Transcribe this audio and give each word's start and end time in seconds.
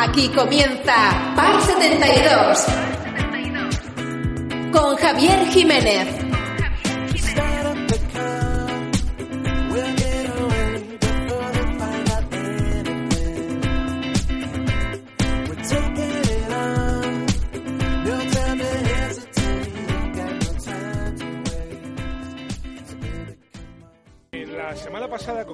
Aquí 0.00 0.28
comienza 0.28 1.34
Par 1.34 1.60
72 1.60 2.66
con 4.70 4.96
Javier 4.96 5.44
Jiménez. 5.48 6.17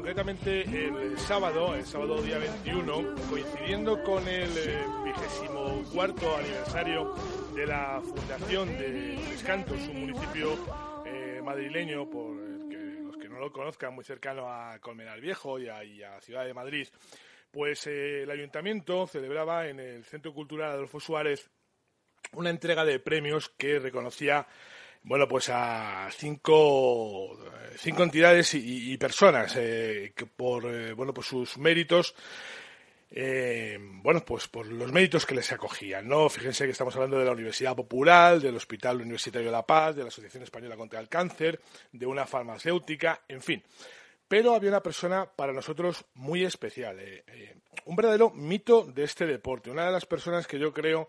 Concretamente 0.05 0.61
el 0.65 1.19
sábado, 1.19 1.75
el 1.75 1.87
sábado 1.87 2.21
día 2.21 2.37
21, 2.37 3.15
coincidiendo 3.31 4.03
con 4.03 4.29
el 4.29 4.51
eh, 4.59 4.85
vigésimo 5.03 5.83
cuarto 5.95 6.37
aniversario 6.37 7.15
de 7.55 7.67
la 7.67 8.03
fundación 8.03 8.69
de 8.77 9.19
Tres 9.29 9.43
Cantos, 9.43 9.79
un 9.89 10.01
municipio 10.03 10.59
eh, 11.07 11.41
madrileño, 11.43 12.11
por 12.11 12.37
que 12.69 12.77
los 13.03 13.17
que 13.17 13.31
no 13.31 13.39
lo 13.39 13.51
conozcan, 13.51 13.95
muy 13.95 14.05
cercano 14.05 14.47
a 14.47 14.79
Colmenar 14.79 15.23
Viejo 15.23 15.59
y 15.59 15.71
a, 15.71 15.83
y 15.83 16.03
a 16.03 16.21
Ciudad 16.21 16.45
de 16.45 16.53
Madrid, 16.53 16.87
pues 17.51 17.87
eh, 17.87 18.25
el 18.25 18.31
ayuntamiento 18.31 19.07
celebraba 19.07 19.69
en 19.69 19.81
el 19.81 20.05
Centro 20.05 20.35
Cultural 20.35 20.73
Adolfo 20.73 21.01
Suárez 21.01 21.51
una 22.33 22.51
entrega 22.51 22.85
de 22.85 23.01
premios 23.01 23.49
que 23.49 23.79
reconocía 23.79 24.47
bueno, 25.05 25.29
pues 25.29 25.49
a 25.51 26.09
cinco, 26.11 27.39
cinco 27.77 28.03
entidades 28.03 28.55
y, 28.55 28.97
personas 28.99 29.55
eh, 29.57 30.13
que 30.15 30.27
por 30.27 30.67
eh, 30.67 30.93
bueno, 30.93 31.15
pues 31.15 31.29
sus 31.29 31.57
méritos, 31.59 32.15
eh, 33.17 33.79
bueno, 33.81 34.25
pues 34.25 34.49
por 34.49 34.67
los 34.67 34.91
méritos 34.91 35.25
que 35.25 35.37
les 35.37 35.53
acogían, 35.53 36.09
¿no? 36.09 36.29
Fíjense 36.29 36.65
que 36.65 36.73
estamos 36.73 36.97
hablando 36.97 37.17
de 37.17 37.25
la 37.25 37.31
Universidad 37.31 37.77
Popular, 37.77 38.41
del 38.41 38.57
Hospital 38.57 39.01
Universitario 39.01 39.47
de 39.47 39.53
La 39.53 39.65
Paz, 39.65 39.95
de 39.95 40.03
la 40.03 40.09
Asociación 40.09 40.43
Española 40.43 40.77
contra 40.77 40.99
el 40.99 41.09
Cáncer, 41.09 41.61
de 41.93 42.07
una 42.07 42.27
farmacéutica, 42.27 43.21
en 43.29 43.41
fin. 43.41 43.63
Pero 44.27 44.53
había 44.53 44.71
una 44.71 44.83
persona 44.83 45.27
para 45.27 45.53
nosotros 45.53 46.05
muy 46.15 46.45
especial, 46.45 46.99
eh, 46.99 47.23
eh, 47.29 47.55
un 47.85 47.95
verdadero 47.95 48.31
mito 48.31 48.85
de 48.85 49.05
este 49.05 49.27
deporte, 49.27 49.71
una 49.71 49.87
de 49.87 49.93
las 49.93 50.07
personas 50.07 50.49
que 50.49 50.59
yo 50.59 50.73
creo, 50.73 51.07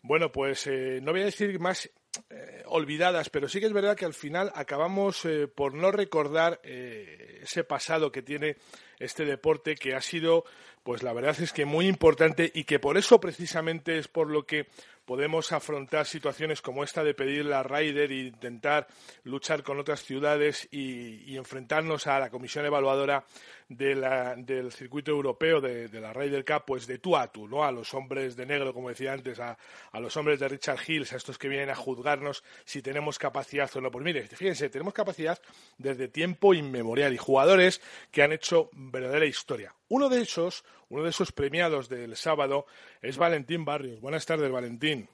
bueno, 0.00 0.32
pues 0.32 0.66
no 0.66 1.12
voy 1.12 1.22
a 1.22 1.26
decir 1.26 1.60
más 1.60 1.90
eh, 2.30 2.62
olvidadas, 2.66 3.30
pero 3.30 3.48
sí 3.48 3.60
que 3.60 3.66
es 3.66 3.72
verdad 3.72 3.96
que 3.96 4.04
al 4.04 4.14
final 4.14 4.52
acabamos 4.54 5.24
eh, 5.24 5.48
por 5.48 5.74
no 5.74 5.90
recordar 5.90 6.60
eh, 6.62 7.40
ese 7.42 7.64
pasado 7.64 8.12
que 8.12 8.22
tiene 8.22 8.56
este 8.98 9.24
deporte 9.24 9.74
que 9.74 9.94
ha 9.94 10.00
sido, 10.00 10.44
pues 10.82 11.02
la 11.02 11.12
verdad 11.12 11.36
es 11.40 11.52
que 11.52 11.64
muy 11.64 11.86
importante 11.86 12.50
y 12.54 12.64
que 12.64 12.78
por 12.78 12.96
eso 12.96 13.20
precisamente 13.20 13.98
es 13.98 14.08
por 14.08 14.30
lo 14.30 14.46
que 14.46 14.66
podemos 15.04 15.52
afrontar 15.52 16.06
situaciones 16.06 16.62
como 16.62 16.84
esta 16.84 17.04
de 17.04 17.14
pedir 17.14 17.44
la 17.44 17.62
Ryder 17.62 18.10
e 18.10 18.26
intentar 18.26 18.86
luchar 19.24 19.62
con 19.62 19.78
otras 19.78 20.02
ciudades 20.02 20.68
y, 20.70 21.30
y 21.30 21.36
enfrentarnos 21.36 22.06
a 22.06 22.18
la 22.18 22.30
comisión 22.30 22.64
evaluadora 22.64 23.24
de 23.68 23.94
la, 23.94 24.34
del 24.36 24.72
circuito 24.72 25.10
europeo 25.10 25.60
de, 25.60 25.88
la 26.00 26.12
Ryder 26.12 26.44
Cup, 26.44 26.64
pues 26.66 26.86
de 26.86 26.98
tú 26.98 27.16
a 27.16 27.30
tú, 27.30 27.48
¿no? 27.48 27.64
A 27.64 27.72
los 27.72 27.94
hombres 27.94 28.36
de 28.36 28.46
negro, 28.46 28.74
como 28.74 28.88
decía 28.88 29.12
antes, 29.12 29.40
a, 29.40 29.56
a 29.92 30.00
los 30.00 30.16
hombres 30.16 30.40
de 30.40 30.48
Richard 30.48 30.78
Hills, 30.86 31.12
a 31.12 31.16
estos 31.16 31.38
que 31.38 31.48
vienen 31.48 31.70
a 31.70 31.74
juzgarnos 31.74 32.44
si 32.64 32.82
tenemos 32.82 33.18
capacidad 33.18 33.70
o 33.74 33.80
no. 33.80 33.90
Pues 33.90 34.04
mire, 34.04 34.22
fíjense, 34.28 34.68
tenemos 34.68 34.94
capacidad 34.94 35.38
desde 35.78 36.08
tiempo 36.08 36.54
inmemorial 36.54 37.12
y 37.12 37.18
jugadores 37.18 37.80
que 38.10 38.22
han 38.22 38.32
hecho 38.32 38.70
verdadera 38.72 39.26
historia. 39.26 39.74
Uno 39.88 40.08
de 40.08 40.22
esos, 40.22 40.64
uno 40.88 41.04
de 41.04 41.10
esos 41.10 41.32
premiados 41.32 41.88
del 41.88 42.16
sábado 42.16 42.66
es 43.02 43.16
Valentín 43.16 43.64
Barrios. 43.64 44.00
Buenas 44.00 44.26
tardes, 44.26 44.50
Valentín. 44.50 45.08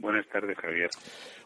Buenas 0.00 0.26
tardes, 0.28 0.56
Javier. 0.56 0.88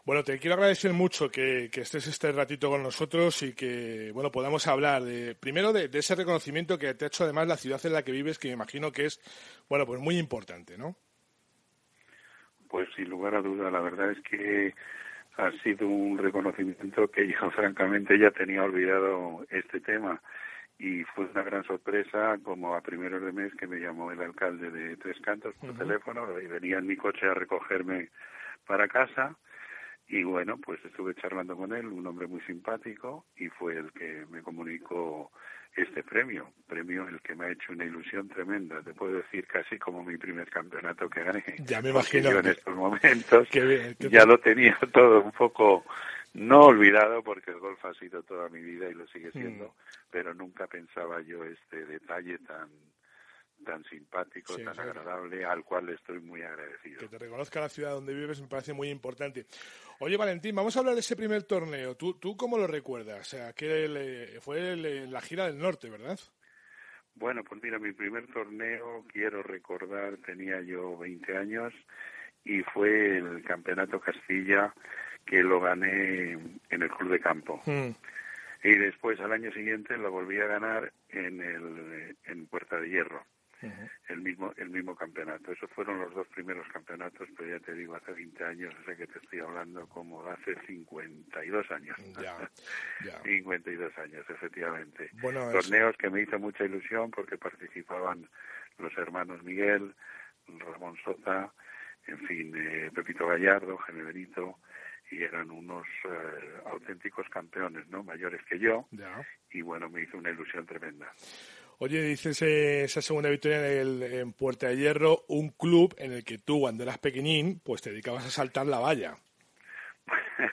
Bueno, 0.05 0.23
te 0.23 0.39
quiero 0.39 0.55
agradecer 0.55 0.93
mucho 0.93 1.29
que, 1.29 1.69
que, 1.69 1.81
estés 1.81 2.07
este 2.07 2.31
ratito 2.31 2.69
con 2.69 2.81
nosotros 2.81 3.43
y 3.43 3.53
que, 3.53 4.11
bueno, 4.13 4.31
podamos 4.31 4.65
hablar 4.67 5.03
de, 5.03 5.35
primero 5.35 5.73
de, 5.73 5.89
de, 5.89 5.99
ese 5.99 6.15
reconocimiento 6.15 6.77
que 6.77 6.93
te 6.93 7.03
ha 7.05 7.07
hecho 7.09 7.25
además 7.25 7.47
la 7.47 7.57
ciudad 7.57 7.85
en 7.85 7.91
la 7.93 8.03
que 8.03 8.13
vives, 8.13 8.39
que 8.39 8.47
me 8.47 8.53
imagino 8.53 8.93
que 8.93 9.07
es, 9.07 9.19
bueno, 9.67 9.85
pues 9.85 9.99
muy 9.99 10.17
importante, 10.17 10.77
¿no? 10.77 10.95
Pues 12.69 12.87
sin 12.95 13.09
lugar 13.09 13.35
a 13.35 13.41
duda, 13.41 13.69
la 13.69 13.81
verdad 13.81 14.11
es 14.11 14.21
que 14.21 14.73
ha 15.37 15.51
sido 15.63 15.87
un 15.87 16.17
reconocimiento 16.17 17.09
que 17.09 17.27
yo 17.27 17.51
francamente 17.51 18.17
ya 18.17 18.31
tenía 18.31 18.63
olvidado 18.63 19.45
este 19.49 19.81
tema 19.81 20.21
y 20.77 21.03
fue 21.03 21.25
una 21.25 21.43
gran 21.43 21.63
sorpresa 21.63 22.37
como 22.43 22.75
a 22.75 22.81
primeros 22.81 23.21
de 23.21 23.31
mes 23.31 23.53
que 23.55 23.67
me 23.67 23.79
llamó 23.79 24.11
el 24.11 24.21
alcalde 24.21 24.71
de 24.71 24.97
Tres 24.97 25.17
Cantos 25.21 25.55
por 25.55 25.69
uh 25.69 25.73
-huh. 25.73 25.77
teléfono 25.77 26.39
y 26.39 26.47
venía 26.47 26.77
en 26.77 26.87
mi 26.87 26.97
coche 26.97 27.25
a 27.27 27.33
recogerme 27.33 28.09
para 28.65 28.87
casa 28.87 29.35
y 30.07 30.23
bueno, 30.23 30.57
pues 30.57 30.83
estuve 30.85 31.15
charlando 31.15 31.55
con 31.55 31.73
él, 31.73 31.87
un 31.87 32.05
hombre 32.05 32.27
muy 32.27 32.41
simpático 32.41 33.25
y 33.37 33.47
fue 33.49 33.77
el 33.77 33.91
que 33.91 34.25
me 34.29 34.43
comunicó 34.43 35.31
este 35.75 36.03
premio, 36.03 36.51
premio 36.67 37.07
el 37.07 37.19
que 37.21 37.35
me 37.35 37.45
ha 37.45 37.51
hecho 37.51 37.73
una 37.73 37.85
ilusión 37.85 38.29
tremenda, 38.29 38.81
te 38.81 38.93
puedo 38.93 39.15
decir 39.15 39.45
casi 39.47 39.77
como 39.77 40.03
mi 40.03 40.17
primer 40.17 40.49
campeonato 40.49 41.09
que 41.09 41.23
gané. 41.23 41.43
Ya 41.65 41.81
me 41.81 41.89
imagino. 41.89 42.31
Yo 42.31 42.39
en 42.39 42.47
estos 42.47 42.75
momentos 42.75 43.47
qué 43.51 43.65
bien, 43.65 43.95
qué 43.99 44.09
ya 44.09 44.25
lo 44.25 44.39
tenía 44.39 44.77
todo 44.93 45.21
un 45.21 45.31
poco 45.31 45.83
no 46.33 46.65
olvidado 46.65 47.23
porque 47.23 47.51
el 47.51 47.59
golf 47.59 47.83
ha 47.83 47.93
sido 47.95 48.21
toda 48.23 48.47
mi 48.49 48.61
vida 48.61 48.89
y 48.89 48.93
lo 48.93 49.07
sigue 49.07 49.31
siendo, 49.31 49.69
mm. 49.69 50.11
pero 50.11 50.33
nunca 50.33 50.67
pensaba 50.67 51.21
yo 51.21 51.43
este 51.43 51.85
detalle 51.85 52.37
tan 52.39 52.69
tan 53.65 53.83
simpático, 53.83 54.55
sí, 54.55 54.63
tan 54.63 54.79
agradable, 54.79 55.43
al 55.43 55.63
cual 55.63 55.87
le 55.87 55.95
estoy 55.95 56.19
muy 56.21 56.41
agradecido. 56.41 56.99
Que 56.99 57.07
te 57.09 57.17
reconozca 57.17 57.59
la 57.59 57.69
ciudad 57.69 57.91
donde 57.91 58.13
vives 58.13 58.39
me 58.39 58.47
parece 58.47 58.71
muy 58.71 58.89
importante. 58.89 59.45
Oye, 59.99 60.15
Valentín, 60.15 60.55
vamos 60.55 60.75
a 60.75 60.79
hablar 60.79 60.93
de 60.93 61.01
ese 61.01 61.17
primer 61.17 61.43
torneo. 61.43 61.95
¿Tú, 61.95 62.13
tú 62.19 62.37
cómo 62.37 62.57
lo 62.57 62.67
recuerdas? 62.67 63.19
O 63.19 63.23
sea, 63.23 63.53
que 63.53 63.85
el, 63.85 64.39
fue 64.39 64.71
el, 64.71 65.11
la 65.11 65.21
gira 65.21 65.47
del 65.47 65.57
norte, 65.57 65.89
¿verdad? 65.89 66.17
Bueno, 67.15 67.43
pues 67.43 67.61
mira, 67.63 67.79
mi 67.79 67.93
primer 67.93 68.27
torneo, 68.27 69.05
quiero 69.07 69.41
recordar, 69.41 70.17
tenía 70.17 70.61
yo 70.61 70.97
20 70.97 71.37
años 71.37 71.73
y 72.43 72.61
fue 72.61 73.17
el 73.17 73.43
Campeonato 73.43 73.99
Castilla 73.99 74.73
que 75.25 75.41
lo 75.41 75.59
gané 75.59 76.33
en 76.33 76.81
el 76.81 76.89
Club 76.89 77.11
de 77.11 77.19
Campo. 77.19 77.61
Mm. 77.65 77.91
Y 78.63 78.75
después, 78.77 79.19
al 79.19 79.31
año 79.31 79.51
siguiente, 79.51 79.95
lo 79.97 80.11
volví 80.11 80.39
a 80.39 80.47
ganar 80.47 80.91
en, 81.09 81.39
el, 81.39 82.17
en 82.25 82.47
Puerta 82.47 82.79
de 82.79 82.89
Hierro. 82.89 83.23
Uh 83.65 83.71
-huh. 83.71 83.89
el 84.09 84.21
mismo 84.21 84.53
el 84.57 84.69
mismo 84.69 84.95
campeonato. 84.95 85.51
Esos 85.51 85.69
fueron 85.71 85.99
los 85.99 86.13
dos 86.13 86.27
primeros 86.27 86.67
campeonatos, 86.69 87.27
pero 87.35 87.57
ya 87.57 87.65
te 87.65 87.73
digo, 87.73 87.95
hace 87.95 88.11
20 88.11 88.43
años, 88.43 88.73
o 88.81 88.85
sea 88.85 88.95
que 88.95 89.07
te 89.07 89.19
estoy 89.19 89.39
hablando 89.39 89.87
como 89.87 90.25
hace 90.27 90.55
52 90.67 91.71
años. 91.71 91.97
Ya, 92.21 92.49
ya. 93.03 93.21
52 93.23 93.97
años, 93.97 94.25
efectivamente. 94.29 95.09
Bueno, 95.21 95.49
Torneos 95.51 95.91
es... 95.91 95.97
que 95.97 96.09
me 96.09 96.21
hizo 96.21 96.39
mucha 96.39 96.63
ilusión 96.63 97.11
porque 97.11 97.37
participaban 97.37 98.27
los 98.77 98.97
hermanos 98.97 99.43
Miguel, 99.43 99.95
Ramón 100.47 100.97
Sota, 101.03 101.51
en 102.07 102.19
fin, 102.27 102.53
eh, 102.55 102.91
Pepito 102.93 103.27
Gallardo, 103.27 103.77
Jaime 103.77 104.03
Benito, 104.03 104.59
y 105.11 105.23
eran 105.23 105.51
unos 105.51 105.85
eh, 106.05 106.61
auténticos 106.65 107.27
campeones, 107.29 107.87
¿no? 107.89 108.03
Mayores 108.03 108.41
que 108.43 108.59
yo. 108.59 108.87
Ya. 108.91 109.25
Y 109.51 109.61
bueno, 109.61 109.89
me 109.89 110.01
hizo 110.01 110.17
una 110.17 110.31
ilusión 110.31 110.65
tremenda. 110.65 111.11
Oye, 111.79 112.01
dices 112.01 112.41
eh, 112.41 112.83
esa 112.83 113.01
segunda 113.01 113.29
victoria 113.29 113.57
en, 113.57 113.87
el, 113.87 114.03
en, 114.03 114.33
Puerta 114.33 114.67
de 114.67 114.77
Hierro, 114.77 115.25
un 115.27 115.49
club 115.49 115.93
en 115.97 116.13
el 116.13 116.23
que 116.23 116.37
tú, 116.37 116.61
cuando 116.61 116.83
eras 116.83 116.99
pequeñín, 116.99 117.59
pues 117.63 117.81
te 117.81 117.89
dedicabas 117.89 118.25
a 118.25 118.29
saltar 118.29 118.65
la 118.65 118.79
valla. 118.79 119.15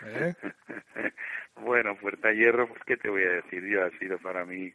¿Eh? 0.07 0.35
bueno, 1.57 1.97
Puerta 1.97 2.29
de 2.29 2.37
Hierro, 2.37 2.69
pues 2.69 2.81
qué 2.85 2.97
te 2.97 3.09
voy 3.09 3.23
a 3.23 3.31
decir, 3.31 3.65
yo 3.65 3.85
ha 3.85 3.91
sido 3.99 4.19
para 4.19 4.45
mí 4.45 4.73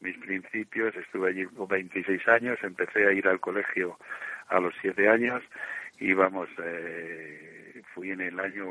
mis 0.00 0.16
principios, 0.18 0.96
estuve 0.96 1.30
allí 1.30 1.44
con 1.44 1.68
26 1.68 2.26
años, 2.28 2.58
empecé 2.62 3.06
a 3.06 3.12
ir 3.12 3.28
al 3.28 3.38
colegio 3.38 3.98
a 4.48 4.60
los 4.60 4.74
7 4.80 5.08
años 5.08 5.42
y 5.98 6.12
vamos, 6.14 6.48
eh, 6.64 7.82
fui 7.94 8.10
en 8.10 8.22
el 8.22 8.40
año 8.40 8.66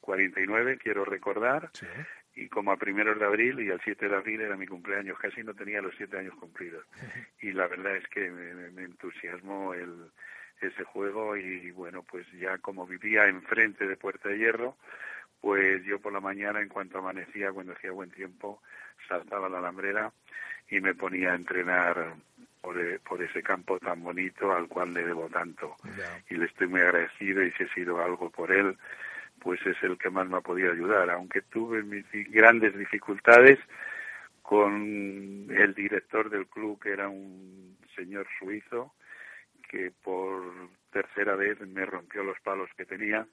49, 0.00 0.78
quiero 0.82 1.04
recordar, 1.04 1.70
sí 1.72 1.86
y 2.34 2.48
como 2.48 2.72
a 2.72 2.76
primeros 2.76 3.18
de 3.18 3.24
abril 3.24 3.60
y 3.60 3.70
al 3.70 3.80
7 3.82 4.08
de 4.08 4.16
abril 4.16 4.40
era 4.40 4.56
mi 4.56 4.66
cumpleaños, 4.66 5.18
casi 5.18 5.42
no 5.42 5.54
tenía 5.54 5.80
los 5.80 5.94
siete 5.96 6.18
años 6.18 6.34
cumplidos. 6.34 6.84
Y 7.40 7.52
la 7.52 7.66
verdad 7.66 7.96
es 7.96 8.08
que 8.08 8.30
me, 8.30 8.70
me 8.70 8.84
entusiasmó 8.84 9.74
el, 9.74 10.10
ese 10.60 10.84
juego 10.84 11.36
y 11.36 11.70
bueno, 11.70 12.02
pues 12.02 12.26
ya 12.32 12.58
como 12.58 12.86
vivía 12.86 13.26
enfrente 13.26 13.86
de 13.86 13.96
Puerta 13.96 14.28
de 14.28 14.38
Hierro, 14.38 14.76
pues 15.40 15.84
yo 15.84 16.00
por 16.00 16.12
la 16.12 16.20
mañana, 16.20 16.60
en 16.60 16.68
cuanto 16.68 16.98
amanecía, 16.98 17.52
cuando 17.52 17.74
hacía 17.74 17.92
buen 17.92 18.10
tiempo, 18.10 18.62
saltaba 19.08 19.48
la 19.48 19.58
alambrera 19.58 20.12
y 20.68 20.80
me 20.80 20.94
ponía 20.94 21.32
a 21.32 21.36
entrenar 21.36 22.14
por, 22.62 23.00
por 23.00 23.22
ese 23.22 23.42
campo 23.42 23.78
tan 23.78 24.02
bonito 24.02 24.52
al 24.52 24.68
cual 24.68 24.94
le 24.94 25.04
debo 25.04 25.28
tanto. 25.28 25.76
Yeah. 25.84 26.22
Y 26.30 26.36
le 26.36 26.46
estoy 26.46 26.66
muy 26.66 26.80
agradecido 26.80 27.42
y 27.42 27.52
si 27.52 27.64
he 27.64 27.68
sido 27.74 28.02
algo 28.02 28.30
por 28.30 28.52
él, 28.52 28.78
pues 29.44 29.60
es 29.66 29.76
el 29.82 29.98
que 29.98 30.08
más 30.08 30.26
me 30.26 30.38
ha 30.38 30.40
podido 30.40 30.72
ayudar, 30.72 31.10
aunque 31.10 31.42
tuve 31.42 31.82
mis 31.82 32.06
grandes 32.30 32.76
dificultades 32.76 33.58
con 34.40 35.46
el 35.50 35.74
director 35.74 36.30
del 36.30 36.46
club, 36.46 36.80
que 36.80 36.90
era 36.90 37.10
un 37.10 37.76
señor 37.94 38.26
suizo, 38.38 38.94
que 39.68 39.92
por 40.02 40.42
tercera 40.90 41.36
vez 41.36 41.60
me 41.60 41.84
rompió 41.84 42.24
los 42.24 42.40
palos 42.40 42.70
que 42.76 42.86
tenía 42.86 43.26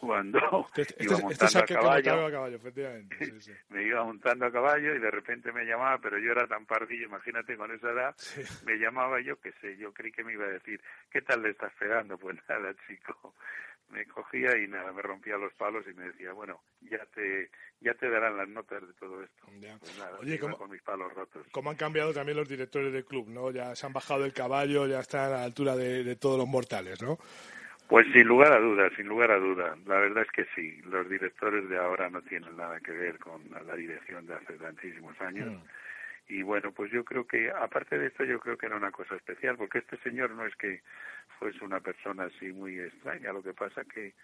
cuando 0.00 0.66
este, 0.74 1.04
iba 1.04 1.14
este, 1.14 1.22
montando 1.22 1.58
a 1.58 1.66
caballo, 1.66 2.26
a 2.26 2.30
caballo 2.30 2.56
efectivamente. 2.56 3.16
me 3.68 3.82
iba 3.84 4.02
montando 4.02 4.46
a 4.46 4.52
caballo 4.52 4.94
y 4.94 4.98
de 4.98 5.10
repente 5.10 5.52
me 5.52 5.64
llamaba, 5.64 5.98
pero 5.98 6.18
yo 6.18 6.32
era 6.32 6.46
tan 6.46 6.64
pardillo, 6.64 7.04
imagínate 7.04 7.56
con 7.56 7.70
esa 7.70 7.90
edad, 7.90 8.16
me 8.64 8.76
llamaba 8.76 9.20
yo 9.20 9.38
qué 9.40 9.52
sé, 9.60 9.76
yo 9.76 9.92
creí 9.92 10.10
que 10.10 10.24
me 10.24 10.32
iba 10.32 10.46
a 10.46 10.50
decir, 10.50 10.80
¿qué 11.10 11.20
tal 11.20 11.42
le 11.42 11.50
estás 11.50 11.72
pegando? 11.78 12.16
Pues 12.30 12.36
nada, 12.48 12.74
chico, 12.86 13.34
me 13.90 14.06
cogía 14.06 14.56
y 14.56 14.68
nada, 14.68 14.92
me 14.92 15.02
rompía 15.02 15.36
los 15.36 15.52
palos 15.54 15.84
y 15.90 15.94
me 15.94 16.04
decía, 16.04 16.32
bueno, 16.32 16.60
ya 16.82 17.04
te 17.14 17.50
ya 17.80 17.94
te 17.94 18.10
darán 18.10 18.36
las 18.36 18.48
notas 18.48 18.86
de 18.86 18.92
todo 18.94 19.22
esto. 19.22 19.46
Pues 19.46 19.98
nada, 19.98 20.18
Oye, 20.20 20.38
¿cómo, 20.38 20.56
con 20.56 20.70
mis 20.70 20.82
palos 20.82 21.12
rotos. 21.14 21.46
¿cómo 21.50 21.70
han 21.70 21.76
cambiado 21.76 22.12
también 22.12 22.36
los 22.36 22.48
directores 22.48 22.92
del 22.92 23.04
club, 23.04 23.28
no? 23.28 23.50
Ya 23.50 23.74
se 23.74 23.86
han 23.86 23.92
bajado 23.92 24.22
del 24.22 24.32
caballo, 24.32 24.86
ya 24.86 25.00
están 25.00 25.32
a 25.32 25.38
la 25.38 25.44
altura 25.44 25.76
de, 25.76 26.04
de 26.04 26.16
todos 26.16 26.38
los 26.38 26.46
mortales, 26.46 27.00
¿no? 27.02 27.18
Pues 27.88 28.06
sin 28.12 28.28
lugar 28.28 28.52
a 28.52 28.60
dudas, 28.60 28.92
sin 28.96 29.08
lugar 29.08 29.32
a 29.32 29.38
dudas. 29.38 29.76
La 29.86 29.98
verdad 29.98 30.22
es 30.22 30.30
que 30.30 30.46
sí, 30.54 30.80
los 30.84 31.08
directores 31.10 31.68
de 31.68 31.76
ahora 31.76 32.08
no 32.08 32.22
tienen 32.22 32.56
nada 32.56 32.78
que 32.78 32.92
ver 32.92 33.18
con 33.18 33.42
la 33.50 33.74
dirección 33.74 34.26
de 34.26 34.34
hace 34.34 34.52
tantísimos 34.52 35.20
años. 35.20 35.48
Mm. 35.48 35.64
Y 36.28 36.42
bueno, 36.42 36.70
pues 36.70 36.92
yo 36.92 37.04
creo 37.04 37.26
que, 37.26 37.50
aparte 37.50 37.98
de 37.98 38.06
esto, 38.06 38.24
yo 38.24 38.38
creo 38.38 38.56
que 38.56 38.66
era 38.66 38.76
una 38.76 38.92
cosa 38.92 39.16
especial, 39.16 39.56
porque 39.56 39.78
este 39.78 39.96
señor 40.04 40.30
no 40.30 40.46
es 40.46 40.54
que 40.54 40.82
fuese 41.40 41.64
una 41.64 41.80
persona 41.80 42.24
así 42.24 42.52
muy 42.52 42.78
extraña, 42.78 43.32
lo 43.32 43.42
que 43.42 43.54
pasa 43.54 43.82
que 43.84 44.14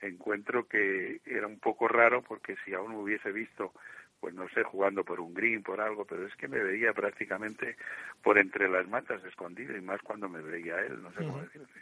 encuentro 0.00 0.66
que 0.66 1.20
era 1.24 1.46
un 1.46 1.60
poco 1.60 1.88
raro, 1.88 2.20
porque 2.20 2.56
si 2.64 2.74
aún 2.74 2.92
hubiese 2.92 3.32
visto 3.32 3.72
pues 4.24 4.32
no 4.32 4.48
sé, 4.48 4.62
jugando 4.62 5.04
por 5.04 5.20
un 5.20 5.34
green, 5.34 5.62
por 5.62 5.82
algo, 5.82 6.06
pero 6.06 6.26
es 6.26 6.34
que 6.36 6.48
me 6.48 6.58
veía 6.58 6.94
prácticamente 6.94 7.76
por 8.22 8.38
entre 8.38 8.70
las 8.70 8.88
matas 8.88 9.22
escondido 9.22 9.76
y 9.76 9.82
más 9.82 10.00
cuando 10.00 10.30
me 10.30 10.40
veía 10.40 10.80
él, 10.80 11.02
no 11.02 11.12
sé 11.12 11.18
cómo 11.18 11.42
decirte. 11.42 11.80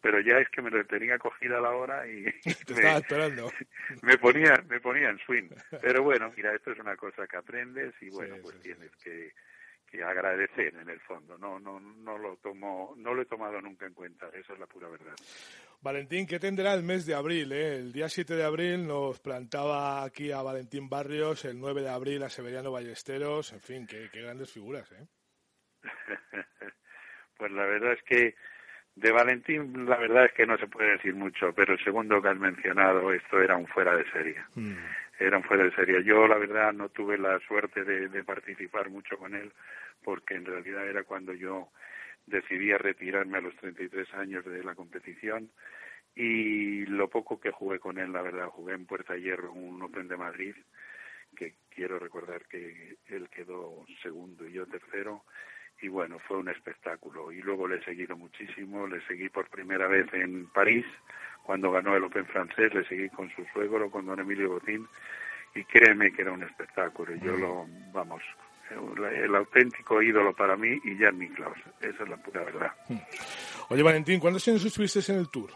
Pero 0.00 0.18
ya 0.18 0.38
es 0.38 0.48
que 0.48 0.60
me 0.60 0.70
lo 0.70 0.84
tenía 0.86 1.20
cogida 1.20 1.58
a 1.58 1.60
la 1.60 1.70
hora 1.70 2.04
y 2.08 2.24
Te 2.42 2.72
estaba 2.72 2.98
esperando. 2.98 3.48
me 4.02 4.18
ponía 4.18 4.60
me 4.68 4.80
ponía 4.80 5.10
en 5.10 5.18
swing. 5.20 5.48
Pero 5.80 6.02
bueno, 6.02 6.32
mira, 6.36 6.52
esto 6.52 6.72
es 6.72 6.80
una 6.80 6.96
cosa 6.96 7.28
que 7.28 7.36
aprendes 7.36 7.94
y 8.00 8.10
bueno, 8.10 8.34
Sí, 8.34 8.40
pues 8.42 8.56
sí, 8.56 8.62
tienes 8.62 8.90
que 8.96 9.32
que 9.94 10.02
agradecer 10.02 10.74
en 10.74 10.88
el 10.88 11.00
fondo. 11.00 11.38
No 11.38 11.58
no 11.60 11.78
no 11.78 12.18
lo 12.18 12.36
tomo 12.36 12.94
no 12.96 13.14
lo 13.14 13.22
he 13.22 13.26
tomado 13.26 13.60
nunca 13.60 13.86
en 13.86 13.94
cuenta, 13.94 14.28
esa 14.34 14.52
es 14.52 14.58
la 14.58 14.66
pura 14.66 14.88
verdad. 14.88 15.14
Valentín, 15.80 16.26
¿qué 16.26 16.38
tendrá 16.38 16.74
el 16.74 16.82
mes 16.82 17.06
de 17.06 17.14
abril? 17.14 17.52
Eh? 17.52 17.76
El 17.76 17.92
día 17.92 18.08
7 18.08 18.34
de 18.34 18.44
abril 18.44 18.86
nos 18.86 19.20
plantaba 19.20 20.02
aquí 20.02 20.32
a 20.32 20.42
Valentín 20.42 20.88
Barrios, 20.88 21.44
el 21.44 21.60
9 21.60 21.82
de 21.82 21.90
abril 21.90 22.22
a 22.22 22.30
Severiano 22.30 22.72
Ballesteros, 22.72 23.52
en 23.52 23.60
fin, 23.60 23.86
qué, 23.86 24.08
qué 24.10 24.22
grandes 24.22 24.50
figuras. 24.50 24.90
¿eh? 24.92 25.06
pues 27.36 27.52
la 27.52 27.66
verdad 27.66 27.92
es 27.92 28.02
que 28.04 28.34
de 28.96 29.12
Valentín 29.12 29.86
la 29.86 29.96
verdad 29.96 30.24
es 30.24 30.32
que 30.32 30.46
no 30.46 30.56
se 30.56 30.66
puede 30.66 30.92
decir 30.92 31.14
mucho, 31.14 31.52
pero 31.54 31.74
el 31.74 31.84
segundo 31.84 32.22
que 32.22 32.28
has 32.28 32.38
mencionado, 32.38 33.12
esto 33.12 33.40
era 33.40 33.56
un 33.56 33.66
fuera 33.66 33.94
de 33.94 34.10
serie. 34.10 34.36
Mm. 34.54 34.76
Era 35.18 35.36
un 35.36 35.44
fuera 35.44 35.64
de 35.64 35.74
serie. 35.74 36.02
Yo 36.04 36.26
la 36.26 36.38
verdad 36.38 36.72
no 36.72 36.88
tuve 36.88 37.18
la 37.18 37.38
suerte 37.40 37.84
de, 37.84 38.24
participar 38.24 38.90
mucho 38.90 39.16
con 39.16 39.34
él, 39.34 39.52
porque 40.02 40.34
en 40.34 40.44
realidad 40.44 40.86
era 40.88 41.04
cuando 41.04 41.32
yo 41.32 41.68
decidí 42.26 42.72
retirarme 42.72 43.38
a 43.38 43.42
los 43.42 43.54
33 43.56 44.12
años 44.14 44.44
de 44.44 44.64
la 44.64 44.74
competición 44.74 45.50
y 46.14 46.86
lo 46.86 47.08
poco 47.08 47.40
que 47.40 47.50
jugué 47.50 47.78
con 47.78 47.98
él, 47.98 48.12
la 48.12 48.22
verdad, 48.22 48.48
jugué 48.48 48.74
en 48.74 48.86
Puerta 48.86 49.16
Hierro, 49.16 49.52
un 49.52 49.82
Open 49.82 50.08
de 50.08 50.16
Madrid, 50.16 50.54
que 51.36 51.54
quiero 51.68 51.98
recordar 51.98 52.46
que 52.46 52.96
él 53.06 53.28
quedó 53.28 53.84
segundo 54.02 54.46
y 54.46 54.52
yo 54.52 54.66
tercero, 54.66 55.24
y 55.80 55.88
bueno, 55.88 56.18
fue 56.18 56.38
un 56.38 56.48
espectáculo. 56.48 57.30
Y 57.32 57.42
luego 57.42 57.68
le 57.68 57.76
he 57.76 57.84
seguido 57.84 58.16
muchísimo, 58.16 58.86
le 58.86 59.00
seguí 59.06 59.28
por 59.28 59.48
primera 59.48 59.86
vez 59.86 60.12
en 60.14 60.46
París, 60.46 60.84
cuando 61.42 61.70
ganó 61.70 61.96
el 61.96 62.04
Open 62.04 62.26
francés, 62.26 62.72
le 62.74 62.84
seguí 62.86 63.08
con 63.10 63.30
su 63.30 63.44
suegro, 63.52 63.90
con 63.90 64.06
don 64.06 64.18
Emilio 64.18 64.50
Botín, 64.50 64.86
y 65.54 65.64
créeme 65.64 66.12
que 66.12 66.22
era 66.22 66.32
un 66.32 66.42
espectáculo. 66.42 67.14
Yo 67.16 67.36
lo, 67.36 67.66
vamos, 67.92 68.22
el 68.70 69.34
auténtico 69.34 70.00
ídolo 70.02 70.32
para 70.32 70.56
mí 70.56 70.80
y 70.84 70.96
Jan 70.96 71.18
Niklaus. 71.18 71.58
Esa 71.80 72.02
es 72.02 72.08
la 72.08 72.16
pura 72.16 72.44
verdad. 72.44 72.72
Oye, 73.68 73.82
Valentín, 73.82 74.20
¿cuántos 74.20 74.46
años 74.48 74.64
estuviste 74.64 75.00
en 75.12 75.18
el 75.18 75.28
Tour? 75.28 75.50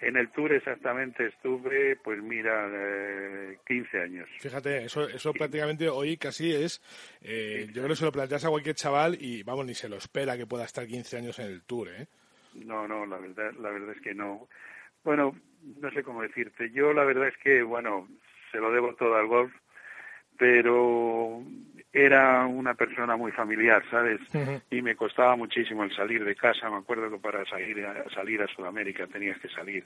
En 0.00 0.16
el 0.16 0.30
Tour 0.30 0.52
exactamente 0.52 1.26
estuve, 1.26 1.96
pues 1.96 2.22
mira, 2.22 2.68
eh, 2.72 3.58
15 3.66 4.00
años. 4.00 4.28
Fíjate, 4.38 4.84
eso, 4.84 5.06
eso 5.06 5.32
prácticamente 5.32 5.88
hoy 5.90 6.16
casi 6.16 6.54
es, 6.54 6.80
eh, 7.20 7.66
yo 7.66 7.82
creo 7.82 7.88
que 7.88 7.96
se 7.96 8.04
lo 8.06 8.12
planteas 8.12 8.44
a 8.46 8.48
cualquier 8.48 8.74
chaval 8.74 9.18
y 9.20 9.42
vamos, 9.42 9.66
ni 9.66 9.74
se 9.74 9.90
lo 9.90 9.96
espera 9.96 10.38
que 10.38 10.46
pueda 10.46 10.64
estar 10.64 10.86
15 10.86 11.18
años 11.18 11.38
en 11.38 11.46
el 11.46 11.62
Tour, 11.64 11.88
¿eh? 11.88 12.06
No, 12.54 12.88
no, 12.88 13.04
la 13.04 13.18
verdad, 13.18 13.52
la 13.60 13.70
verdad 13.70 13.94
es 13.94 14.00
que 14.00 14.14
no. 14.14 14.48
Bueno, 15.04 15.36
no 15.80 15.90
sé 15.90 16.02
cómo 16.02 16.22
decirte. 16.22 16.70
Yo 16.70 16.92
la 16.92 17.04
verdad 17.04 17.28
es 17.28 17.36
que, 17.38 17.62
bueno, 17.62 18.08
se 18.50 18.58
lo 18.58 18.72
debo 18.72 18.94
todo 18.94 19.14
al 19.16 19.26
golf, 19.26 19.52
pero 20.38 21.42
era 21.92 22.46
una 22.46 22.74
persona 22.74 23.16
muy 23.16 23.32
familiar, 23.32 23.82
¿sabes? 23.90 24.20
Y 24.70 24.80
me 24.80 24.94
costaba 24.94 25.34
muchísimo 25.34 25.82
el 25.82 25.94
salir 25.94 26.24
de 26.24 26.36
casa. 26.36 26.70
Me 26.70 26.76
acuerdo 26.76 27.10
que 27.10 27.18
para 27.18 27.44
salir 27.46 27.84
a, 27.84 28.08
salir 28.10 28.40
a 28.42 28.46
Sudamérica 28.46 29.06
tenías 29.08 29.38
que 29.40 29.48
salir 29.48 29.84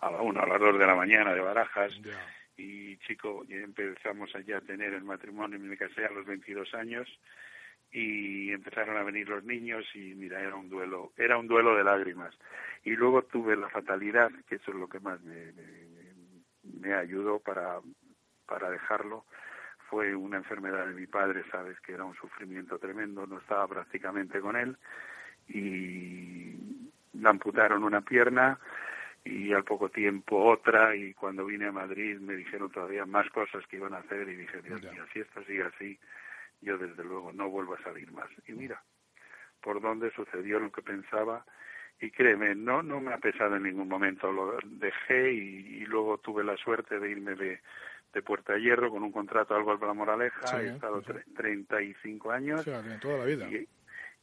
a 0.00 0.10
la 0.10 0.22
una, 0.22 0.42
a 0.42 0.46
las 0.46 0.60
dos 0.60 0.78
de 0.78 0.86
la 0.86 0.94
mañana 0.94 1.34
de 1.34 1.40
Barajas. 1.40 1.92
Y 2.56 2.96
chico, 2.98 3.44
empezamos 3.48 4.34
allá 4.34 4.58
a 4.58 4.62
tener 4.62 4.94
el 4.94 5.04
matrimonio. 5.04 5.58
Me 5.58 5.76
casé 5.76 6.06
a 6.06 6.10
los 6.10 6.24
22 6.24 6.72
años 6.74 7.08
y 7.90 8.50
empezaron 8.50 8.96
a 8.96 9.02
venir 9.02 9.28
los 9.28 9.44
niños 9.44 9.84
y 9.94 10.14
mira, 10.14 10.40
era 10.40 10.54
un 10.54 10.70
duelo, 10.70 11.12
era 11.18 11.36
un 11.36 11.46
duelo 11.46 11.76
de 11.76 11.84
lágrimas. 11.84 12.34
Y 12.84 12.96
luego 12.96 13.22
tuve 13.22 13.56
la 13.56 13.68
fatalidad, 13.68 14.30
que 14.48 14.54
eso 14.54 14.70
es 14.70 14.76
lo 14.76 14.88
que 14.88 15.00
más 15.00 15.20
me, 15.20 15.52
me, 15.52 15.66
me 16.80 16.94
ayudó 16.94 17.38
para, 17.40 17.80
para 18.46 18.70
dejarlo, 18.70 19.26
fue 19.92 20.14
una 20.14 20.38
enfermedad 20.38 20.86
de 20.86 20.94
mi 20.94 21.06
padre, 21.06 21.44
sabes, 21.50 21.78
que 21.80 21.92
era 21.92 22.02
un 22.04 22.14
sufrimiento 22.14 22.78
tremendo, 22.78 23.26
no 23.26 23.40
estaba 23.40 23.68
prácticamente 23.68 24.40
con 24.40 24.56
él 24.56 24.74
y 25.48 26.56
le 27.12 27.28
amputaron 27.28 27.84
una 27.84 28.00
pierna 28.00 28.58
y 29.22 29.52
al 29.52 29.64
poco 29.64 29.90
tiempo 29.90 30.46
otra 30.46 30.96
y 30.96 31.12
cuando 31.12 31.44
vine 31.44 31.66
a 31.66 31.72
Madrid 31.72 32.18
me 32.18 32.36
dijeron 32.36 32.70
todavía 32.70 33.04
más 33.04 33.28
cosas 33.32 33.66
que 33.66 33.76
iban 33.76 33.92
a 33.92 33.98
hacer 33.98 34.26
y 34.30 34.36
dije, 34.36 34.62
Dios 34.62 34.80
mío, 34.82 35.04
si 35.12 35.20
esto 35.20 35.44
sigue 35.44 35.64
así, 35.64 35.98
yo 36.62 36.78
desde 36.78 37.04
luego 37.04 37.30
no 37.34 37.50
vuelvo 37.50 37.74
a 37.74 37.82
salir 37.82 38.10
más. 38.12 38.30
Y 38.48 38.52
mira, 38.52 38.82
por 39.60 39.82
dónde 39.82 40.10
sucedió 40.12 40.58
lo 40.58 40.72
que 40.72 40.80
pensaba 40.80 41.44
y 42.00 42.10
créeme, 42.10 42.54
no 42.54 42.82
no 42.82 42.98
me 42.98 43.12
ha 43.12 43.18
pesado 43.18 43.56
en 43.56 43.64
ningún 43.64 43.88
momento, 43.88 44.32
lo 44.32 44.56
dejé 44.64 45.34
y, 45.34 45.82
y 45.82 45.84
luego 45.84 46.16
tuve 46.16 46.42
la 46.44 46.56
suerte 46.56 46.98
de 46.98 47.10
irme 47.10 47.34
de, 47.34 47.60
de 48.12 48.22
Puerta 48.22 48.56
Hierro 48.58 48.90
con 48.90 49.02
un 49.02 49.12
contrato 49.12 49.54
al 49.54 49.64
Golf 49.64 49.80
de 49.80 49.86
la 49.86 49.94
Moraleja, 49.94 50.50
Sí, 50.60 50.66
he 50.66 50.74
estado 50.74 51.00
sí. 51.02 51.12
tre- 51.12 51.24
35 51.36 52.30
años 52.30 52.64
Fíjate, 52.64 52.98
toda 52.98 53.18
la 53.18 53.24
vida. 53.24 53.48
y, 53.48 53.66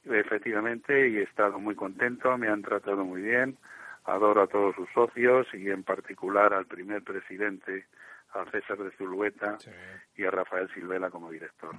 efectivamente 0.05 1.09
y 1.09 1.17
he 1.17 1.23
estado 1.23 1.59
muy 1.59 1.75
contento, 1.75 2.37
me 2.37 2.47
han 2.47 2.61
tratado 2.61 3.03
muy 3.03 3.21
bien, 3.21 3.57
adoro 4.05 4.41
a 4.43 4.47
todos 4.47 4.75
sus 4.75 4.89
socios 4.93 5.47
y 5.53 5.69
en 5.69 5.83
particular 5.83 6.53
al 6.53 6.65
primer 6.65 7.03
presidente, 7.03 7.85
a 8.33 8.49
César 8.51 8.77
de 8.77 8.91
Zulueta 8.91 9.57
Sí. 9.59 9.71
y 10.17 10.23
a 10.25 10.31
Rafael 10.31 10.69
Silvela 10.73 11.09
como 11.09 11.31
director. 11.31 11.75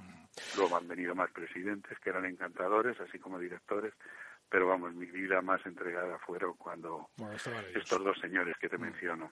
Luego 0.57 0.75
han 0.77 0.87
venido 0.87 1.15
más 1.15 1.31
presidentes 1.31 1.97
que 1.99 2.09
eran 2.09 2.25
encantadores, 2.25 2.99
así 2.99 3.19
como 3.19 3.39
directores, 3.39 3.93
pero 4.49 4.67
vamos, 4.67 4.93
mi 4.93 5.05
vida 5.05 5.41
más 5.41 5.65
entregada 5.65 6.17
fueron 6.19 6.55
cuando 6.57 7.09
Bueno, 7.17 7.35
estos 7.35 8.03
dos 8.03 8.17
señores 8.19 8.55
que 8.59 8.67
te 8.67 8.77
menciono. 8.77 9.31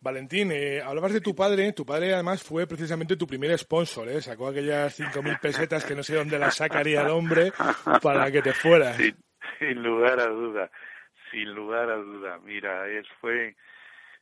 Valentín, 0.00 0.50
eh, 0.52 0.80
hablabas 0.80 1.12
de 1.12 1.20
tu 1.20 1.34
padre. 1.34 1.72
Tu 1.72 1.84
padre, 1.84 2.14
además, 2.14 2.42
fue 2.42 2.66
precisamente 2.66 3.16
tu 3.16 3.26
primer 3.26 3.56
sponsor, 3.58 4.08
¿eh? 4.08 4.20
Sacó 4.22 4.48
aquellas 4.48 4.98
5.000 4.98 5.40
pesetas 5.40 5.84
que 5.84 5.94
no 5.96 6.02
sé 6.04 6.14
dónde 6.14 6.38
las 6.38 6.56
sacaría 6.56 7.02
el 7.02 7.08
hombre 7.10 7.52
para 8.00 8.30
que 8.30 8.40
te 8.42 8.52
fueras. 8.52 8.96
Sin, 9.00 9.16
sin 9.58 9.82
lugar 9.82 10.20
a 10.20 10.26
duda, 10.28 10.70
sin 11.30 11.52
lugar 11.54 11.90
a 11.90 11.96
duda. 11.96 12.38
Mira, 12.38 12.88
es 12.88 13.06
fue 13.20 13.56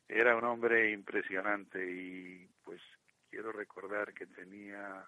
era 0.09 0.35
un 0.35 0.43
hombre 0.43 0.91
impresionante 0.91 1.79
y 1.89 2.49
pues 2.63 2.81
quiero 3.29 3.51
recordar 3.51 4.11
que 4.13 4.25
tenía 4.25 5.07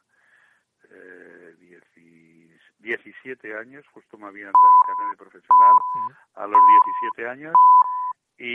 eh, 0.90 1.56
dieci- 1.60 2.60
17 2.80 3.56
años, 3.58 3.86
justo 3.92 4.18
me 4.18 4.28
habían 4.28 4.52
dado 4.52 4.74
el 4.76 4.88
carnet 4.88 5.12
de 5.12 5.18
profesional 5.18 5.76
a 6.36 6.48
los 6.48 6.62
17 7.12 7.28
años 7.28 7.56
y 8.38 8.54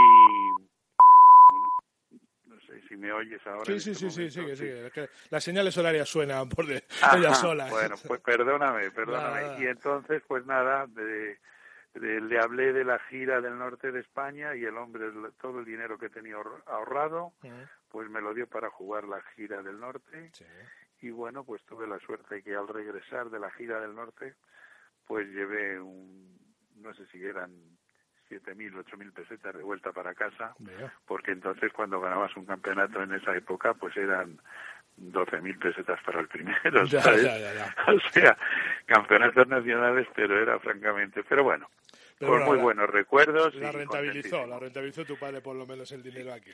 no 2.44 2.60
sé 2.60 2.80
si 2.88 2.96
me 2.96 3.12
oyes 3.12 3.44
ahora. 3.46 3.64
Sí, 3.64 3.80
sí, 3.80 3.90
este 3.90 4.04
sí, 4.06 4.10
sí, 4.10 4.30
sí, 4.30 4.40
momento, 4.40 4.92
que 4.92 5.06
sí, 5.08 5.12
las 5.30 5.42
señales 5.44 5.76
horarias 5.76 6.08
suenan 6.08 6.48
por 6.48 6.66
de 6.66 6.84
Ajá, 7.02 7.16
ellas 7.18 7.40
solas. 7.40 7.70
Bueno, 7.70 7.96
pues 8.06 8.20
perdóname, 8.24 8.90
perdóname. 8.92 9.42
Nada. 9.42 9.62
Y 9.62 9.66
entonces, 9.66 10.22
pues 10.28 10.46
nada, 10.46 10.86
de- 10.86 11.38
le 12.00 12.38
hablé 12.40 12.72
de 12.72 12.84
la 12.84 12.98
gira 12.98 13.40
del 13.40 13.58
norte 13.58 13.90
de 13.92 14.00
España 14.00 14.54
y 14.54 14.64
el 14.64 14.76
hombre, 14.76 15.06
todo 15.40 15.60
el 15.60 15.64
dinero 15.64 15.98
que 15.98 16.08
tenía 16.10 16.36
ahor- 16.36 16.62
ahorrado, 16.66 17.32
pues 17.90 18.08
me 18.10 18.20
lo 18.20 18.34
dio 18.34 18.46
para 18.46 18.70
jugar 18.70 19.04
la 19.04 19.20
gira 19.34 19.62
del 19.62 19.80
norte. 19.80 20.30
Sí. 20.32 20.44
Y 21.02 21.10
bueno, 21.10 21.44
pues 21.44 21.62
tuve 21.64 21.86
la 21.86 21.98
suerte 22.00 22.42
que 22.42 22.54
al 22.54 22.68
regresar 22.68 23.30
de 23.30 23.38
la 23.38 23.50
gira 23.50 23.80
del 23.80 23.94
norte, 23.94 24.34
pues 25.06 25.28
llevé 25.28 25.80
un 25.80 26.36
no 26.76 26.92
sé 26.94 27.06
si 27.06 27.24
eran 27.24 27.52
7.000, 28.28 28.74
8.000 28.84 29.12
pesetas 29.12 29.54
de 29.54 29.62
vuelta 29.62 29.92
para 29.92 30.14
casa, 30.14 30.54
porque 31.06 31.30
entonces 31.32 31.72
cuando 31.72 32.00
ganabas 32.00 32.36
un 32.36 32.44
campeonato 32.44 33.02
en 33.02 33.12
esa 33.14 33.34
época, 33.36 33.74
pues 33.74 33.96
eran 33.96 34.38
12.000 34.98 35.58
pesetas 35.58 36.00
para 36.02 36.20
el 36.20 36.28
primero, 36.28 36.86
¿sabes? 36.88 37.24
o 37.88 38.10
sea, 38.12 38.36
campeonatos 38.86 39.46
nacionales, 39.48 40.06
pero 40.14 40.40
era 40.40 40.58
francamente, 40.58 41.22
pero 41.22 41.44
bueno, 41.44 41.68
con 42.18 42.44
muy 42.44 42.58
buenos 42.58 42.88
recuerdos. 42.88 43.54
La 43.56 43.72
rentabilizó, 43.72 44.46
la 44.46 44.58
rentabilizó 44.58 45.04
tu 45.04 45.16
padre 45.16 45.40
por 45.40 45.56
lo 45.56 45.66
menos 45.66 45.90
el 45.92 46.02
dinero 46.02 46.32
aquí. 46.32 46.50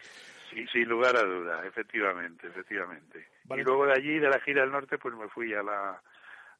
Sí, 0.50 0.66
sin 0.72 0.88
lugar 0.88 1.16
a 1.16 1.22
duda, 1.22 1.66
efectivamente, 1.66 2.46
efectivamente. 2.46 3.28
Y 3.50 3.62
luego 3.62 3.86
de 3.86 3.92
allí, 3.92 4.18
de 4.18 4.28
la 4.28 4.40
gira 4.40 4.62
del 4.62 4.72
norte, 4.72 4.98
pues 4.98 5.14
me 5.14 5.28
fui 5.28 5.54
a 5.54 5.62
la 5.62 6.00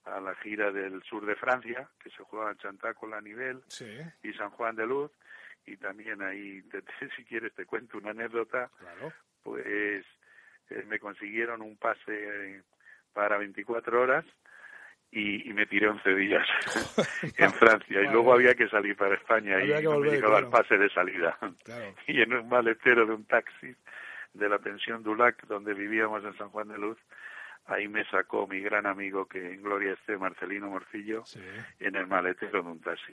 a 0.04 0.20
la 0.20 0.34
gira 0.36 0.72
del 0.72 1.02
sur 1.04 1.24
de 1.24 1.36
Francia, 1.36 1.88
que 2.02 2.10
se 2.10 2.22
jugaba 2.24 2.50
en 2.50 2.58
Chantaco, 2.58 3.12
a 3.14 3.20
nivel, 3.20 3.62
y 4.22 4.32
San 4.32 4.50
Juan 4.50 4.74
de 4.74 4.86
Luz, 4.86 5.12
y 5.66 5.76
también 5.76 6.22
ahí, 6.22 6.62
si 7.16 7.24
quieres, 7.24 7.52
te 7.54 7.66
cuento 7.66 7.98
una 7.98 8.10
anécdota, 8.10 8.70
pues 9.42 10.04
eh, 10.72 10.84
me 10.88 10.98
consiguieron 10.98 11.62
un 11.62 11.76
pase 11.76 12.62
para 13.12 13.38
24 13.38 14.00
horas 14.00 14.24
y, 15.12 15.52
me 15.52 15.66
tiré 15.66 15.88
11 15.88 16.14
días 16.14 16.46
en 17.36 17.52
Francia. 17.52 18.00
Y 18.00 18.08
luego 18.08 18.32
había 18.32 18.54
que 18.54 18.68
salir 18.68 18.96
para 18.96 19.14
España 19.14 19.62
y 19.62 19.68
me 19.68 20.10
llegaba 20.10 20.38
el 20.38 20.48
pase 20.48 20.78
de 20.78 20.88
salida. 20.90 21.38
Y 22.06 22.22
en 22.22 22.32
un 22.32 22.48
maletero 22.48 23.06
de 23.06 23.12
un 23.12 23.24
taxi 23.26 23.74
de 24.32 24.48
la 24.48 24.58
pensión 24.58 25.02
Dulac, 25.02 25.46
donde 25.46 25.74
vivíamos 25.74 26.24
en 26.24 26.36
San 26.38 26.48
Juan 26.48 26.68
de 26.68 26.78
Luz, 26.78 26.98
ahí 27.66 27.88
me 27.88 28.04
sacó 28.06 28.46
mi 28.46 28.60
gran 28.60 28.86
amigo 28.86 29.26
que 29.26 29.54
en 29.54 29.62
gloria 29.62 29.92
esté 29.92 30.16
Marcelino 30.16 30.68
Morcillo 30.68 31.24
en 31.78 31.96
el 31.96 32.06
maletero 32.06 32.62
de 32.62 32.68
un 32.70 32.80
taxi. 32.80 33.12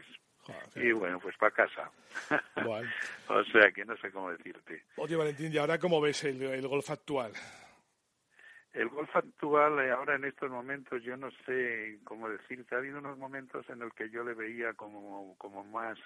y 0.75 0.91
bueno, 0.91 1.19
pues 1.19 1.37
para 1.37 1.51
casa. 1.51 1.91
o 3.27 3.43
sea 3.45 3.71
que 3.71 3.85
no 3.85 3.95
sé 3.97 4.11
cómo 4.11 4.31
decirte. 4.31 4.83
Oye, 4.97 5.15
Valentín, 5.15 5.53
¿y 5.53 5.57
ahora 5.57 5.77
cómo 5.77 6.01
ves 6.01 6.23
el 6.23 6.67
golf 6.67 6.89
actual? 6.89 7.33
El 8.73 8.87
golf 8.89 9.13
actual, 9.15 9.79
eh, 9.79 9.91
ahora 9.91 10.15
en 10.15 10.25
estos 10.25 10.49
momentos, 10.49 11.01
yo 11.03 11.17
no 11.17 11.31
sé 11.45 11.99
cómo 12.03 12.29
decirte, 12.29 12.75
ha 12.75 12.77
habido 12.77 12.99
unos 12.99 13.17
momentos 13.17 13.67
en 13.69 13.79
los 13.79 13.93
que 13.93 14.09
yo 14.09 14.23
le 14.23 14.35
veía 14.35 14.73
como, 14.73 15.35
como 15.37 15.63
más 15.63 15.97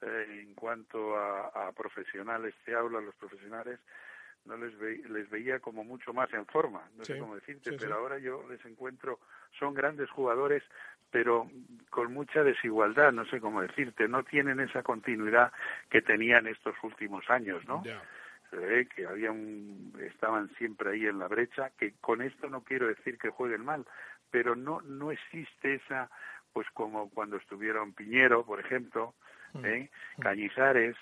eh, 0.00 0.40
en 0.42 0.54
cuanto 0.54 1.16
a, 1.16 1.46
a, 1.46 1.72
profesionales, 1.72 2.54
te 2.64 2.74
hablo 2.74 2.98
a 2.98 3.02
los 3.02 3.14
profesionales, 3.14 3.78
no 4.44 4.56
les, 4.56 4.74
les 5.08 5.30
veía 5.30 5.60
como 5.60 5.84
mucho 5.84 6.12
más 6.12 6.32
en 6.32 6.46
forma, 6.46 6.82
no 6.96 7.04
sé 7.04 7.18
cómo 7.18 7.34
decirte, 7.34 7.72
pero 7.78 7.94
ahora 7.94 8.18
yo 8.18 8.44
les 8.48 8.64
encuentro, 8.64 9.20
son 9.58 9.74
grandes 9.74 10.10
jugadores, 10.10 10.62
pero 11.10 11.50
con 11.90 12.12
mucha 12.12 12.42
desigualdad, 12.42 13.12
no 13.12 13.24
sé 13.26 13.40
cómo 13.40 13.62
decirte, 13.62 14.08
no 14.08 14.24
tienen 14.24 14.60
esa 14.60 14.82
continuidad 14.82 15.52
que 15.90 16.02
tenían 16.02 16.46
estos 16.46 16.74
últimos 16.82 17.28
años, 17.30 17.64
¿no? 17.66 17.82
se 18.52 18.56
ve 18.58 18.86
que 18.86 19.06
había 19.06 19.34
estaban 20.06 20.50
siempre 20.56 20.90
ahí 20.90 21.06
en 21.06 21.18
la 21.18 21.26
brecha, 21.26 21.70
que 21.78 21.94
con 22.00 22.20
esto 22.20 22.50
no 22.50 22.62
quiero 22.62 22.86
decir 22.86 23.16
que 23.16 23.30
jueguen 23.30 23.64
mal, 23.64 23.86
pero 24.30 24.54
no, 24.54 24.82
no 24.82 25.10
existe 25.10 25.76
esa, 25.76 26.10
pues 26.52 26.66
como 26.74 27.08
cuando 27.10 27.38
estuvieron 27.38 27.94
Piñero, 27.94 28.44
por 28.44 28.60
ejemplo, 28.60 29.14
mm. 29.54 29.64
¿eh? 29.64 29.90
Mm. 30.18 30.20
Cañizares, 30.20 30.96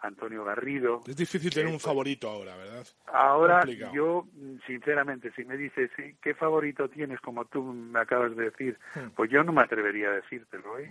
Antonio 0.00 0.44
Garrido. 0.44 1.00
Es 1.06 1.16
difícil 1.16 1.52
tener 1.52 1.72
un 1.72 1.80
favorito 1.80 2.28
ahora, 2.28 2.56
¿verdad? 2.56 2.86
Ahora, 3.06 3.64
yo, 3.92 4.26
sinceramente, 4.66 5.32
si 5.32 5.44
me 5.44 5.56
dices, 5.56 5.90
¿qué 6.20 6.34
favorito 6.34 6.88
tienes, 6.88 7.20
como 7.20 7.44
tú 7.46 7.62
me 7.62 8.00
acabas 8.00 8.36
de 8.36 8.44
decir? 8.44 8.78
Mm. 8.94 9.10
Pues 9.16 9.30
yo 9.30 9.42
no 9.42 9.52
me 9.52 9.62
atrevería 9.62 10.08
a 10.08 10.12
decírtelo, 10.12 10.78
¿eh? 10.78 10.90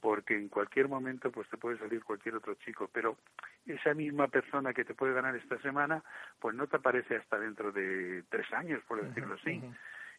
porque 0.00 0.34
en 0.34 0.48
cualquier 0.48 0.88
momento 0.88 1.30
pues 1.30 1.48
te 1.48 1.58
puede 1.58 1.78
salir 1.78 2.02
cualquier 2.02 2.36
otro 2.36 2.54
chico, 2.54 2.88
pero 2.92 3.18
esa 3.66 3.94
misma 3.94 4.28
persona 4.28 4.72
que 4.72 4.84
te 4.84 4.94
puede 4.94 5.12
ganar 5.12 5.36
esta 5.36 5.58
semana, 5.60 6.02
pues 6.38 6.54
no 6.54 6.66
te 6.66 6.76
aparece 6.76 7.16
hasta 7.16 7.38
dentro 7.38 7.70
de 7.70 8.24
tres 8.30 8.50
años, 8.52 8.82
por 8.88 9.06
decirlo 9.06 9.34
así. 9.34 9.62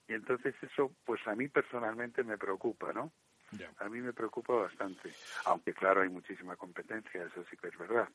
Y 0.07 0.13
entonces 0.13 0.53
eso, 0.61 0.91
pues 1.05 1.25
a 1.27 1.35
mí 1.35 1.47
personalmente 1.47 2.23
me 2.23 2.37
preocupa, 2.37 2.93
¿no? 2.93 3.11
A 3.79 3.89
mí 3.89 3.99
me 4.01 4.13
preocupa 4.13 4.53
bastante, 4.53 5.11
aunque 5.45 5.73
claro 5.73 6.01
hay 6.01 6.09
muchísima 6.09 6.55
competencia, 6.55 7.23
eso 7.23 7.43
sí 7.49 7.57
que 7.57 7.67
es 7.67 7.77
verdad. 7.77 8.07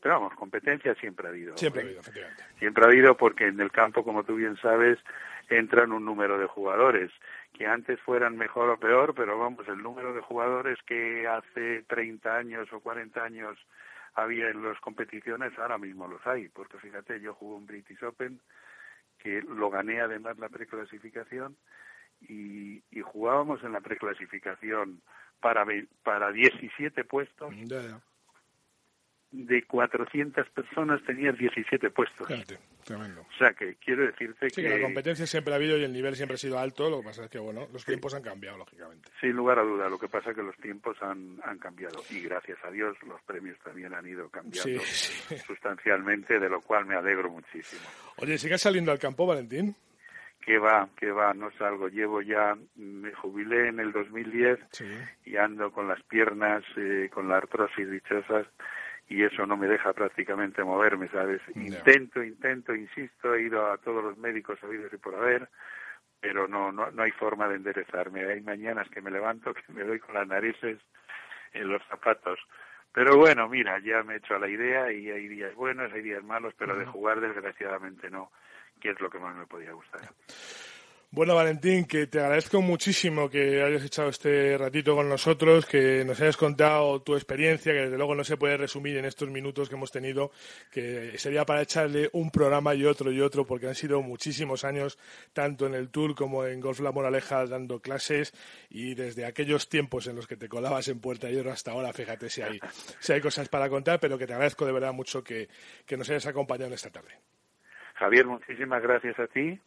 Pero 0.00 0.14
vamos, 0.14 0.34
competencia 0.34 0.94
siempre 0.94 1.26
ha 1.26 1.30
habido. 1.30 1.56
Siempre 1.56 1.82
ha 1.82 1.84
habido, 1.84 2.00
efectivamente. 2.00 2.44
Siempre 2.58 2.84
ha 2.84 2.88
habido 2.88 3.16
porque 3.16 3.46
en 3.46 3.60
el 3.60 3.72
campo, 3.72 4.04
como 4.04 4.24
tú 4.24 4.36
bien 4.36 4.56
sabes, 4.58 4.98
entran 5.48 5.92
un 5.92 6.04
número 6.04 6.38
de 6.38 6.46
jugadores 6.46 7.10
que 7.52 7.66
antes 7.66 7.98
fueran 8.00 8.36
mejor 8.36 8.68
o 8.70 8.78
peor, 8.78 9.14
pero 9.14 9.38
vamos, 9.38 9.66
el 9.68 9.82
número 9.82 10.12
de 10.12 10.20
jugadores 10.20 10.78
que 10.86 11.26
hace 11.26 11.82
30 11.84 12.36
años 12.36 12.72
o 12.72 12.80
40 12.80 13.22
años 13.22 13.58
había 14.14 14.48
en 14.48 14.62
las 14.62 14.78
competiciones, 14.80 15.58
ahora 15.58 15.78
mismo 15.78 16.06
los 16.06 16.26
hay, 16.26 16.48
porque 16.48 16.78
fíjate, 16.78 17.20
yo 17.20 17.34
jugué 17.34 17.56
un 17.56 17.66
British 17.66 18.02
Open 18.04 18.40
que 19.18 19.42
lo 19.42 19.70
gané 19.70 20.00
además 20.00 20.38
la 20.38 20.48
preclasificación 20.48 21.56
y, 22.20 22.82
y 22.90 23.00
jugábamos 23.02 23.62
en 23.64 23.72
la 23.72 23.80
preclasificación 23.80 25.02
para, 25.40 25.66
para 26.02 26.32
17 26.32 27.04
puestos 27.04 27.52
de 29.32 29.62
400 29.64 30.48
personas 30.50 31.02
tenías 31.04 31.36
17 31.36 31.90
puestos. 31.90 32.26
tremendo. 32.84 33.20
O 33.22 33.38
sea 33.38 33.52
que 33.52 33.74
quiero 33.76 34.06
decirte 34.06 34.48
que... 34.48 34.62
la 34.62 34.80
competencia 34.80 35.26
siempre 35.26 35.52
ha 35.52 35.56
habido 35.56 35.76
y 35.76 35.84
el 35.84 35.92
nivel 35.92 36.14
siempre 36.16 36.36
ha 36.36 36.38
sido 36.38 36.58
alto, 36.58 36.88
lo 36.88 37.00
que 37.00 37.06
pasa 37.06 37.24
es 37.24 37.30
que, 37.30 37.38
bueno, 37.38 37.68
los 37.72 37.84
tiempos 37.84 38.14
han 38.14 38.22
cambiado, 38.22 38.58
lógicamente. 38.58 39.10
Sin 39.20 39.32
lugar 39.32 39.58
a 39.58 39.62
duda, 39.62 39.88
lo 39.88 39.98
que 39.98 40.08
pasa 40.08 40.30
es 40.30 40.36
que 40.36 40.42
los 40.42 40.56
tiempos 40.56 40.96
han, 41.02 41.38
han 41.44 41.58
cambiado 41.58 42.02
y 42.10 42.20
gracias 42.20 42.58
a 42.64 42.70
Dios 42.70 42.96
los 43.06 43.20
premios 43.22 43.58
también 43.60 43.92
han 43.94 44.06
ido 44.06 44.28
cambiando 44.30 44.82
sustancialmente, 45.46 46.38
de 46.38 46.48
lo 46.48 46.60
cual 46.60 46.86
me 46.86 46.94
alegro 46.94 47.30
muchísimo. 47.30 47.82
Oye, 48.16 48.38
¿sigues 48.38 48.60
saliendo 48.60 48.92
al 48.92 48.98
campo, 48.98 49.26
Valentín? 49.26 49.74
Que 50.46 50.58
va, 50.58 50.88
que 50.96 51.10
va, 51.10 51.34
no 51.34 51.50
salgo. 51.58 51.88
Llevo 51.88 52.22
ya, 52.22 52.56
me 52.76 53.12
jubilé 53.12 53.68
en 53.68 53.80
el 53.80 53.90
2010 53.90 54.60
y 55.24 55.36
ando 55.36 55.72
con 55.72 55.88
las 55.88 56.00
piernas, 56.04 56.62
eh, 56.76 57.10
con 57.12 57.28
la 57.28 57.38
artrosis 57.38 57.90
dichosas 57.90 58.46
y 59.08 59.24
eso 59.24 59.44
no 59.44 59.56
me 59.56 59.66
deja 59.66 59.92
prácticamente 59.92 60.62
moverme, 60.62 61.08
¿sabes? 61.08 61.42
Intento, 61.56 62.22
intento, 62.22 62.76
insisto, 62.76 63.34
he 63.34 63.42
ido 63.42 63.72
a 63.72 63.78
todos 63.78 64.04
los 64.04 64.16
médicos 64.18 64.58
sabidos 64.60 64.92
y 64.92 64.98
por 64.98 65.16
haber, 65.16 65.48
pero 66.20 66.46
no, 66.46 66.70
no, 66.70 66.92
no 66.92 67.02
hay 67.02 67.10
forma 67.10 67.48
de 67.48 67.56
enderezarme. 67.56 68.24
Hay 68.24 68.40
mañanas 68.40 68.88
que 68.88 69.02
me 69.02 69.10
levanto 69.10 69.52
que 69.52 69.72
me 69.72 69.82
doy 69.82 69.98
con 69.98 70.14
las 70.14 70.28
narices 70.28 70.78
en 71.54 71.68
los 71.68 71.82
zapatos. 71.88 72.38
Pero 72.92 73.16
bueno, 73.16 73.48
mira, 73.48 73.80
ya 73.80 74.04
me 74.04 74.14
he 74.14 74.16
hecho 74.18 74.36
a 74.36 74.38
la 74.38 74.48
idea 74.48 74.92
y 74.92 75.10
hay 75.10 75.26
días 75.26 75.54
buenos, 75.56 75.92
hay 75.92 76.02
días 76.02 76.22
malos, 76.22 76.54
pero 76.56 76.76
de 76.76 76.86
jugar 76.86 77.20
desgraciadamente 77.20 78.10
no, 78.10 78.30
que 78.80 78.90
es 78.90 79.00
lo 79.00 79.10
que 79.10 79.18
más 79.18 79.36
me 79.36 79.46
podía 79.46 79.72
gustar. 79.72 80.12
Bueno, 81.16 81.34
Valentín, 81.34 81.86
que 81.86 82.08
te 82.08 82.18
agradezco 82.18 82.60
muchísimo 82.60 83.30
que 83.30 83.62
hayas 83.62 83.84
echado 83.84 84.10
este 84.10 84.58
ratito 84.58 84.94
con 84.94 85.08
nosotros, 85.08 85.64
que 85.64 86.04
nos 86.04 86.20
hayas 86.20 86.36
contado 86.36 87.00
tu 87.00 87.14
experiencia, 87.14 87.72
que 87.72 87.82
desde 87.82 87.96
luego 87.96 88.14
no 88.14 88.24
se 88.24 88.36
puede 88.36 88.56
resumir 88.56 88.98
en 88.98 89.06
estos 89.06 89.30
minutos 89.30 89.68
que 89.68 89.76
hemos 89.76 89.90
tenido, 89.90 90.30
que 90.70 91.16
sería 91.16 91.46
para 91.46 91.62
echarle 91.62 92.10
un 92.12 92.30
programa 92.30 92.74
y 92.74 92.84
otro 92.84 93.12
y 93.12 93.20
otro, 93.20 93.46
porque 93.46 93.68
han 93.68 93.74
sido 93.76 94.02
muchísimos 94.02 94.64
años, 94.64 94.98
tanto 95.32 95.66
en 95.66 95.74
el 95.74 95.88
Tour 95.90 96.14
como 96.14 96.44
en 96.44 96.60
Golf 96.60 96.80
La 96.80 96.92
Moraleja, 96.92 97.46
dando 97.46 97.80
clases, 97.80 98.34
y 98.68 98.94
desde 98.94 99.24
aquellos 99.24 99.68
tiempos 99.70 100.08
en 100.08 100.16
los 100.16 100.26
que 100.26 100.36
te 100.36 100.48
colabas 100.48 100.88
en 100.88 101.00
Puerta 101.00 101.28
Oro 101.28 101.52
hasta 101.52 101.70
ahora, 101.70 101.94
fíjate 101.94 102.28
si 102.28 102.42
hay, 102.42 102.60
si 102.98 103.12
hay 103.14 103.20
cosas 103.22 103.48
para 103.48 103.70
contar, 103.70 104.00
pero 104.00 104.18
que 104.18 104.26
te 104.26 104.34
agradezco 104.34 104.66
de 104.66 104.72
verdad 104.72 104.92
mucho 104.92 105.24
que, 105.24 105.48
que 105.86 105.96
nos 105.96 106.10
hayas 106.10 106.26
acompañado 106.26 106.74
esta 106.74 106.90
tarde. 106.90 107.14
Javier, 107.98 108.26
muchísimas 108.26 108.82
gracias 108.82 109.18
a 109.18 109.26
ti 109.26 109.58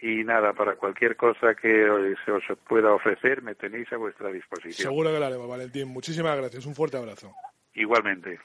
y 0.00 0.24
nada, 0.24 0.52
para 0.52 0.76
cualquier 0.76 1.16
cosa 1.16 1.54
que 1.54 1.86
se 2.24 2.32
os 2.32 2.42
pueda 2.68 2.92
ofrecer, 2.92 3.42
me 3.42 3.54
tenéis 3.54 3.90
a 3.92 3.96
vuestra 3.96 4.28
disposición. 4.30 4.90
Seguro 4.90 5.10
que 5.10 5.18
lo 5.18 5.24
haremos, 5.24 5.48
Valentín. 5.48 5.88
Muchísimas 5.88 6.36
gracias. 6.36 6.66
Un 6.66 6.74
fuerte 6.74 6.96
abrazo. 6.96 7.32
Igualmente. 7.74 8.38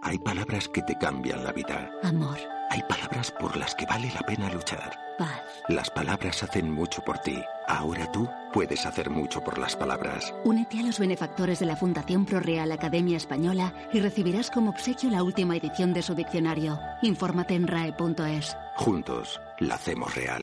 Hay 0.03 0.19
palabras 0.19 0.69
que 0.69 0.83
te 0.83 0.99
cambian 0.99 1.43
la 1.45 1.53
vida. 1.53 1.91
Amor. 2.03 2.37
Hay 2.71 2.83
palabras 2.89 3.31
por 3.33 3.57
las 3.57 3.75
que 3.75 3.87
vale 3.87 4.11
la 4.15 4.21
pena 4.23 4.53
luchar. 4.53 4.99
Paz. 5.19 5.42
Las 5.73 5.89
palabras 5.89 6.43
hacen 6.43 6.71
mucho 6.71 7.03
por 7.03 7.19
ti. 7.21 7.43
Ahora 7.67 8.11
tú 8.13 8.29
puedes 8.53 8.85
hacer 8.85 9.09
mucho 9.09 9.43
por 9.43 9.57
las 9.57 9.75
palabras. 9.75 10.35
Únete 10.45 10.79
a 10.79 10.83
los 10.83 10.99
benefactores 10.99 11.61
de 11.61 11.67
la 11.67 11.77
Fundación 11.77 12.27
ProReal 12.27 12.71
Academia 12.73 13.17
Española 13.17 13.73
y 13.91 14.01
recibirás 14.01 14.51
como 14.51 14.69
obsequio 14.69 15.09
la 15.09 15.23
última 15.23 15.57
edición 15.57 15.95
de 15.95 16.03
su 16.03 16.15
diccionario. 16.15 16.79
Infórmate 17.01 17.55
en 17.55 17.69
rae.es. 17.69 18.55
Juntos, 18.77 19.41
la 19.61 19.77
hacemos 19.77 20.15
real. 20.15 20.43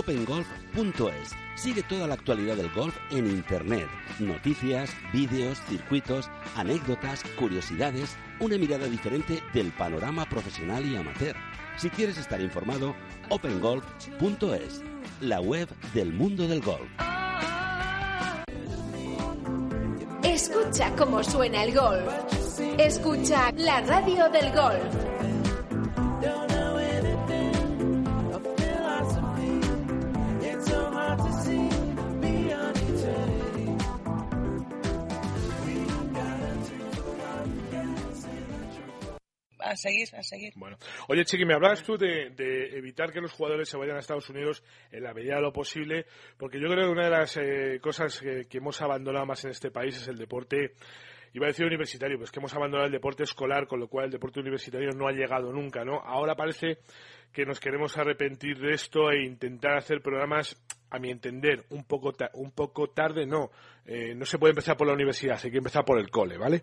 opengolf.es. 0.00 1.34
Sigue 1.54 1.82
toda 1.82 2.06
la 2.06 2.14
actualidad 2.14 2.56
del 2.56 2.70
golf 2.70 2.96
en 3.10 3.26
Internet. 3.26 3.88
Noticias, 4.18 4.90
vídeos, 5.12 5.60
circuitos, 5.68 6.30
anécdotas, 6.56 7.22
curiosidades, 7.38 8.16
una 8.40 8.56
mirada 8.58 8.86
diferente 8.86 9.42
del 9.52 9.70
panorama 9.72 10.24
profesional 10.28 10.84
y 10.84 10.96
amateur. 10.96 11.36
Si 11.76 11.90
quieres 11.90 12.18
estar 12.18 12.40
informado, 12.40 12.94
opengolf.es, 13.28 14.82
la 15.20 15.40
web 15.40 15.68
del 15.94 16.12
mundo 16.12 16.48
del 16.48 16.60
golf. 16.62 16.88
Escucha 20.22 20.94
cómo 20.96 21.22
suena 21.22 21.64
el 21.64 21.74
golf. 21.74 22.60
Escucha 22.78 23.52
la 23.56 23.80
radio 23.82 24.28
del 24.30 24.52
golf. 24.52 25.19
A 39.70 39.76
seguir, 39.76 40.08
a 40.16 40.22
seguir. 40.22 40.52
Bueno, 40.56 40.76
oye 41.08 41.24
Chiqui, 41.24 41.44
me 41.44 41.54
hablabas 41.54 41.82
tú 41.82 41.96
de, 41.96 42.32
evitar 42.76 43.12
que 43.12 43.20
los 43.20 43.32
jugadores 43.32 43.68
se 43.68 43.76
vayan 43.76 43.96
a 43.96 44.00
Estados 44.00 44.28
Unidos 44.28 44.62
en 44.90 45.04
la 45.04 45.14
medida 45.14 45.36
de 45.36 45.42
lo 45.42 45.52
posible, 45.52 46.06
porque 46.36 46.60
yo 46.60 46.68
creo 46.68 46.86
que 46.86 46.92
una 46.92 47.04
de 47.04 47.10
las 47.10 47.36
eh, 47.36 47.78
cosas 47.80 48.20
que, 48.20 48.46
que, 48.46 48.58
hemos 48.58 48.80
abandonado 48.82 49.26
más 49.26 49.44
en 49.44 49.52
este 49.52 49.70
país 49.70 49.96
es 49.96 50.08
el 50.08 50.16
deporte. 50.16 50.72
Iba 51.32 51.46
a 51.46 51.50
decir 51.50 51.64
universitario, 51.64 52.18
pues 52.18 52.32
que 52.32 52.40
hemos 52.40 52.52
abandonado 52.54 52.86
el 52.86 52.92
deporte 52.92 53.22
escolar, 53.22 53.68
con 53.68 53.78
lo 53.78 53.86
cual 53.86 54.06
el 54.06 54.10
deporte 54.10 54.40
universitario 54.40 54.90
no 54.90 55.06
ha 55.06 55.12
llegado 55.12 55.52
nunca, 55.52 55.84
¿no? 55.84 56.00
Ahora 56.00 56.34
parece 56.34 56.78
que 57.32 57.46
nos 57.46 57.60
queremos 57.60 57.96
arrepentir 57.96 58.58
de 58.58 58.72
esto 58.72 59.12
e 59.12 59.24
intentar 59.24 59.76
hacer 59.76 60.00
programas 60.02 60.56
a 60.90 60.98
mi 60.98 61.10
entender, 61.10 61.64
un 61.70 61.84
poco, 61.84 62.12
un 62.34 62.50
poco 62.50 62.90
tarde, 62.90 63.26
no. 63.26 63.50
Eh, 63.86 64.14
no 64.14 64.24
se 64.24 64.38
puede 64.38 64.50
empezar 64.50 64.76
por 64.76 64.86
la 64.86 64.92
universidad, 64.92 65.40
hay 65.42 65.50
que 65.50 65.58
empezar 65.58 65.84
por 65.84 65.98
el 65.98 66.10
cole, 66.10 66.36
¿vale? 66.36 66.62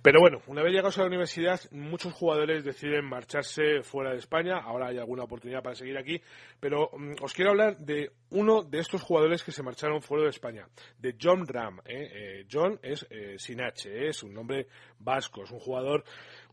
Pero 0.00 0.20
bueno, 0.20 0.40
una 0.46 0.62
vez 0.62 0.72
llegados 0.72 0.96
a 0.96 1.02
la 1.02 1.08
universidad, 1.08 1.60
muchos 1.70 2.14
jugadores 2.14 2.64
deciden 2.64 3.04
marcharse 3.04 3.82
fuera 3.82 4.12
de 4.12 4.18
España. 4.18 4.58
Ahora 4.58 4.88
hay 4.88 4.98
alguna 4.98 5.24
oportunidad 5.24 5.62
para 5.62 5.74
seguir 5.74 5.98
aquí. 5.98 6.20
Pero 6.60 6.88
um, 6.92 7.14
os 7.20 7.34
quiero 7.34 7.50
hablar 7.50 7.76
de 7.78 8.12
uno 8.30 8.62
de 8.62 8.78
estos 8.78 9.02
jugadores 9.02 9.42
que 9.42 9.52
se 9.52 9.62
marcharon 9.62 10.00
fuera 10.00 10.24
de 10.24 10.30
España, 10.30 10.66
de 10.98 11.16
John 11.20 11.46
Ram. 11.46 11.80
¿eh? 11.84 12.10
Eh, 12.12 12.46
John 12.50 12.78
es 12.82 13.06
sin 13.36 13.60
H, 13.60 14.08
es 14.08 14.22
un 14.22 14.32
nombre 14.32 14.68
vasco, 14.98 15.42
es 15.42 15.50
un 15.50 15.58
jugador 15.58 16.04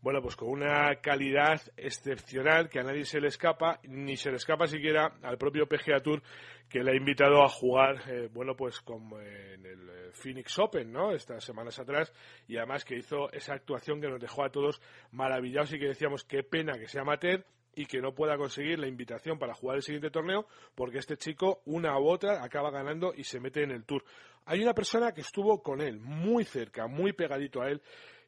bueno, 0.02 0.22
pues 0.22 0.36
con 0.36 0.48
una 0.48 0.94
calidad 0.96 1.60
excepcional 1.76 2.68
que 2.68 2.80
a 2.80 2.82
nadie 2.82 3.04
se 3.04 3.20
le 3.20 3.28
escapa, 3.28 3.80
ni 3.84 4.16
se 4.16 4.30
le 4.30 4.36
escapa 4.36 4.66
siquiera 4.66 5.14
al 5.22 5.36
propio 5.36 5.66
PGA 5.66 6.00
Tour 6.00 6.22
que 6.68 6.82
le 6.82 6.92
ha 6.92 6.96
invitado 6.96 7.42
a 7.42 7.48
jugar, 7.48 8.00
eh, 8.08 8.28
bueno, 8.32 8.54
pues 8.56 8.80
como 8.80 9.20
en 9.20 9.66
el 9.66 9.88
eh, 9.88 10.10
Phoenix 10.12 10.58
Open, 10.58 10.92
¿no? 10.92 11.12
Estas 11.12 11.44
semanas 11.44 11.78
atrás, 11.78 12.12
y 12.46 12.56
además 12.56 12.84
que 12.84 12.96
hizo 12.96 13.30
esa 13.32 13.54
actuación 13.54 14.00
que 14.00 14.08
nos 14.08 14.20
dejó 14.20 14.44
a 14.44 14.50
todos 14.50 14.80
maravillados 15.10 15.72
y 15.72 15.78
que 15.78 15.88
decíamos 15.88 16.24
qué 16.24 16.42
pena 16.44 16.78
que 16.78 16.88
sea 16.88 17.02
amateur 17.02 17.44
y 17.74 17.86
que 17.86 18.00
no 18.00 18.14
pueda 18.14 18.36
conseguir 18.36 18.78
la 18.78 18.88
invitación 18.88 19.38
para 19.38 19.54
jugar 19.54 19.76
el 19.76 19.82
siguiente 19.82 20.10
torneo 20.10 20.46
porque 20.74 20.98
este 20.98 21.16
chico 21.16 21.62
una 21.66 21.98
u 21.98 22.08
otra 22.08 22.42
acaba 22.42 22.70
ganando 22.70 23.12
y 23.14 23.24
se 23.24 23.40
mete 23.40 23.62
en 23.62 23.70
el 23.70 23.84
tour. 23.84 24.04
Hay 24.46 24.62
una 24.62 24.74
persona 24.74 25.12
que 25.12 25.20
estuvo 25.20 25.62
con 25.62 25.80
él 25.80 26.00
muy 26.00 26.44
cerca, 26.44 26.86
muy 26.86 27.12
pegadito 27.12 27.62
a 27.62 27.68
él 27.68 27.82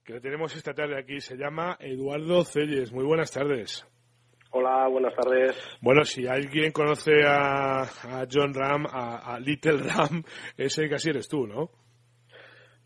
que 0.04 0.14
lo 0.14 0.20
tenemos 0.20 0.54
esta 0.56 0.74
tarde 0.74 0.98
aquí. 0.98 1.20
Se 1.20 1.36
llama 1.36 1.76
Eduardo 1.80 2.44
Celles. 2.44 2.92
Muy 2.92 3.04
buenas 3.04 3.30
tardes. 3.30 3.86
Hola, 4.50 4.86
buenas 4.88 5.14
tardes. 5.14 5.56
Bueno, 5.80 6.04
si 6.04 6.26
alguien 6.26 6.72
conoce 6.72 7.22
a, 7.24 7.82
a 7.82 8.26
John 8.30 8.52
Ram, 8.52 8.84
a, 8.86 9.34
a, 9.34 9.40
Little 9.40 9.78
Ram, 9.78 10.22
ese 10.58 10.88
casi 10.90 11.10
eres 11.10 11.28
tú, 11.28 11.46
¿no? 11.46 11.70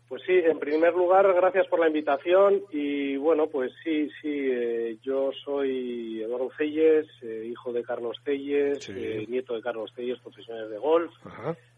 Pues 0.07 0.21
sí, 0.25 0.31
en 0.31 0.57
primer 0.57 0.93
lugar, 0.93 1.27
gracias 1.33 1.67
por 1.67 1.81
la 1.81 1.87
invitación 1.87 2.61
y 2.71 3.17
bueno, 3.17 3.47
pues 3.47 3.73
sí, 3.83 4.07
sí, 4.21 4.29
eh, 4.31 4.97
yo 5.01 5.31
soy 5.43 6.21
Eduardo 6.23 6.49
Celles, 6.57 7.05
eh, 7.23 7.47
hijo 7.51 7.73
de 7.73 7.83
Carlos 7.83 8.15
Celles, 8.23 8.81
sí. 8.85 8.93
eh, 8.95 9.25
nieto 9.27 9.53
de 9.53 9.61
Carlos 9.61 9.91
Celles, 9.93 10.17
profesionales 10.19 10.69
de 10.69 10.77
golf. 10.77 11.11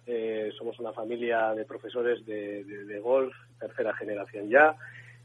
Eh, 0.05 0.51
somos 0.59 0.77
una 0.79 0.93
familia 0.93 1.55
de 1.55 1.65
profesores 1.65 2.23
de, 2.27 2.63
de, 2.63 2.85
de 2.85 2.99
golf, 2.99 3.33
tercera 3.59 3.95
generación 3.95 4.47
ya 4.47 4.75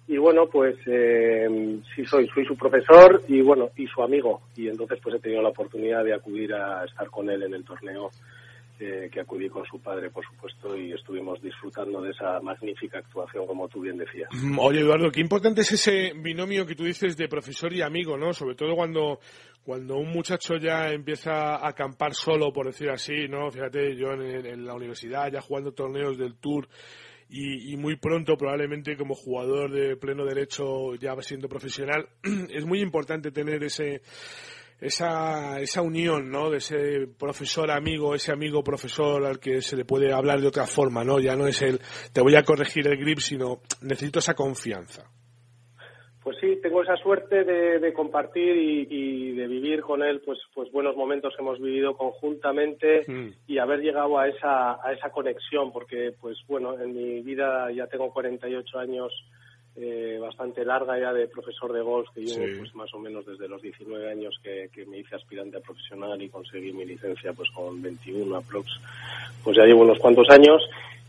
y 0.07 0.19
bueno 0.19 0.47
pues 0.47 0.77
eh, 0.87 1.81
sí 1.95 2.05
soy 2.05 2.29
soy 2.29 2.45
su 2.45 2.57
profesor 2.57 3.23
y 3.27 3.41
bueno 3.41 3.71
y 3.77 3.87
su 3.87 4.03
amigo. 4.03 4.43
Y 4.57 4.69
entonces 4.69 4.99
pues 5.03 5.17
he 5.17 5.21
tenido 5.21 5.43
la 5.43 5.49
oportunidad 5.49 6.05
de 6.05 6.15
acudir 6.15 6.53
a 6.55 6.85
estar 6.85 7.09
con 7.09 7.31
él 7.31 7.43
en 7.43 7.55
el 7.55 7.65
torneo 7.65 8.11
eh, 8.81 9.09
que 9.11 9.21
acudí 9.21 9.49
con 9.49 9.65
su 9.65 9.81
padre 9.81 10.11
por 10.11 10.25
supuesto 10.27 10.77
y 10.77 10.93
estuvimos 10.93 11.41
disfrutando 11.41 12.03
de 12.03 12.11
esa 12.11 12.41
magnífica 12.41 12.99
actuación 12.99 13.47
como 13.47 13.67
tú 13.69 13.81
bien 13.81 13.97
decías. 13.97 14.29
Oye 14.59 14.81
Eduardo 14.81 15.11
qué 15.11 15.21
importante 15.21 15.63
es 15.63 15.73
ese 15.73 16.13
binomio 16.17 16.67
que 16.67 16.75
tú 16.75 16.85
dices 16.85 17.17
de 17.17 17.29
profesor 17.29 17.73
y 17.73 17.81
amigo 17.81 18.19
no 18.19 18.35
sobre 18.35 18.57
todo 18.57 18.75
cuando 18.75 19.21
cuando 19.65 19.97
un 19.97 20.11
muchacho 20.11 20.57
ya 20.57 20.91
empieza 20.91 21.55
a 21.55 21.69
acampar 21.69 22.13
solo 22.13 22.53
por 22.53 22.67
decir 22.67 22.91
así 22.91 23.27
no 23.27 23.51
fíjate 23.51 23.97
yo 23.97 24.13
en 24.13 24.67
la 24.67 24.75
universidad 24.75 25.33
ya 25.33 25.41
jugando 25.41 25.73
torneos 25.73 26.19
del 26.19 26.35
tour 26.35 26.69
y, 27.37 27.73
y, 27.73 27.77
muy 27.77 27.97
pronto 27.97 28.37
probablemente 28.37 28.97
como 28.97 29.15
jugador 29.15 29.73
de 29.73 29.97
pleno 29.97 30.25
derecho 30.25 30.95
ya 30.95 31.15
siendo 31.21 31.49
profesional 31.49 32.09
es 32.51 32.65
muy 32.65 32.81
importante 32.81 33.33
tener 33.33 33.65
ese 33.65 34.03
esa, 34.81 35.61
esa 35.61 35.83
unión, 35.83 36.31
¿no? 36.31 36.51
De 36.51 36.59
ese 36.59 37.07
profesor 37.19 37.71
amigo, 37.71 38.15
ese 38.15 38.33
amigo 38.33 38.63
profesor 38.63 39.25
al 39.25 39.39
que 39.39 39.63
se 39.63 39.77
le 39.77 39.85
puede 39.85 40.13
hablar 40.13 40.41
de 40.41 40.49
otra 40.49 40.67
forma, 40.67 41.05
¿no? 41.05 41.21
Ya 41.21 41.37
no 41.37 41.47
es 41.47 41.63
el 41.63 41.81
te 42.13 42.21
voy 42.21 42.37
a 42.37 42.43
corregir 42.43 42.87
el 42.87 42.99
grip, 42.99 43.19
sino 43.19 43.63
necesito 43.81 44.19
esa 44.19 44.35
confianza. 44.35 45.11
Pues 46.25 46.39
sí, 46.41 46.59
tengo 46.63 46.83
esa 46.83 46.97
suerte 46.97 47.45
de, 47.45 47.79
de 47.79 47.93
compartir 47.93 48.57
y, 48.57 48.87
y, 48.89 49.33
de 49.33 49.47
vivir 49.47 49.83
con 49.83 50.03
él, 50.03 50.23
pues, 50.25 50.39
pues 50.55 50.73
buenos 50.73 50.97
momentos 50.97 51.35
que 51.37 51.43
hemos 51.43 51.61
vivido 51.61 51.95
conjuntamente 51.99 53.03
mm. 53.07 53.29
y 53.47 53.59
haber 53.59 53.81
llegado 53.81 54.19
a 54.19 54.27
esa, 54.27 54.83
a 54.83 54.93
esa 54.95 55.11
conexión, 55.11 55.71
porque, 55.71 56.15
pues 56.19 56.39
bueno, 56.49 56.81
en 56.81 56.95
mi 56.95 57.21
vida 57.21 57.71
ya 57.73 57.87
tengo 57.89 58.11
48 58.11 58.79
años, 58.79 59.13
eh, 59.77 60.19
bastante 60.19 60.65
larga 60.65 60.99
ya 60.99 61.13
de 61.13 61.29
profesor 61.29 61.71
de 61.75 61.83
golf, 61.83 62.09
que 62.15 62.23
llevo 62.23 62.47
sí. 62.47 62.55
pues 62.59 62.75
más 62.75 62.95
o 62.95 62.99
menos 62.99 63.27
desde 63.27 63.47
los 63.47 63.61
19 63.61 64.11
años 64.11 64.35
que, 64.43 64.71
que, 64.73 64.87
me 64.87 65.01
hice 65.01 65.17
aspirante 65.17 65.59
a 65.59 65.61
profesional 65.61 66.23
y 66.23 66.31
conseguí 66.31 66.73
mi 66.73 66.87
licencia 66.87 67.35
pues 67.35 67.51
con 67.51 67.83
21 67.83 68.35
aprox, 68.35 68.71
pues 69.43 69.59
ya 69.59 69.65
llevo 69.65 69.83
unos 69.83 69.99
cuantos 69.99 70.31
años 70.31 70.63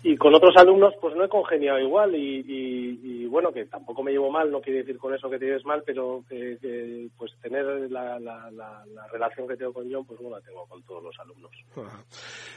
y 0.08 0.16
con 0.18 0.36
otros 0.36 0.56
alumnos 0.56 0.94
pues 1.02 1.16
no 1.16 1.26
he 1.26 1.30
congeniado 1.30 1.80
igual 1.80 2.16
y, 2.16 3.26
bueno 3.26 3.52
que 3.52 3.66
tampoco 3.66 4.04
me 4.04 4.12
llevo 4.12 4.30
mal 4.30 4.52
no 4.52 4.62
quiere 4.62 4.80
decir 4.80 5.00
con 5.00 5.14
eso 5.14 5.30
que 5.30 5.40
te 5.40 5.46
lleves 5.46 5.66
mal 5.66 5.82
pero 5.84 6.24
que, 6.30 7.10
pues 7.18 7.32
tener 7.42 7.66
la, 7.90 8.20
la, 8.20 8.52
la, 8.52 9.08
relación 9.12 9.48
que 9.48 9.58
tengo 9.58 9.74
con 9.74 9.92
John 9.92 10.06
pues 10.06 10.22
no 10.22 10.30
la 10.30 10.40
tengo 10.42 10.66
con 10.68 10.82
todos 10.84 11.04
los 11.04 11.20
alumnos. 11.20 11.52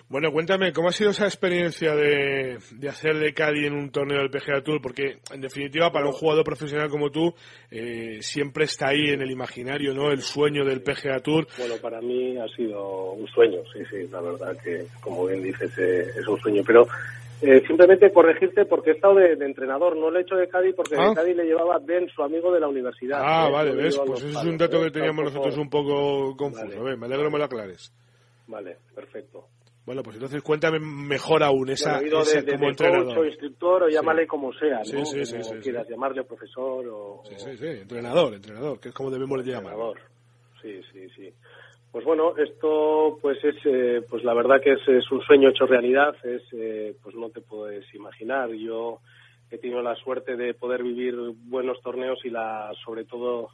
Bueno 0.09 0.31
cuéntame 0.31 0.73
cómo 0.73 0.89
ha 0.89 0.93
sido 0.93 1.11
esa 1.11 1.25
experiencia 1.25 1.97
de, 1.97 2.59
de 2.71 2.89
hacer 2.89 3.17
de 3.17 3.33
Cali 3.33 3.67
en 3.67 3.73
un 3.73 3.91
torneo 3.91 4.19
del 4.19 4.31
PGA 4.31 4.63
Tour 4.63 4.83
porque 4.83 5.19
en 5.33 5.41
definitiva 5.41 5.91
para 5.91 6.07
un 6.07 6.13
jugador 6.13 6.45
profesional 6.45 6.91
como 6.91 7.11
tú 7.11 7.35
eh, 7.71 8.19
siempre 8.21 8.65
está 8.65 8.89
ahí 8.89 9.07
en 9.09 9.23
el 9.23 9.31
imaginario 9.31 9.95
no 9.95 10.11
el 10.11 10.21
sueño 10.21 10.67
del 10.67 10.83
PGA 10.83 11.21
Tour. 11.21 11.47
Bueno 11.57 11.77
para 11.81 12.03
mí 12.03 12.37
ha 12.37 12.47
sido 12.49 13.13
un 13.13 13.27
sueño 13.29 13.63
sí 13.73 13.81
sí 13.91 14.07
la 14.13 14.21
verdad 14.21 14.55
que 14.63 14.85
como 15.01 15.27
bien 15.27 15.43
dices 15.43 15.77
eh, 15.79 16.11
es 16.15 16.29
un 16.29 16.39
sueño. 16.41 16.63
Pero 16.67 16.87
eh, 17.43 17.63
simplemente 17.67 18.13
corregirte 18.13 18.65
porque 18.65 18.91
he 18.91 18.95
estado 18.95 19.17
de, 19.17 19.33
entrenador, 19.45 19.97
no 19.97 20.11
lo 20.11 20.19
he 20.19 20.23
hecho 20.23 20.37
de 20.37 20.49
Cádiz 20.49 20.75
porque 20.75 20.97
de 20.97 21.03
ah. 21.03 21.13
Cádiz 21.15 21.37
le 21.37 21.45
llevaba 21.45 21.79
Ben, 21.79 22.09
su 22.09 22.23
amigo 22.23 22.53
de 22.53 22.61
la 22.61 22.69
universidad. 22.69 23.21
Ah, 23.23 23.49
vale, 23.51 23.75
ves, 23.75 23.99
pues 24.07 24.23
ese 24.25 24.39
es 24.39 24.45
un 24.45 24.59
dato 24.59 24.83
que 24.83 24.91
teníamos 24.91 25.27
nosotros 25.27 25.57
un 25.57 25.71
poco 25.71 26.37
confuso. 26.37 26.83
me 26.83 27.07
alegro 27.07 27.31
me 27.31 27.39
lo 27.39 27.45
aclares. 27.45 27.93
Vale, 28.47 28.77
perfecto. 28.95 29.47
Bueno, 29.89 30.03
pues 30.03 30.17
entonces 30.17 30.43
cuéntame 30.43 30.79
mejor 30.81 31.43
aún 31.43 31.71
esa, 31.71 31.99
de, 31.99 32.11
como 32.11 32.69
entrenador. 32.69 33.07
Coach, 33.07 33.17
o 33.17 33.25
instructor 33.25 33.83
o 33.85 33.89
llámale 33.89 34.27
como 34.27 34.53
sea, 34.53 34.81
¿no? 34.81 35.07
Sí, 35.07 35.25
sí, 35.25 35.39
como 35.39 35.61
quieras 35.63 35.89
llamarle 35.89 36.25
profesor 36.25 36.87
o... 36.89 37.23
Sí, 37.25 37.35
sí, 37.39 37.57
sí, 37.57 37.67
entrenador, 37.67 38.35
entrenador, 38.35 38.79
que 38.81 38.91
es 38.91 38.95
como 38.95 39.11
debemos 39.11 39.39
llamar. 39.47 39.73
Entrenador, 39.73 39.99
sí, 40.61 40.81
sí, 40.93 41.09
sí. 41.17 41.33
Pues 41.91 42.05
bueno, 42.05 42.37
esto 42.37 43.19
pues 43.23 43.43
es 43.43 43.57
eh, 43.65 44.03
pues 44.09 44.23
la 44.23 44.35
verdad 44.35 44.61
que 44.63 44.73
es, 44.73 45.11
un 45.11 45.23
sueño 45.23 45.49
hecho 45.49 45.67
realidad, 45.67 46.15
es 46.23 46.43
eh, 46.53 46.95
pues 47.03 47.15
no 47.15 47.31
te 47.31 47.41
puedes 47.41 47.85
imaginar. 47.95 48.51
Yo 48.51 49.01
he 49.51 49.57
tenido 49.59 49.81
la 49.81 49.95
suerte 49.97 50.37
de 50.37 50.53
poder 50.53 50.83
vivir 50.83 51.15
buenos 51.45 51.81
torneos 51.81 52.19
y 52.25 52.31
la 52.31 52.73
sobre 52.85 53.05
todo 53.05 53.49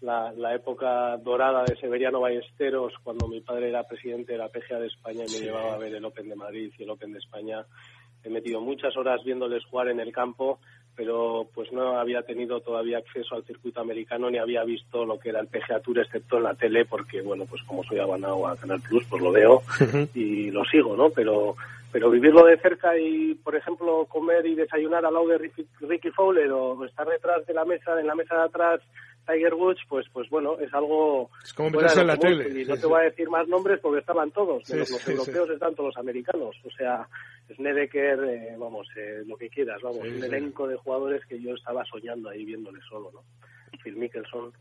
la, 0.00 0.32
la 0.32 0.54
época 0.54 1.18
dorada 1.18 1.64
de 1.64 1.76
Severiano 1.76 2.20
Ballesteros 2.20 2.94
cuando 3.02 3.28
mi 3.28 3.42
padre 3.42 3.68
era 3.68 3.84
presidente 3.84 4.32
de 4.32 4.38
la 4.38 4.48
PGA 4.48 4.78
de 4.78 4.86
España 4.86 5.24
y 5.26 5.32
me 5.32 5.46
llevaba 5.46 5.74
a 5.74 5.78
ver 5.78 5.94
el 5.94 6.04
Open 6.04 6.28
de 6.30 6.36
Madrid 6.36 6.72
y 6.78 6.82
el 6.82 6.90
Open 6.90 7.12
de 7.12 7.18
España. 7.18 7.64
He 8.24 8.30
metido 8.30 8.60
muchas 8.60 8.96
horas 8.96 9.22
viéndoles 9.22 9.64
jugar 9.66 9.88
en 9.88 10.00
el 10.00 10.12
campo 10.12 10.60
pero 10.96 11.46
pues 11.54 11.70
no 11.72 11.98
había 11.98 12.22
tenido 12.22 12.60
todavía 12.60 12.98
acceso 12.98 13.34
al 13.34 13.44
circuito 13.44 13.80
americano 13.80 14.30
ni 14.30 14.38
había 14.38 14.64
visto 14.64 15.04
lo 15.04 15.18
que 15.18 15.28
era 15.28 15.40
el 15.40 15.46
PGA 15.46 15.80
Tour 15.80 15.98
excepto 15.98 16.38
en 16.38 16.44
la 16.44 16.54
tele 16.54 16.86
porque 16.86 17.20
bueno 17.20 17.44
pues 17.44 17.62
como 17.64 17.84
soy 17.84 17.98
abonado 17.98 18.46
a 18.48 18.56
Canal 18.56 18.80
Plus 18.80 19.04
pues 19.08 19.22
lo 19.22 19.30
veo 19.30 19.62
y 20.14 20.50
lo 20.50 20.64
sigo 20.64 20.96
no 20.96 21.10
pero 21.10 21.54
pero 21.92 22.10
vivirlo 22.10 22.44
de 22.46 22.58
cerca 22.58 22.98
y 22.98 23.34
por 23.34 23.54
ejemplo 23.54 24.06
comer 24.06 24.46
y 24.46 24.54
desayunar 24.54 25.04
al 25.04 25.14
lado 25.14 25.28
de 25.28 25.38
Ricky, 25.38 26.10
Fowler 26.10 26.50
o 26.50 26.84
estar 26.84 27.06
detrás 27.06 27.46
de 27.46 27.54
la 27.54 27.64
mesa 27.64 28.00
en 28.00 28.06
la 28.06 28.14
mesa 28.14 28.36
de 28.36 28.42
atrás 28.42 28.80
Tiger 29.26 29.54
Woods, 29.54 29.80
pues, 29.88 30.06
pues 30.12 30.28
bueno, 30.30 30.58
es 30.58 30.72
algo. 30.72 31.30
Es 31.42 31.52
como 31.52 31.70
meterse 31.70 32.00
en 32.00 32.06
la 32.06 32.16
tele. 32.16 32.62
Y 32.62 32.64
no 32.64 32.76
te 32.76 32.86
voy 32.86 33.00
a 33.00 33.04
decir 33.04 33.28
más 33.28 33.46
nombres 33.48 33.80
porque 33.80 34.00
estaban 34.00 34.30
todos. 34.30 34.68
los 34.68 35.08
europeos 35.08 35.50
están 35.50 35.74
todos 35.74 35.94
los 35.94 35.96
americanos. 35.96 36.56
O 36.64 36.70
sea, 36.70 37.08
Snedeker, 37.54 38.24
eh, 38.24 38.56
vamos, 38.58 38.88
eh, 38.96 39.22
lo 39.26 39.36
que 39.36 39.48
quieras, 39.48 39.80
vamos, 39.82 40.00
un 40.00 40.22
elenco 40.22 40.66
de 40.66 40.76
jugadores 40.76 41.24
que 41.26 41.40
yo 41.40 41.54
estaba 41.54 41.84
soñando 41.84 42.28
ahí 42.28 42.44
viéndole 42.44 42.80
solo, 42.88 43.10
¿no? 43.12 43.22
Phil 43.82 43.96
Mickelson, 43.96 44.52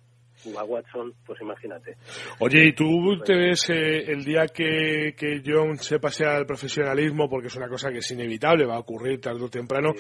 a 0.57 0.63
Watson, 0.63 1.13
pues 1.25 1.41
imagínate. 1.41 1.97
Oye, 2.39 2.67
¿y 2.67 2.73
tú 2.73 2.85
te 3.23 3.35
ves 3.35 3.69
eh, 3.69 4.11
el 4.11 4.23
día 4.23 4.47
que, 4.47 5.15
que 5.17 5.41
John 5.45 5.77
se 5.77 5.99
pase 5.99 6.25
al 6.25 6.45
profesionalismo, 6.45 7.29
porque 7.29 7.47
es 7.47 7.55
una 7.55 7.67
cosa 7.67 7.89
que 7.89 7.99
es 7.99 8.11
inevitable, 8.11 8.65
va 8.65 8.75
a 8.75 8.79
ocurrir 8.79 9.19
tarde 9.19 9.43
o 9.43 9.49
temprano? 9.49 9.93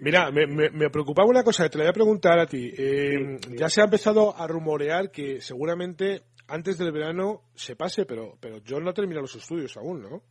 Mira, 0.00 0.30
me, 0.30 0.46
me, 0.46 0.90
preocupaba 0.90 1.28
una 1.28 1.42
cosa 1.42 1.64
que 1.64 1.70
te 1.70 1.78
la 1.78 1.84
voy 1.84 1.90
a 1.90 1.94
preguntar 1.94 2.38
a 2.38 2.46
ti. 2.46 2.72
ya 3.56 3.68
se 3.68 3.80
ha 3.80 3.84
empezado 3.84 4.34
a 4.36 4.46
rumorear 4.46 5.10
que 5.10 5.40
seguramente 5.40 6.22
antes 6.48 6.78
del 6.78 6.92
verano 6.92 7.42
se 7.54 7.76
pase, 7.76 8.04
pero, 8.06 8.34
pero 8.40 8.58
John 8.66 8.84
no 8.84 8.90
ha 8.90 8.94
terminado 8.94 9.22
los 9.22 9.36
estudios 9.36 9.76
aún, 9.76 10.02
¿no? 10.02 10.22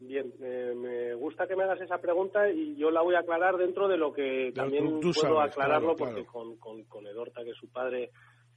Bien, 0.00 0.32
me 0.38 1.14
gusta 1.14 1.46
que 1.46 1.56
me 1.56 1.64
hagas 1.64 1.80
esa 1.80 1.98
pregunta 1.98 2.50
y 2.50 2.76
yo 2.76 2.90
la 2.90 3.00
voy 3.00 3.14
a 3.14 3.20
aclarar 3.20 3.56
dentro 3.56 3.88
de 3.88 3.96
lo 3.96 4.12
que 4.12 4.52
también 4.54 5.00
puedo 5.00 5.40
aclararlo 5.40 5.96
porque 5.96 6.26
Con, 6.26 6.56
con, 6.56 6.84
con, 6.84 7.06
Edorta, 7.06 7.42
que 7.42 7.50
es 7.50 7.56
su 7.56 7.68
padre, 7.70 8.10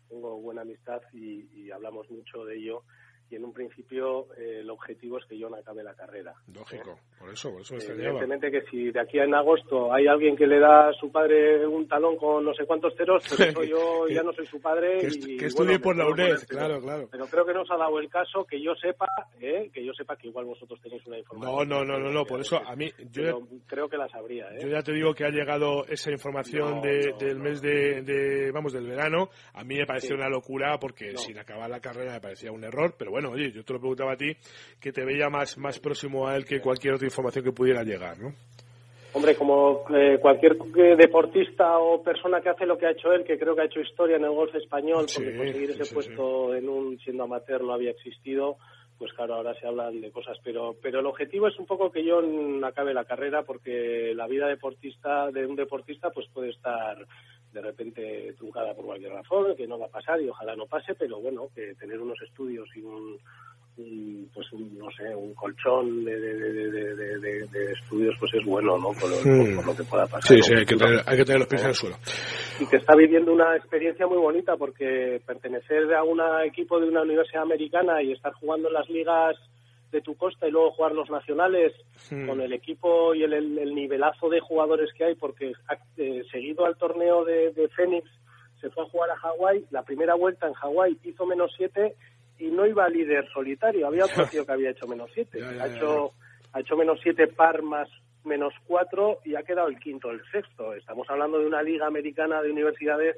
tengo 0.10 0.38
buena 0.40 0.62
amistad 0.62 1.02
y, 1.14 1.48
y 1.54 1.72
hablamos 1.72 2.10
mucho 2.10 2.46
de 2.46 2.58
ello 2.58 2.84
y 3.30 3.36
en 3.36 3.44
un 3.44 3.54
principio 3.54 4.28
eh, 4.38 4.60
el 4.62 4.70
objetivo 4.70 5.18
es 5.18 5.26
que 5.26 5.38
yo 5.38 5.50
no 5.50 5.58
acabe 5.58 5.84
la 5.84 5.94
carrera. 5.94 6.34
Lógico, 6.54 7.00
por 7.20 7.30
eso, 7.30 7.52
por 7.52 7.62
eso 7.62 7.76
me 7.76 7.82
Evidentemente 7.82 8.52
que 8.52 8.62
si 8.70 8.92
de 8.92 9.00
aquí 9.00 9.20
en 9.20 9.34
agosto 9.34 9.94
hay 9.94 10.08
alguien 10.08 10.36
que 10.36 10.48
le 10.48 10.60
da 10.60 10.90
a 10.90 10.94
su 10.94 11.12
padre 11.12 11.66
un 11.68 11.88
talón 11.88 12.18
con 12.18 12.44
no 12.44 12.54
sé 12.54 12.66
cuántos 12.66 12.96
ceros, 12.96 13.24
pues 13.28 13.40
eso 13.50 13.64
yo 13.64 14.08
ya 14.10 14.24
no 14.24 14.34
soy 14.34 14.46
su 14.46 14.62
padre. 14.62 15.00
que, 15.00 15.08
y, 15.08 15.38
que 15.38 15.46
estudie 15.48 15.80
por 15.80 15.96
la 15.96 16.08
UNED, 16.08 16.38
claro, 16.48 16.80
claro. 16.82 17.08
Pero 17.12 17.26
creo 17.28 17.46
que 17.46 17.54
no 17.54 17.62
os 17.62 17.72
ha 17.72 17.78
dado 17.78 18.00
el 18.00 18.10
caso 18.10 18.46
que 18.46 18.62
yo 18.62 18.76
sepa, 18.76 19.08
¿eh? 19.40 19.70
que 19.74 19.86
yo 19.86 19.94
sepa 19.94 20.16
que 20.16 20.28
igual 20.28 20.46
vosotros 20.46 20.80
tenéis 20.82 21.06
una 21.06 21.18
información. 21.18 21.70
No, 21.70 21.84
no, 21.84 22.00
no, 22.00 22.12
no, 22.12 22.26
por 22.26 22.40
eso 22.40 22.58
a 22.58 22.76
mí... 22.76 22.92
Yo 23.12 23.42
creo 23.66 23.90
que 23.90 23.98
la 23.98 24.08
sabría, 24.10 24.48
¿eh? 24.54 24.60
Yo 24.62 24.68
ya 24.70 24.82
te 24.82 24.94
digo 24.94 25.14
que 25.14 25.26
ha 25.26 25.30
llegado 25.30 25.86
esa 25.88 26.12
información 26.12 26.82
de, 26.82 27.14
del 27.20 27.40
mes 27.40 27.62
de, 27.62 28.02
de, 28.02 28.52
vamos, 28.52 28.74
del 28.74 28.88
verano. 28.88 29.30
A 29.54 29.64
mí 29.64 29.76
me 29.76 29.86
pareció 29.86 30.16
una 30.16 30.30
locura 30.30 30.78
porque 30.80 31.18
sin 31.18 31.38
acabar 31.40 31.70
la 31.70 31.80
carrera 31.80 32.14
me 32.14 32.22
parecía 32.22 32.52
un 32.52 32.64
error, 32.64 32.96
pero 32.98 33.12
bueno, 33.12 33.17
oye, 33.26 33.52
yo 33.52 33.64
te 33.64 33.74
lo 33.74 33.80
preguntaba 33.80 34.14
a 34.14 34.18
ti, 34.18 34.32
que 34.80 34.92
te 34.92 35.04
veía 35.04 35.30
más, 35.30 35.58
más 35.58 35.80
próximo 35.80 36.28
a 36.28 36.36
él 36.36 36.46
que 36.46 36.62
cualquier 36.62 36.94
otra 36.94 37.08
información 37.08 37.44
que 37.44 37.52
pudiera 37.52 37.84
llegar, 37.84 38.20
¿no? 38.20 38.34
Hombre, 39.14 39.36
como 39.36 39.84
eh, 39.96 40.20
cualquier 40.22 40.58
deportista 40.96 41.80
o 41.80 42.04
persona 42.04 42.40
que 42.42 42.50
hace 42.50 42.66
lo 42.68 42.78
que 42.78 42.86
ha 42.86 42.92
hecho 42.92 43.12
él, 43.12 43.24
que 43.24 43.40
creo 43.40 43.56
que 43.56 43.62
ha 43.62 43.66
hecho 43.66 43.80
historia 43.80 44.18
en 44.18 44.26
el 44.26 44.30
golf 44.30 44.54
español, 44.54 45.08
porque 45.12 45.36
conseguir 45.36 45.72
ese 45.72 45.92
puesto 45.92 46.54
en 46.54 46.70
un 46.70 47.00
siendo 47.00 47.24
amateur 47.24 47.64
no 47.64 47.74
había 47.74 47.92
existido, 47.92 48.58
pues 49.00 49.12
claro, 49.14 49.36
ahora 49.36 49.56
se 49.60 49.66
hablan 49.66 50.02
de 50.02 50.12
cosas, 50.12 50.38
pero 50.44 50.76
pero 50.82 51.00
el 51.00 51.06
objetivo 51.06 51.48
es 51.48 51.58
un 51.58 51.66
poco 51.66 51.92
que 51.92 52.04
yo 52.04 52.22
acabe 52.64 52.94
la 52.94 53.06
carrera, 53.06 53.44
porque 53.44 54.14
la 54.14 54.28
vida 54.28 54.48
deportista 54.48 55.32
de 55.32 55.46
un 55.48 55.56
deportista 55.56 56.12
pues 56.12 56.28
puede 56.34 56.50
estar 56.50 56.98
de 57.54 57.62
repente 57.62 58.34
truncada 58.38 58.74
por 58.74 58.86
cualquier 58.86 59.12
razón, 59.12 59.56
que 59.56 59.68
no 59.68 59.80
va 59.80 59.86
a 59.86 59.90
pasar 59.90 60.22
y 60.22 60.30
ojalá 60.30 60.56
no 60.56 60.66
pase, 60.66 60.94
pero 60.96 61.20
bueno, 61.20 61.50
que 61.56 61.74
tener 61.76 62.00
unos 62.00 62.22
estudios 62.22 62.68
y 62.76 62.82
un, 62.82 63.18
pues 64.34 64.48
no 64.54 64.90
sé, 64.92 65.16
un 65.16 65.34
colchón 65.34 66.04
de, 66.04 66.20
de, 66.20 67.72
estudios 67.72 68.16
pues 68.20 68.34
es 68.34 68.46
bueno, 68.46 68.78
¿no? 68.78 68.90
Por, 69.00 69.66
lo 69.66 69.76
que 69.76 69.84
pueda 69.84 70.06
pasar. 70.06 70.24
Sí, 70.24 70.42
sí, 70.42 70.54
hay 70.56 70.66
que, 70.66 70.76
tener, 70.76 71.02
hay 71.06 71.18
que 71.18 71.26
tener 71.26 71.40
los 71.40 71.48
pies 71.48 71.62
en 71.64 71.70
el 71.70 71.76
suelo. 71.76 71.96
Y 72.60 72.68
que 72.68 72.78
está 72.78 72.96
viviendo 72.96 73.32
una 73.32 73.56
experiencia 73.56 74.08
muy 74.08 74.18
bonita 74.18 74.56
porque 74.58 75.22
pertenecer 75.26 75.94
a 75.94 76.04
un 76.04 76.20
equipo 76.46 76.80
de 76.80 76.88
una 76.88 77.04
universidad 77.04 77.44
americana 77.44 78.02
y 78.02 78.14
estar 78.14 78.34
jugando 78.34 78.68
en 78.68 78.74
las 78.74 78.90
ligas 78.90 79.38
de 79.92 80.02
tu 80.02 80.16
costa 80.16 80.48
y 80.48 80.52
luego 80.52 80.72
jugar 80.72 80.92
los 80.94 81.10
nacionales 81.10 81.74
hmm. 82.12 82.28
con 82.28 82.42
el 82.42 82.54
equipo 82.54 83.16
y 83.16 83.24
el, 83.24 83.74
nivelazo 83.74 84.30
de 84.30 84.40
jugadores 84.40 84.92
que 84.94 85.06
hay 85.06 85.16
porque 85.16 85.54
eh, 85.98 86.24
seguido 86.32 86.66
al 86.66 86.78
torneo 86.78 87.24
de, 87.24 87.52
de 87.54 87.68
Phoenix 87.70 88.10
se 88.60 88.70
fue 88.70 88.84
a 88.84 88.90
jugar 88.90 89.12
a 89.12 89.18
Hawái, 89.18 89.66
la 89.70 89.84
primera 89.84 90.16
vuelta 90.16 90.48
en 90.48 90.54
Hawái 90.54 90.98
hizo 91.04 91.26
menos 91.26 91.54
siete 91.56 91.96
y 92.40 92.48
no 92.48 92.66
iba 92.66 92.90
líder 92.90 93.28
solitario, 93.32 93.88
había 93.88 94.06
otro 94.06 94.26
tío 94.32 94.46
que 94.46 94.52
había 94.52 94.72
hecho 94.72 94.88
menos 94.88 95.10
siete, 95.14 95.44
ha, 95.44 95.68
hecho, 95.68 96.12
ha 96.54 96.60
hecho 96.60 96.76
menos 96.76 97.00
siete 97.02 97.28
par 97.28 97.62
más 97.62 97.88
menos 98.28 98.54
cuatro 98.66 99.20
y 99.24 99.36
ha 99.36 99.44
quedado 99.44 99.70
el 99.70 99.80
quinto, 99.80 100.12
el 100.12 100.22
sexto. 100.32 100.74
Estamos 100.74 101.10
hablando 101.10 101.40
de 101.40 101.48
una 101.48 101.64
liga 101.64 101.88
americana 101.88 102.42
de 102.42 102.52
universidades 102.52 103.16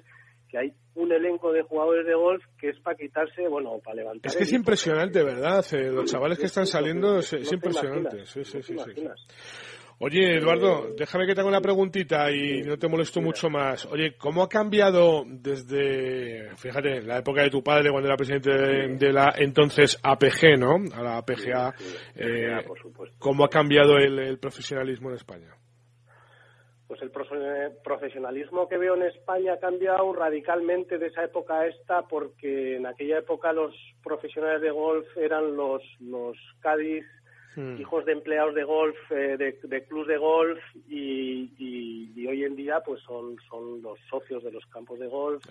que 0.49 0.57
hay 0.57 0.73
un 0.95 1.11
elenco 1.11 1.51
de 1.51 1.61
jugadores 1.61 2.05
de 2.05 2.15
golf 2.15 2.43
que 2.59 2.69
es 2.69 2.79
para 2.79 2.97
quitarse, 2.97 3.47
bueno, 3.47 3.79
para 3.83 3.97
levantar. 3.97 4.29
Es 4.29 4.35
que 4.35 4.43
es 4.43 4.53
impresionante, 4.53 5.23
¿verdad? 5.23 5.65
Eh, 5.73 5.91
los 5.91 6.11
chavales 6.11 6.37
que 6.37 6.47
están 6.47 6.65
saliendo 6.65 7.19
es, 7.19 7.51
impresionante. 7.51 8.25
Sí, 8.25 8.43
sí, 8.43 8.61
sí, 8.61 8.75
Oye, 10.01 10.37
Eduardo, 10.37 10.93
déjame 10.97 11.27
que 11.27 11.35
tenga 11.35 11.49
una 11.49 11.59
preguntita 11.59 12.31
y 12.31 12.61
no 12.61 12.77
te 12.77 12.87
molesto 12.87 13.19
mucho 13.19 13.49
más. 13.49 13.85
Oye, 13.87 14.15
¿cómo 14.17 14.43
ha 14.43 14.47
cambiado 14.47 15.25
desde, 15.27 16.55
fíjate, 16.55 17.01
la 17.01 17.17
época 17.17 17.43
de 17.43 17.49
tu 17.49 17.61
padre 17.61 17.91
cuando 17.91 18.07
era 18.07 18.15
presidente 18.15 18.49
de, 18.49 19.11
la 19.11 19.33
entonces 19.37 19.99
APG, 20.01 20.57
¿no? 20.57 20.77
A 20.95 21.03
la 21.03 21.17
APGA. 21.17 21.75
Eh, 22.15 22.65
¿Cómo 23.17 23.43
ha 23.43 23.49
cambiado 23.49 23.97
el, 23.97 24.39
profesionalismo 24.39 25.09
en 25.09 25.15
España? 25.15 25.53
Pues 26.89 27.03
el 27.03 27.11
profesionalismo 27.11 28.67
que 28.67 28.79
veo 28.79 28.95
en 28.95 29.03
España 29.03 29.53
ha 29.53 29.59
cambiado 29.59 30.11
radicalmente 30.11 30.97
de 30.97 31.05
esa 31.05 31.23
época 31.23 31.59
a 31.59 31.67
esta 31.67 32.07
porque 32.07 32.77
en 32.77 32.87
aquella 32.87 33.19
época 33.19 33.53
los 33.53 33.75
profesionales 34.03 34.59
de 34.59 34.71
golf 34.71 35.05
eran 35.15 35.55
los, 35.55 35.83
los 35.99 36.35
Cádiz, 36.61 37.05
hmm. 37.55 37.79
hijos 37.79 38.05
de 38.05 38.13
empleados 38.13 38.55
de 38.55 38.63
golf, 38.63 38.95
eh, 39.11 39.37
de, 39.37 39.59
de 39.63 39.83
clubs 39.83 40.07
de 40.07 40.17
golf 40.17 40.59
y, 40.87 41.51
y, 41.57 42.27
hoy 42.27 42.43
en 42.43 42.55
día 42.55 42.79
pues 42.85 43.01
son, 43.01 43.37
son 43.49 43.81
los 43.81 43.97
socios 44.07 44.43
de 44.43 44.51
los 44.51 44.63
campos 44.67 44.99
de 44.99 45.07
golf, 45.07 45.43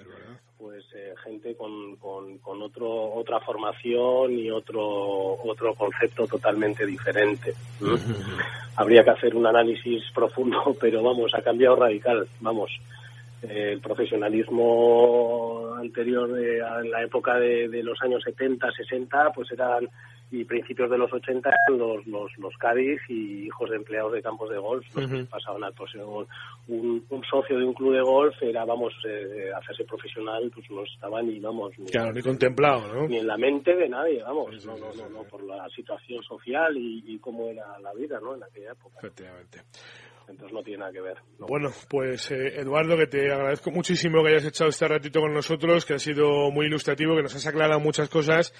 pues 0.56 0.84
eh, 0.94 1.12
gente 1.24 1.56
con, 1.56 1.96
con, 1.96 2.38
con, 2.38 2.62
otro, 2.62 2.88
otra 3.14 3.40
formación 3.40 4.38
y 4.38 4.48
otro, 4.48 5.42
otro 5.42 5.74
concepto 5.74 6.28
totalmente 6.28 6.86
diferente. 6.86 7.52
Habría 8.76 9.02
que 9.02 9.10
hacer 9.10 9.34
un 9.34 9.46
análisis 9.46 10.04
profundo, 10.14 10.76
pero 10.80 11.02
vamos, 11.02 11.34
ha 11.34 11.42
cambiado 11.42 11.74
radical, 11.74 12.28
vamos 12.40 12.70
el 13.42 13.80
profesionalismo 13.80 15.74
anterior 15.78 16.32
de, 16.32 16.58
en 16.58 16.90
la 16.90 17.02
época 17.02 17.38
de, 17.38 17.82
los 17.82 18.00
años 18.02 18.22
70, 18.24 18.70
60, 18.72 19.30
pues 19.32 19.50
eran 19.52 19.88
y 20.30 20.44
principios 20.44 20.90
de 20.90 20.98
los 20.98 21.12
80 21.12 21.50
los, 21.70 22.06
los, 22.06 22.30
los 22.38 22.54
Cádiz 22.58 23.00
y 23.08 23.46
hijos 23.46 23.70
de 23.70 23.76
empleados 23.76 24.12
de 24.12 24.22
campos 24.22 24.50
de 24.50 24.58
golf 24.58 24.86
pasaban 25.30 25.64
al 25.64 25.74
un, 26.68 27.04
un 27.08 27.24
socio 27.24 27.58
de 27.58 27.64
un 27.64 27.72
club 27.72 27.94
de 27.94 28.02
golf 28.02 28.34
era 28.42 28.64
vamos 28.64 28.92
eh, 29.06 29.50
hacerse 29.56 29.84
profesional 29.84 30.50
pues 30.54 30.70
no 30.70 30.84
estaba 30.84 31.22
ni 31.22 31.40
vamos 31.40 31.78
ni, 31.78 31.86
claro, 31.86 32.12
ni 32.12 32.22
contemplado 32.22 32.92
¿no? 32.92 33.08
ni 33.08 33.16
en 33.16 33.26
la 33.26 33.38
mente 33.38 33.74
de 33.74 33.88
nadie 33.88 34.22
vamos 34.22 34.64
no, 34.66 34.76
no, 34.76 34.92
no, 34.94 35.08
no, 35.08 35.22
por 35.24 35.42
la 35.44 35.66
situación 35.70 36.22
social 36.22 36.76
y, 36.76 37.04
y 37.06 37.18
cómo 37.18 37.48
era 37.48 37.78
la 37.80 37.92
vida 37.94 38.20
no 38.20 38.34
en 38.34 38.42
aquella 38.42 38.72
época. 38.72 38.98
Efectivamente. 38.98 39.60
Entonces 40.28 40.52
no 40.52 40.62
tiene 40.62 40.80
nada 40.80 40.92
que 40.92 41.00
ver. 41.00 41.16
Bueno, 41.38 41.70
pues 41.88 42.30
eh, 42.30 42.60
Eduardo, 42.60 42.98
que 42.98 43.06
te 43.06 43.32
agradezco 43.32 43.70
muchísimo 43.70 44.22
que 44.22 44.30
hayas 44.30 44.44
echado 44.44 44.68
este 44.68 44.86
ratito 44.86 45.20
con 45.20 45.32
nosotros, 45.32 45.86
que 45.86 45.94
ha 45.94 45.98
sido 45.98 46.50
muy 46.50 46.66
ilustrativo, 46.66 47.16
que 47.16 47.22
nos 47.22 47.34
has 47.34 47.46
aclarado 47.46 47.80
muchas 47.80 48.10
cosas 48.10 48.52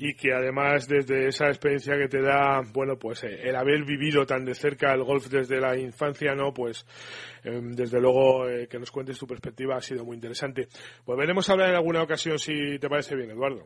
y 0.00 0.14
que 0.14 0.32
además 0.32 0.86
desde 0.86 1.26
esa 1.26 1.48
experiencia 1.48 1.98
que 1.98 2.06
te 2.06 2.22
da, 2.22 2.62
bueno, 2.72 2.96
pues 2.96 3.24
eh, 3.24 3.40
el 3.42 3.56
haber 3.56 3.84
vivido 3.84 4.24
tan 4.24 4.44
de 4.44 4.54
cerca 4.54 4.94
el 4.94 5.02
golf 5.02 5.26
desde 5.26 5.60
la 5.60 5.76
infancia, 5.76 6.36
¿no? 6.36 6.54
Pues 6.54 6.86
em, 7.42 7.72
desde 7.72 8.00
luego 8.00 8.48
eh, 8.48 8.68
que 8.68 8.78
nos 8.78 8.92
cuentes 8.92 9.18
tu 9.18 9.26
perspectiva 9.26 9.74
ha 9.74 9.80
sido 9.80 10.04
muy 10.04 10.14
interesante. 10.14 10.68
Volveremos 11.04 11.48
a 11.48 11.52
hablar 11.52 11.70
en 11.70 11.76
alguna 11.76 12.02
ocasión 12.02 12.38
si 12.38 12.78
te 12.78 12.88
parece 12.88 13.16
bien, 13.16 13.32
Eduardo. 13.32 13.64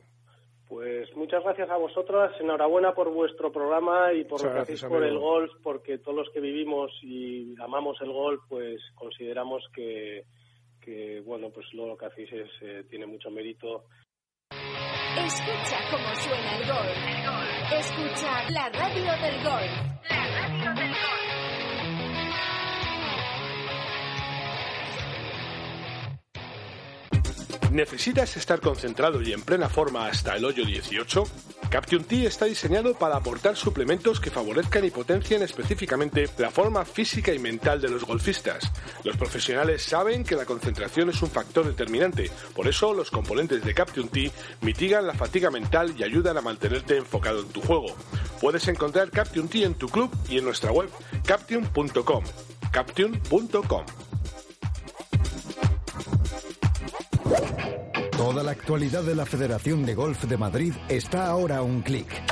Pues 0.66 1.14
muchas 1.16 1.44
gracias 1.44 1.68
a 1.68 1.76
vosotras, 1.76 2.32
enhorabuena 2.40 2.94
por 2.94 3.12
vuestro 3.12 3.52
programa 3.52 4.14
y 4.14 4.24
por 4.24 4.42
lo 4.42 4.54
que 4.54 4.58
hacéis 4.60 4.82
por 4.84 5.04
el 5.04 5.18
golf, 5.18 5.50
porque 5.62 5.98
todos 5.98 6.16
los 6.16 6.30
que 6.30 6.40
vivimos 6.40 6.90
y 7.02 7.54
amamos 7.60 8.00
el 8.00 8.10
golf, 8.10 8.40
pues 8.48 8.80
consideramos 8.94 9.62
que, 9.74 10.24
que 10.80 11.20
bueno, 11.20 11.50
pues 11.50 11.66
lo 11.74 11.94
que 11.94 12.06
hacéis 12.06 12.32
es, 12.32 12.50
eh, 12.62 12.84
tiene 12.88 13.04
mucho 13.04 13.30
mérito. 13.30 13.84
Escucha 15.14 15.78
cómo 15.90 16.14
suena 16.16 16.56
el 16.56 16.66
golf. 16.66 16.96
Escucha 17.70 18.50
la 18.50 18.68
radio 18.70 19.12
del 19.20 19.44
golf. 19.44 19.70
La 20.08 20.26
radio 20.26 20.74
del 20.74 20.88
golf. 20.88 21.32
¿Necesitas 27.72 28.36
estar 28.38 28.60
concentrado 28.60 29.20
y 29.20 29.32
en 29.32 29.42
plena 29.42 29.68
forma 29.68 30.06
hasta 30.06 30.36
el 30.36 30.46
hoyo 30.46 30.64
18? 30.64 31.24
Caption 31.72 32.04
T 32.04 32.26
está 32.26 32.44
diseñado 32.44 32.92
para 32.92 33.16
aportar 33.16 33.56
suplementos 33.56 34.20
que 34.20 34.30
favorezcan 34.30 34.84
y 34.84 34.90
potencien 34.90 35.40
específicamente 35.40 36.28
la 36.36 36.50
forma 36.50 36.84
física 36.84 37.32
y 37.32 37.38
mental 37.38 37.80
de 37.80 37.88
los 37.88 38.04
golfistas. 38.04 38.70
Los 39.04 39.16
profesionales 39.16 39.82
saben 39.82 40.22
que 40.22 40.36
la 40.36 40.44
concentración 40.44 41.08
es 41.08 41.22
un 41.22 41.30
factor 41.30 41.64
determinante, 41.64 42.30
por 42.54 42.68
eso 42.68 42.92
los 42.92 43.10
componentes 43.10 43.64
de 43.64 43.72
Caption 43.72 44.08
T 44.08 44.30
mitigan 44.60 45.06
la 45.06 45.14
fatiga 45.14 45.50
mental 45.50 45.94
y 45.96 46.02
ayudan 46.02 46.36
a 46.36 46.42
mantenerte 46.42 46.98
enfocado 46.98 47.40
en 47.40 47.48
tu 47.48 47.62
juego. 47.62 47.96
Puedes 48.38 48.68
encontrar 48.68 49.10
Caption 49.10 49.48
T 49.48 49.64
en 49.64 49.74
tu 49.74 49.88
club 49.88 50.10
y 50.28 50.36
en 50.36 50.44
nuestra 50.44 50.72
web 50.72 50.90
caption.com. 51.24 52.24
caption.com. 52.70 54.01
Toda 58.22 58.44
la 58.44 58.52
actualidad 58.52 59.02
de 59.02 59.16
la 59.16 59.26
Federación 59.26 59.84
de 59.84 59.96
Golf 59.96 60.22
de 60.26 60.36
Madrid 60.36 60.72
está 60.88 61.26
ahora 61.26 61.56
a 61.56 61.62
un 61.62 61.82
clic. 61.82 62.31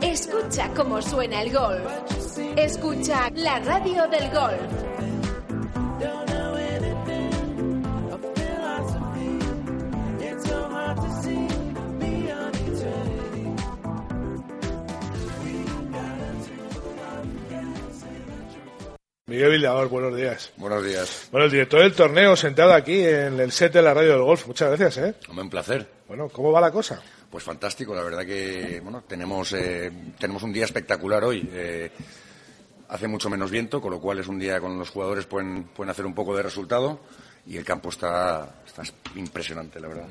Escucha 0.00 0.72
cómo 0.74 1.02
suena 1.02 1.42
el 1.42 1.52
golf. 1.52 1.82
Escucha 2.56 3.28
la 3.34 3.58
radio 3.58 4.06
del 4.08 4.30
golf. 4.30 4.87
Miguel 19.28 19.50
Vildador, 19.50 19.90
buenos 19.90 20.16
días. 20.16 20.50
Buenos 20.56 20.82
días. 20.82 21.28
Bueno, 21.30 21.44
el 21.44 21.52
director 21.52 21.82
del 21.82 21.92
torneo 21.92 22.34
sentado 22.34 22.72
aquí 22.72 22.98
en 23.04 23.38
el 23.38 23.52
set 23.52 23.74
de 23.74 23.82
la 23.82 23.92
radio 23.92 24.12
del 24.12 24.22
golf. 24.22 24.46
Muchas 24.46 24.70
gracias, 24.70 24.96
¿eh? 25.04 25.14
un 25.28 25.50
placer. 25.50 25.86
Bueno, 26.08 26.30
¿cómo 26.30 26.50
va 26.50 26.62
la 26.62 26.70
cosa? 26.70 27.02
Pues 27.30 27.44
fantástico, 27.44 27.94
la 27.94 28.02
verdad 28.02 28.24
que, 28.24 28.80
bueno, 28.82 29.04
tenemos, 29.06 29.52
eh, 29.52 29.92
tenemos 30.18 30.42
un 30.42 30.50
día 30.50 30.64
espectacular 30.64 31.22
hoy. 31.24 31.46
Eh, 31.52 31.90
hace 32.88 33.06
mucho 33.06 33.28
menos 33.28 33.50
viento, 33.50 33.82
con 33.82 33.90
lo 33.90 34.00
cual 34.00 34.18
es 34.18 34.28
un 34.28 34.38
día 34.38 34.60
con 34.60 34.78
los 34.78 34.88
jugadores 34.88 35.26
pueden, 35.26 35.64
pueden 35.64 35.90
hacer 35.90 36.06
un 36.06 36.14
poco 36.14 36.34
de 36.34 36.42
resultado 36.42 36.98
y 37.46 37.58
el 37.58 37.66
campo 37.66 37.90
está, 37.90 38.62
está 38.82 39.18
impresionante, 39.18 39.80
la 39.80 39.88
verdad. 39.88 40.06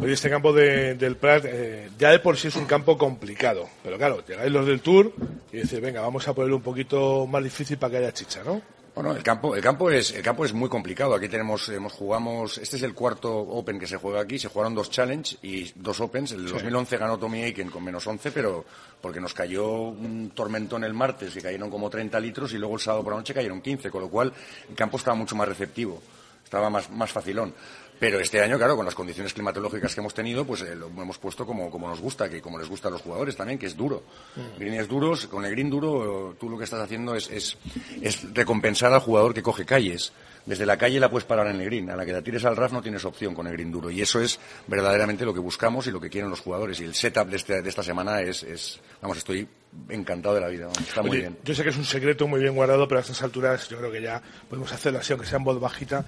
Hoy 0.00 0.12
este 0.12 0.30
campo 0.30 0.52
del 0.52 1.16
Prat 1.16 1.44
eh, 1.46 1.90
ya 1.98 2.10
de 2.10 2.18
por 2.18 2.36
sí 2.36 2.48
es 2.48 2.56
un 2.56 2.66
campo 2.66 2.96
complicado, 2.98 3.68
pero 3.82 3.96
claro, 3.96 4.24
llegáis 4.26 4.50
los 4.50 4.66
del 4.66 4.80
Tour 4.80 5.12
y 5.52 5.58
dices, 5.58 5.80
venga, 5.80 6.00
vamos 6.00 6.26
a 6.28 6.34
ponerlo 6.34 6.56
un 6.56 6.62
poquito 6.62 7.26
más 7.26 7.42
difícil 7.42 7.78
para 7.78 7.92
que 7.92 7.96
haya 7.98 8.12
chicha, 8.12 8.42
¿no? 8.44 8.60
Bueno, 8.96 9.14
el 9.14 9.22
campo, 9.22 9.54
el 9.54 9.60
campo 9.60 9.90
es, 9.90 10.12
el 10.12 10.22
campo 10.22 10.46
es 10.46 10.54
muy 10.54 10.70
complicado. 10.70 11.14
Aquí 11.14 11.28
tenemos, 11.28 11.68
hemos 11.68 11.92
jugamos, 11.92 12.56
este 12.56 12.76
es 12.76 12.82
el 12.82 12.94
cuarto 12.94 13.30
Open 13.30 13.78
que 13.78 13.86
se 13.86 13.98
juega 13.98 14.22
aquí. 14.22 14.38
Se 14.38 14.48
jugaron 14.48 14.74
dos 14.74 14.90
Challenge 14.90 15.36
y 15.42 15.70
dos 15.74 16.00
Opens. 16.00 16.32
El 16.32 16.48
2011 16.48 16.96
ganó 16.96 17.18
Tommy 17.18 17.42
Aiken 17.42 17.68
con 17.68 17.84
menos 17.84 18.06
11, 18.06 18.30
pero 18.30 18.64
porque 19.02 19.20
nos 19.20 19.34
cayó 19.34 19.70
un 19.70 20.30
tormentón 20.34 20.82
el 20.82 20.94
martes 20.94 21.34
que 21.34 21.42
cayeron 21.42 21.68
como 21.68 21.90
30 21.90 22.18
litros 22.20 22.54
y 22.54 22.56
luego 22.56 22.76
el 22.76 22.80
sábado 22.80 23.04
por 23.04 23.12
la 23.12 23.18
noche 23.18 23.34
cayeron 23.34 23.60
15, 23.60 23.90
con 23.90 24.00
lo 24.00 24.08
cual 24.08 24.32
el 24.66 24.74
campo 24.74 24.96
estaba 24.96 25.14
mucho 25.14 25.36
más 25.36 25.46
receptivo 25.46 26.00
estaba 26.46 26.70
más, 26.70 26.88
más 26.90 27.10
facilón. 27.10 27.52
Pero 27.98 28.20
este 28.20 28.40
año, 28.42 28.58
claro, 28.58 28.76
con 28.76 28.84
las 28.84 28.94
condiciones 28.94 29.32
climatológicas 29.32 29.94
que 29.94 30.00
hemos 30.00 30.14
tenido, 30.14 30.44
pues 30.44 30.62
eh, 30.62 30.74
lo 30.74 30.88
hemos 30.88 31.18
puesto 31.18 31.46
como, 31.46 31.70
como 31.70 31.88
nos 31.88 32.00
gusta, 32.00 32.28
que 32.28 32.42
como 32.42 32.58
les 32.58 32.68
gusta 32.68 32.88
a 32.88 32.90
los 32.90 33.00
jugadores 33.00 33.36
también, 33.36 33.58
que 33.58 33.66
es 33.66 33.76
duro. 33.76 34.02
Mm. 34.34 34.60
Greens 34.60 34.88
duros, 34.88 35.26
con 35.26 35.44
el 35.44 35.50
green 35.52 35.70
duro, 35.70 36.36
tú 36.38 36.50
lo 36.50 36.58
que 36.58 36.64
estás 36.64 36.80
haciendo 36.80 37.14
es, 37.14 37.30
es, 37.30 37.56
es 38.02 38.34
recompensar 38.34 38.92
al 38.92 39.00
jugador 39.00 39.32
que 39.32 39.42
coge 39.42 39.64
calles. 39.64 40.12
Desde 40.46 40.64
la 40.64 40.78
calle 40.78 41.00
la 41.00 41.10
puedes 41.10 41.26
parar 41.26 41.48
en 41.48 41.60
el 41.60 41.64
green. 41.64 41.90
A 41.90 41.96
la 41.96 42.06
que 42.06 42.12
la 42.12 42.22
tires 42.22 42.44
al 42.44 42.56
RAF 42.56 42.72
no 42.72 42.80
tienes 42.80 43.04
opción 43.04 43.34
con 43.34 43.48
el 43.48 43.54
green 43.54 43.72
duro. 43.72 43.90
Y 43.90 44.00
eso 44.00 44.20
es 44.20 44.38
verdaderamente 44.68 45.24
lo 45.24 45.34
que 45.34 45.40
buscamos 45.40 45.88
y 45.88 45.90
lo 45.90 46.00
que 46.00 46.08
quieren 46.08 46.30
los 46.30 46.40
jugadores. 46.40 46.78
Y 46.80 46.84
el 46.84 46.94
setup 46.94 47.28
de, 47.28 47.36
este, 47.36 47.62
de 47.62 47.68
esta 47.68 47.82
semana 47.82 48.20
es, 48.20 48.44
es, 48.44 48.80
vamos, 49.02 49.18
estoy 49.18 49.48
encantado 49.88 50.34
de 50.34 50.40
la 50.40 50.48
vida. 50.48 50.68
Está 50.80 51.02
muy 51.02 51.18
bien. 51.18 51.36
Yo 51.44 51.54
sé 51.54 51.62
que 51.62 51.70
es 51.70 51.76
un 51.76 51.84
secreto 51.84 52.26
muy 52.26 52.40
bien 52.40 52.54
guardado, 52.54 52.86
pero 52.88 52.98
a 52.98 53.02
estas 53.02 53.22
alturas 53.22 53.68
yo 53.68 53.78
creo 53.78 53.90
que 53.92 54.02
ya 54.02 54.20
podemos 54.48 54.72
hacerlo 54.72 54.98
así, 54.98 55.12
aunque 55.12 55.26
sea 55.26 55.38
en 55.38 55.44
voz 55.44 55.60
bajita. 55.60 56.04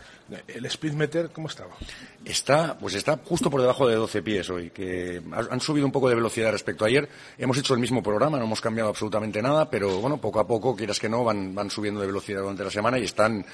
¿El 0.46 0.64
speed 0.66 0.92
meter 0.94 1.30
cómo 1.30 1.48
estaba? 1.48 1.70
Está, 2.24 2.76
pues 2.78 2.94
está 2.94 3.18
justo 3.24 3.50
por 3.50 3.60
debajo 3.60 3.88
de 3.88 3.94
12 3.96 4.22
pies 4.22 4.50
hoy, 4.50 4.70
que 4.70 5.22
ha- 5.32 5.46
han 5.52 5.60
subido 5.60 5.86
un 5.86 5.92
poco 5.92 6.08
de 6.08 6.14
velocidad 6.14 6.50
respecto 6.52 6.84
a 6.84 6.88
ayer. 6.88 7.08
Hemos 7.38 7.56
hecho 7.58 7.74
el 7.74 7.80
mismo 7.80 8.02
programa, 8.02 8.38
no 8.38 8.44
hemos 8.44 8.60
cambiado 8.60 8.90
absolutamente 8.90 9.40
nada, 9.40 9.70
pero 9.70 10.00
bueno, 10.00 10.18
poco 10.20 10.40
a 10.40 10.46
poco, 10.46 10.74
quieras 10.76 10.98
que 10.98 11.08
no, 11.08 11.24
van, 11.24 11.54
van 11.54 11.70
subiendo 11.70 12.00
de 12.00 12.06
velocidad 12.06 12.40
durante 12.40 12.64
la 12.64 12.70
semana 12.70 12.98
y 12.98 13.04
están, 13.04 13.44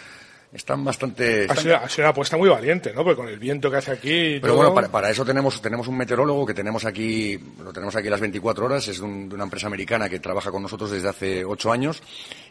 están 0.55 0.85
bastante... 0.85 1.47
Ha 1.51 1.57
sido, 1.57 1.77
ha 1.77 1.89
sido 1.89 2.05
una 2.05 2.11
apuesta 2.11 2.37
muy 2.37 2.49
valiente, 2.49 2.93
¿no? 2.95 3.03
Porque 3.03 3.17
con 3.17 3.29
el 3.29 3.39
viento 3.39 3.71
que 3.71 3.77
hace 3.77 3.91
aquí. 3.91 4.39
Pero 4.41 4.55
todo- 4.55 4.57
bueno, 4.57 4.75
para, 4.75 4.89
para 4.89 5.11
eso 5.11 5.25
tenemos, 5.25 5.61
tenemos 5.61 5.89
un 5.89 5.97
meteorólogo 5.97 6.47
que 6.47 6.55
tenemos 6.55 6.85
aquí, 6.85 7.37
lo 7.63 7.73
tenemos 7.73 7.95
aquí 7.97 8.09
las 8.09 8.21
24 8.21 8.65
horas, 8.65 8.87
es 8.89 9.01
un- 9.01 9.29
de 9.29 9.35
una 9.35 9.45
empresa 9.45 9.67
americana 9.67 10.09
que 10.09 10.21
trabaja 10.21 10.51
con 10.51 10.63
nosotros 10.63 10.91
desde 10.93 11.09
hace 11.09 11.45
ocho 11.45 11.73
años 11.73 12.03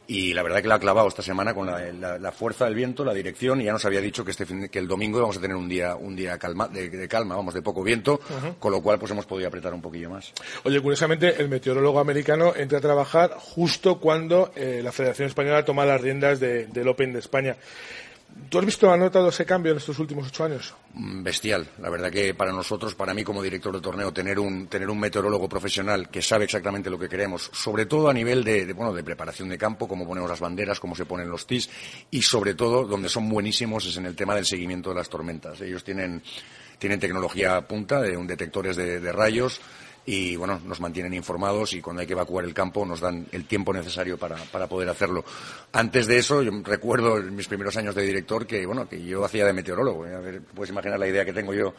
y 0.08 0.34
la 0.34 0.44
verdad 0.44 0.62
que 0.62 0.68
la 0.68 0.76
ha 0.76 0.80
clavado 0.80 1.08
esta 1.08 1.22
semana 1.22 1.54
con 1.54 1.66
la, 1.66 1.80
la- 1.94 2.18
la 2.20 2.32
fuerza 2.32 2.66
del 2.66 2.76
viento, 2.76 3.06
la 3.06 3.14
dirección 3.14 3.62
y 3.62 3.66
ya 3.66 3.72
nos 3.72 3.86
había 3.86 4.02
dicho 4.02 4.26
que 4.26 4.32
este 4.32 4.46
fin 4.46 4.68
que 4.70 4.80
el 4.80 4.88
domingo 4.88 5.18
íbamos 5.20 5.38
a 5.38 5.42
tener 5.42 5.56
un 5.56 5.70
día, 5.70 5.96
un 5.96 6.16
día 6.16 6.38
calma, 6.38 6.68
de, 6.68 6.90
de 6.90 7.08
calma, 7.08 7.36
vamos, 7.36 7.54
de 7.54 7.62
poco 7.62 7.84
viento, 7.84 8.20
con 8.60 8.72
lo 8.72 8.82
cual 8.82 9.00
pues 9.00 9.12
hemos 9.12 9.26
podido 9.26 9.48
apretar 9.48 9.74
un 9.74 9.82
poquillo 9.82 10.10
más. 10.10 10.34
Oye, 10.64 10.82
curiosamente, 10.82 11.42
el 11.42 11.48
meteorólogo 11.50 12.00
americano 12.00 12.54
entra 12.56 12.80
a 12.80 12.82
trabajar 12.82 13.32
justo 13.38 14.00
cuando 14.00 14.52
eh, 14.56 14.82
la 14.84 14.92
Federación 14.92 15.28
Española 15.30 15.64
toma 15.64 15.86
las 15.86 16.02
riendas 16.02 16.40
de- 16.40 16.68
del 16.68 16.88
Open 16.88 17.14
de 17.14 17.20
España. 17.20 17.56
¿Tú 18.50 18.60
has 18.60 18.66
visto, 18.66 18.92
has 18.92 19.00
notado 19.00 19.30
ese 19.30 19.46
cambio 19.46 19.72
en 19.72 19.78
estos 19.78 19.98
últimos 20.00 20.28
ocho 20.28 20.44
años? 20.44 20.74
Mm, 20.94 21.24
bestial. 21.24 21.68
La 21.80 21.90
verdad 21.90 22.12
que 22.12 22.34
para 22.34 22.52
nosotros, 22.52 22.96
para 22.96 23.14
mí 23.14 23.24
como 23.24 23.42
director 23.42 23.74
de 23.74 23.82
torneo, 23.82 24.12
tener 24.14 24.40
un, 24.40 24.68
tener 24.68 24.90
un 24.90 25.00
meteorólogo 25.00 25.50
profesional 25.50 26.10
que 26.10 26.22
sabe 26.22 26.46
exactamente 26.46 26.90
lo 26.90 27.00
que 27.00 27.10
queremos, 27.10 27.50
sobre 27.54 27.86
todo 27.86 28.10
a 28.10 28.14
nivel 28.14 28.44
de, 28.44 28.72
bueno, 28.74 28.94
de 28.94 29.04
preparación 29.04 29.50
de 29.50 29.58
campo, 29.58 29.88
cómo 29.88 30.08
ponemos 30.08 30.30
las 30.30 30.40
banderas, 30.40 30.80
cómo 30.80 30.96
se 30.96 31.06
ponen 31.06 31.30
los 31.30 31.48
tis, 31.48 31.70
y 32.12 32.22
sobre 32.22 32.54
todo, 32.54 32.86
donde 32.86 33.10
son 33.10 33.30
buenísimos 33.30 33.86
es 33.86 33.98
en 33.98 34.06
el 34.06 34.16
tema 34.16 34.36
del 34.36 34.46
seguimiento 34.46 34.90
de 34.90 34.96
las 34.96 35.10
tormentas. 35.10 35.62
Ellos 35.62 35.84
tienen, 35.84 36.22
tienen 36.78 37.00
tecnología 37.00 37.62
punta, 37.68 38.02
de 38.02 38.18
un 38.18 38.28
detectores 38.28 38.76
de, 38.76 39.00
de 39.00 39.12
rayos, 39.12 39.62
y 40.06 40.36
bueno, 40.36 40.60
nos 40.66 40.80
mantienen 40.82 41.14
informados 41.14 41.74
y 41.74 41.82
cuando 41.82 42.02
hay 42.02 42.08
que 42.08 42.14
evacuar 42.14 42.44
el 42.46 42.54
campo 42.54 42.86
nos 42.86 43.00
dan 43.00 43.26
el 43.32 43.46
tiempo 43.46 43.74
necesario 43.74 44.18
para, 44.18 44.36
para 44.36 44.68
poder 44.68 44.90
hacerlo. 44.90 45.24
Antes 45.72 46.08
de 46.08 46.18
eso, 46.18 46.42
yo 46.42 46.52
recuerdo 46.64 47.18
en 47.18 47.36
mis 47.36 47.48
primeros 47.48 47.78
años 47.78 47.96
de 47.96 48.04
director 48.04 48.46
que 48.46 48.66
bueno, 48.66 48.88
que 48.88 49.02
yo 49.02 49.24
hacía 49.24 49.46
de 49.46 49.54
meteorólogo. 49.54 50.06
¿eh? 50.06 50.16
A 50.16 50.20
ver, 50.20 50.42
puedes 50.42 50.72
imaginar 50.72 51.00
la 51.00 51.08
idea 51.08 51.24
que 51.24 51.34
tengo 51.34 51.54
yo 51.54 51.74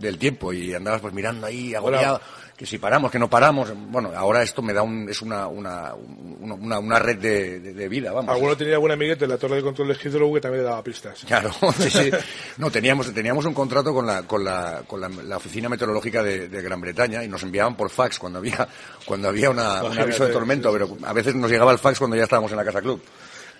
del 0.00 0.18
tiempo 0.18 0.52
y 0.52 0.72
andabas 0.74 1.00
pues 1.00 1.12
mirando 1.14 1.46
ahí 1.46 1.74
agobiado, 1.74 2.20
que 2.56 2.66
si 2.66 2.78
paramos, 2.78 3.10
que 3.10 3.18
no 3.18 3.28
paramos. 3.30 3.72
Bueno, 3.74 4.10
ahora 4.14 4.42
esto 4.42 4.60
me 4.62 4.72
da 4.72 4.82
un, 4.82 5.08
es 5.08 5.22
una, 5.22 5.46
una, 5.46 5.94
una, 6.40 6.78
una- 6.78 6.98
red 6.98 7.18
de, 7.18 7.60
de- 7.60 7.72
de 7.72 7.88
vida, 7.88 8.12
vamos. 8.12 8.34
Alguno 8.34 8.56
tenía 8.56 8.74
algún 8.74 8.90
amiguete 8.90 9.24
en 9.24 9.30
la 9.30 9.38
torre 9.38 9.56
de 9.56 9.62
control 9.62 9.88
de 9.88 9.94
Heathrow 9.94 10.34
que 10.34 10.40
también 10.40 10.64
le 10.64 10.68
daba 10.68 10.82
pistas. 10.82 11.24
Claro, 11.26 11.50
sí, 11.78 11.90
sí. 11.90 12.10
No, 12.58 12.70
teníamos, 12.70 13.12
teníamos 13.14 13.44
un 13.46 13.54
contrato 13.54 13.94
con 13.94 14.06
la, 14.06 14.24
con 14.24 14.44
la, 14.44 14.82
con 14.86 15.00
la, 15.00 15.08
la 15.08 15.36
oficina 15.38 15.68
meteorológica 15.68 16.22
de, 16.22 16.48
de 16.48 16.62
Gran 16.62 16.80
Bretaña 16.80 17.24
y 17.24 17.28
nos 17.28 17.42
enviaban 17.42 17.76
por 17.76 17.88
fax 17.90 18.18
cuando 18.18 18.38
había, 18.40 18.68
cuando 19.06 19.28
había 19.28 19.48
una- 19.50 19.82
un 19.84 19.98
aviso 19.98 20.26
de 20.26 20.32
tormento, 20.32 20.70
pero 20.72 20.96
a 21.04 21.12
veces 21.12 21.34
nos 21.34 21.50
llegaba 21.50 21.72
el 21.72 21.78
fax 21.78 21.98
cuando 21.98 22.16
ya 22.16 22.24
estábamos 22.24 22.50
en 22.50 22.56
la 22.58 22.64
casa 22.64 22.82
club. 22.82 23.00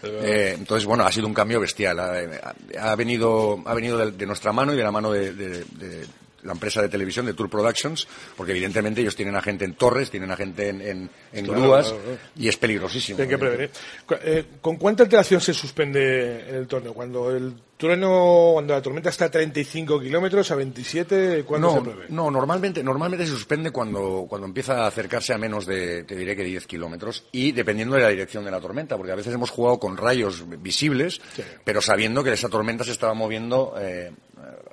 Eh, 0.02 0.54
entonces, 0.58 0.86
bueno, 0.86 1.04
ha 1.04 1.12
sido 1.12 1.26
un 1.26 1.34
cambio 1.34 1.60
bestial. 1.60 2.00
Ha, 2.00 2.54
ha 2.80 2.96
venido, 2.96 3.62
ha 3.66 3.74
venido 3.74 3.98
de, 3.98 4.10
de 4.12 4.26
nuestra 4.26 4.50
mano 4.50 4.72
y 4.72 4.76
de 4.76 4.82
la 4.82 4.90
mano 4.90 5.12
de, 5.12 5.32
de- 5.34 5.64
de 5.64 6.06
la 6.42 6.52
empresa 6.52 6.80
de 6.82 6.88
televisión, 6.88 7.26
de 7.26 7.34
Tour 7.34 7.48
Productions, 7.50 8.06
porque 8.36 8.52
evidentemente 8.52 9.00
ellos 9.00 9.16
tienen 9.16 9.36
a 9.36 9.42
gente 9.42 9.64
en 9.64 9.74
torres, 9.74 10.10
tienen 10.10 10.30
a 10.30 10.36
gente 10.36 10.68
en, 10.68 10.80
en, 10.80 11.10
en 11.32 11.44
Claro, 11.44 11.60
grúas 11.62 11.88
claro, 11.88 12.02
claro. 12.04 12.18
y 12.36 12.48
es 12.48 12.56
peligrosísimo. 12.56 13.16
Tienen 13.16 13.30
que 13.30 13.38
prevenir. 13.38 13.70
Cu- 14.06 14.14
eh, 14.22 14.44
¿Con 14.60 14.76
cuánta 14.76 15.02
antelación 15.04 15.40
se 15.40 15.52
suspende 15.54 16.48
el 16.56 16.66
torneo? 16.66 16.94
Cuando 16.94 17.30
el 17.34 17.54
trueno, 17.76 18.50
cuando 18.54 18.74
la 18.74 18.82
tormenta 18.82 19.08
está 19.08 19.24
a 19.26 19.30
35 19.30 20.00
kilómetros, 20.00 20.50
a 20.50 20.54
27, 20.54 21.44
¿cuándo 21.44 21.72
se 21.72 21.80
prevé? 21.80 22.04
no, 22.10 22.30
normalmente, 22.30 22.82
normalmente 22.82 23.24
se 23.26 23.32
suspende 23.32 23.70
cuando, 23.70 24.26
cuando 24.28 24.46
empieza 24.46 24.84
a 24.84 24.86
acercarse 24.86 25.32
a 25.32 25.38
menos 25.38 25.64
de, 25.64 26.04
te 26.04 26.14
diré 26.14 26.36
que 26.36 26.44
10 26.44 26.66
kilómetros 26.66 27.24
y 27.32 27.52
dependiendo 27.52 27.96
de 27.96 28.02
la 28.02 28.08
dirección 28.08 28.44
de 28.44 28.50
la 28.50 28.60
tormenta, 28.60 28.98
porque 28.98 29.12
a 29.12 29.16
veces 29.16 29.32
hemos 29.34 29.48
jugado 29.50 29.78
con 29.80 29.96
rayos 29.96 30.44
visibles, 30.60 31.22
pero 31.64 31.80
sabiendo 31.80 32.22
que 32.22 32.32
esa 32.32 32.50
tormenta 32.50 32.84
se 32.84 32.92
estaba 32.92 33.14
moviendo 33.14 33.74
eh, 33.80 34.12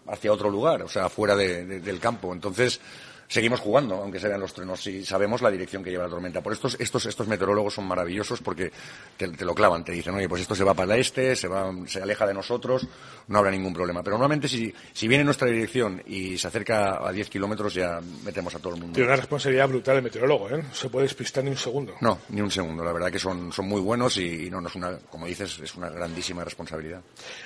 hacia 0.07 0.31
otro 0.31 0.49
lugar, 0.49 0.81
o 0.83 0.87
sea, 0.89 1.09
fuera 1.09 1.35
de- 1.35 1.65
de- 1.65 1.79
del 1.79 1.99
campo. 1.99 2.33
Entonces, 2.33 2.79
seguimos 3.27 3.59
jugando, 3.59 3.95
aunque 3.95 4.19
se 4.19 4.27
vean 4.27 4.39
los 4.39 4.53
truenos, 4.53 4.85
y 4.87 5.05
sabemos 5.05 5.41
la 5.41 5.51
dirección 5.51 5.83
que 5.83 5.89
lleva 5.89 6.05
la 6.05 6.09
tormenta. 6.09 6.41
Por 6.41 6.53
estos, 6.53 6.77
estos, 6.79 7.05
estos 7.05 7.27
meteorólogos 7.27 7.73
son 7.73 7.87
maravillosos 7.87 8.41
porque 8.41 8.71
te, 9.17 9.27
te 9.29 9.45
lo 9.45 9.53
clavan, 9.53 9.83
te 9.83 9.91
dicen, 9.91 10.15
oye, 10.15 10.29
pues 10.29 10.41
esto 10.41 10.55
se 10.55 10.63
va 10.63 10.73
para 10.73 10.95
el 10.95 11.01
este, 11.01 11.35
se, 11.35 11.47
va, 11.47 11.73
se 11.85 12.01
aleja 12.01 12.25
de 12.25 12.33
nosotros, 12.33 12.87
no 13.27 13.37
habrá 13.39 13.51
ningún 13.51 13.73
problema. 13.73 14.03
Pero 14.03 14.15
normalmente 14.15 14.47
si, 14.47 14.73
si 14.93 15.07
viene 15.07 15.21
en 15.21 15.27
nuestra 15.27 15.47
dirección 15.47 16.01
y 16.05 16.37
se 16.37 16.47
acerca 16.47 17.05
a 17.05 17.11
10 17.11 17.29
kilómetros 17.29 17.73
ya 17.73 17.99
metemos 18.23 18.55
a 18.55 18.59
todo 18.59 18.75
el 18.75 18.81
mundo. 18.81 18.95
Tiene 18.95 19.09
una 19.09 19.17
responsabilidad 19.17 19.67
brutal 19.67 19.97
el 19.97 20.03
meteorólogo, 20.03 20.49
¿eh? 20.49 20.63
No 20.63 20.73
se 20.73 20.89
puede 20.89 21.03
despistar 21.03 21.43
ni 21.43 21.49
un 21.49 21.57
segundo. 21.57 21.95
No, 22.01 22.19
ni 22.29 22.41
un 22.41 22.51
segundo. 22.51 22.83
La 22.83 22.93
verdad 22.93 23.11
que 23.11 23.19
son, 23.19 23.51
son 23.51 23.67
muy 23.67 23.81
buenos 23.81 24.17
y, 24.17 24.47
y 24.47 24.49
no, 24.49 24.61
no 24.61 24.69
es 24.69 24.75
una, 24.75 24.97
como 24.97 25.27
dices, 25.27 25.59
es 25.59 25.75
una 25.75 25.89
grandísima 25.89 26.43
responsabilidad. 26.43 27.01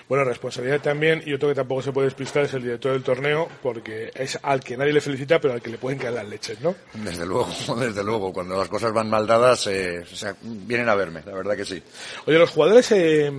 Bueno, 0.08 0.24
responsabilidad 0.24 0.82
también, 0.82 1.24
y 1.26 1.34
otro 1.34 1.50
que 1.50 1.56
tampoco 1.56 1.82
se 1.82 1.92
puede 1.92 2.08
despistar 2.08 2.44
es 2.44 2.54
el 2.54 2.64
director 2.64 2.92
del 2.94 3.04
torneo, 3.04 3.48
porque 3.64 4.12
es 4.14 4.38
al 4.44 4.62
que 4.62 4.78
nadie 4.78 4.94
le 4.94 5.02
felicita, 5.02 5.40
pero 5.40 5.54
al 5.54 5.62
que 5.62 5.71
le 5.72 5.78
pueden 5.78 5.98
caer 5.98 6.14
las 6.14 6.28
leches, 6.28 6.62
¿no? 6.62 6.76
Desde 6.94 7.26
luego, 7.26 7.48
desde 7.80 8.04
luego. 8.04 8.32
Cuando 8.34 8.58
las 8.58 8.68
cosas 8.68 8.94
van 8.94 9.10
mal 9.10 9.26
dadas, 9.26 9.68
eh, 9.68 10.02
o 10.02 10.16
sea, 10.16 10.36
vienen 10.42 10.90
a 10.90 10.96
verme, 10.96 11.22
la 11.26 11.34
verdad 11.34 11.56
que 11.56 11.66
sí. 11.66 11.82
Oye, 12.26 12.38
los 12.38 12.52
jugadores, 12.52 12.92
eh, 12.92 13.32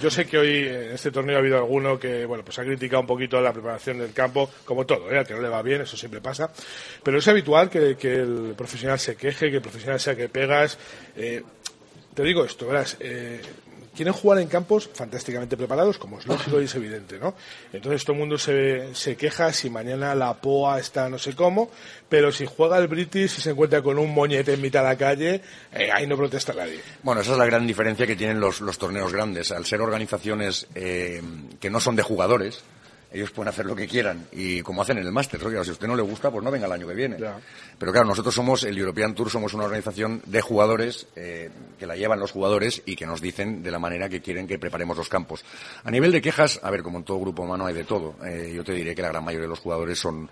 yo 0.00 0.10
sé 0.10 0.26
que 0.26 0.38
hoy 0.38 0.68
en 0.68 0.92
este 0.92 1.10
torneo 1.10 1.36
ha 1.36 1.40
habido 1.40 1.56
alguno 1.58 1.98
que, 1.98 2.24
bueno, 2.24 2.44
pues 2.44 2.58
ha 2.58 2.64
criticado 2.64 3.00
un 3.00 3.06
poquito 3.06 3.40
la 3.40 3.52
preparación 3.52 3.98
del 3.98 4.12
campo, 4.12 4.48
como 4.64 4.86
todo, 4.86 5.10
¿eh? 5.10 5.18
Al 5.18 5.26
que 5.26 5.34
no 5.34 5.42
le 5.42 5.48
va 5.48 5.62
bien, 5.62 5.82
eso 5.82 5.96
siempre 5.96 6.20
pasa. 6.20 6.50
Pero 7.02 7.18
es 7.18 7.28
habitual 7.28 7.68
que, 7.68 7.96
que 7.96 8.14
el 8.14 8.54
profesional 8.56 8.98
se 8.98 9.16
queje, 9.16 9.50
que 9.50 9.56
el 9.56 9.62
profesional 9.62 10.00
sea 10.00 10.16
que 10.16 10.28
pegas. 10.28 10.78
Eh, 11.16 11.42
te 12.14 12.22
digo 12.22 12.44
esto, 12.44 12.66
verás, 12.66 12.96
eh, 13.00 13.40
quieren 13.94 14.14
jugar 14.14 14.38
en 14.38 14.48
campos 14.48 14.88
fantásticamente 14.92 15.56
preparados, 15.56 15.98
como 15.98 16.18
es 16.18 16.26
lógico 16.26 16.60
y 16.60 16.64
es 16.64 16.74
evidente, 16.74 17.18
¿no? 17.18 17.34
Entonces 17.72 18.04
todo 18.04 18.14
el 18.14 18.20
mundo 18.20 18.38
se, 18.38 18.94
se 18.94 19.16
queja 19.16 19.52
si 19.52 19.70
mañana 19.70 20.14
la 20.14 20.34
POA 20.34 20.78
está 20.80 21.08
no 21.08 21.18
sé 21.18 21.34
cómo, 21.34 21.70
pero 22.08 22.32
si 22.32 22.46
juega 22.46 22.78
el 22.78 22.88
British 22.88 23.38
y 23.38 23.40
se 23.40 23.50
encuentra 23.50 23.82
con 23.82 23.98
un 23.98 24.12
moñete 24.12 24.54
en 24.54 24.60
mitad 24.60 24.82
de 24.82 24.88
la 24.88 24.96
calle, 24.96 25.40
eh, 25.72 25.90
ahí 25.92 26.06
no 26.06 26.16
protesta 26.16 26.52
nadie. 26.52 26.80
Bueno, 27.02 27.20
esa 27.20 27.32
es 27.32 27.38
la 27.38 27.46
gran 27.46 27.66
diferencia 27.66 28.06
que 28.06 28.16
tienen 28.16 28.40
los, 28.40 28.60
los 28.60 28.78
torneos 28.78 29.12
grandes. 29.12 29.52
Al 29.52 29.66
ser 29.66 29.80
organizaciones 29.80 30.66
eh, 30.74 31.22
que 31.60 31.70
no 31.70 31.80
son 31.80 31.96
de 31.96 32.02
jugadores, 32.02 32.62
ellos 33.12 33.30
pueden 33.30 33.48
hacer 33.48 33.66
lo 33.66 33.76
que 33.76 33.86
quieran. 33.86 34.26
Y 34.32 34.62
como 34.62 34.82
hacen 34.82 34.98
en 34.98 35.06
el 35.06 35.12
Masters, 35.12 35.44
oiga, 35.44 35.62
si 35.64 35.70
a 35.70 35.72
usted 35.72 35.86
no 35.86 35.96
le 35.96 36.02
gusta, 36.02 36.30
pues 36.30 36.42
no 36.42 36.50
venga 36.50 36.66
el 36.66 36.72
año 36.72 36.86
que 36.86 36.94
viene. 36.94 37.16
Pero 37.78 37.92
claro, 37.92 38.06
nosotros 38.06 38.34
somos, 38.34 38.64
el 38.64 38.76
European 38.78 39.14
Tour, 39.14 39.30
somos 39.30 39.54
una 39.54 39.64
organización 39.64 40.22
de 40.26 40.40
jugadores, 40.40 41.06
eh, 41.16 41.50
que 41.78 41.86
la 41.86 41.96
llevan 41.96 42.20
los 42.20 42.32
jugadores 42.32 42.82
y 42.86 42.96
que 42.96 43.06
nos 43.06 43.20
dicen 43.20 43.62
de 43.62 43.70
la 43.70 43.78
manera 43.78 44.08
que 44.08 44.20
quieren 44.20 44.46
que 44.46 44.58
preparemos 44.58 44.96
los 44.96 45.08
campos. 45.08 45.44
A 45.84 45.90
nivel 45.90 46.12
de 46.12 46.22
quejas, 46.22 46.60
a 46.62 46.70
ver, 46.70 46.82
como 46.82 46.98
en 46.98 47.04
todo 47.04 47.20
grupo 47.20 47.42
humano 47.42 47.66
hay 47.66 47.74
de 47.74 47.84
todo. 47.84 48.16
Eh, 48.24 48.52
yo 48.54 48.64
te 48.64 48.72
diré 48.72 48.94
que 48.94 49.02
la 49.02 49.08
gran 49.08 49.24
mayoría 49.24 49.46
de 49.46 49.50
los 49.50 49.60
jugadores 49.60 49.98
son, 49.98 50.28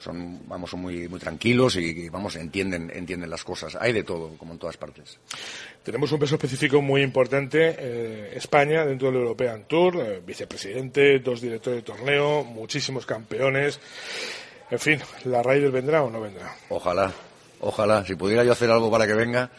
son, 0.00 0.40
vamos, 0.48 0.70
son 0.70 0.80
muy, 0.80 1.06
muy 1.08 1.20
tranquilos 1.20 1.76
y, 1.76 1.84
y, 1.84 2.08
vamos, 2.08 2.34
entienden, 2.36 2.90
entienden 2.92 3.30
las 3.30 3.44
cosas. 3.44 3.76
Hay 3.80 3.92
de 3.92 4.02
todo, 4.02 4.30
como 4.38 4.54
en 4.54 4.58
todas 4.58 4.76
partes. 4.76 5.18
Tenemos 5.84 6.10
un 6.10 6.18
peso 6.18 6.34
específico 6.34 6.80
muy 6.82 7.02
importante, 7.02 7.76
eh, 7.78 8.32
España, 8.34 8.84
dentro 8.84 9.08
del 9.12 9.20
European 9.20 9.64
Tour, 9.68 9.96
eh, 9.96 10.22
vicepresidente, 10.26 11.20
dos 11.20 11.40
directores 11.40 11.78
de 11.78 11.82
torneo, 11.82 12.42
muchísimos 12.44 13.06
campeones. 13.06 13.78
En 14.70 14.78
fin, 14.78 14.98
¿la 15.24 15.42
Ryder 15.42 15.70
vendrá 15.70 16.02
o 16.02 16.10
no 16.10 16.20
vendrá? 16.20 16.54
Ojalá, 16.70 17.12
ojalá. 17.60 18.04
Si 18.06 18.14
pudiera 18.14 18.42
yo 18.44 18.52
hacer 18.52 18.70
algo 18.70 18.90
para 18.90 19.06
que 19.06 19.14
venga, 19.14 19.50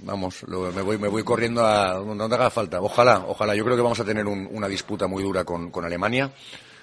vamos, 0.00 0.42
lo- 0.48 0.70
me, 0.72 0.82
voy, 0.82 0.98
me 0.98 1.08
voy 1.08 1.22
corriendo 1.22 1.64
a 1.64 1.94
donde 1.94 2.34
haga 2.34 2.50
falta. 2.50 2.80
Ojalá, 2.80 3.24
ojalá. 3.26 3.54
Yo 3.54 3.64
creo 3.64 3.76
que 3.76 3.82
vamos 3.82 4.00
a 4.00 4.04
tener 4.04 4.26
un- 4.26 4.48
una 4.52 4.68
disputa 4.68 5.06
muy 5.06 5.22
dura 5.22 5.44
con, 5.44 5.70
con 5.70 5.84
Alemania. 5.84 6.30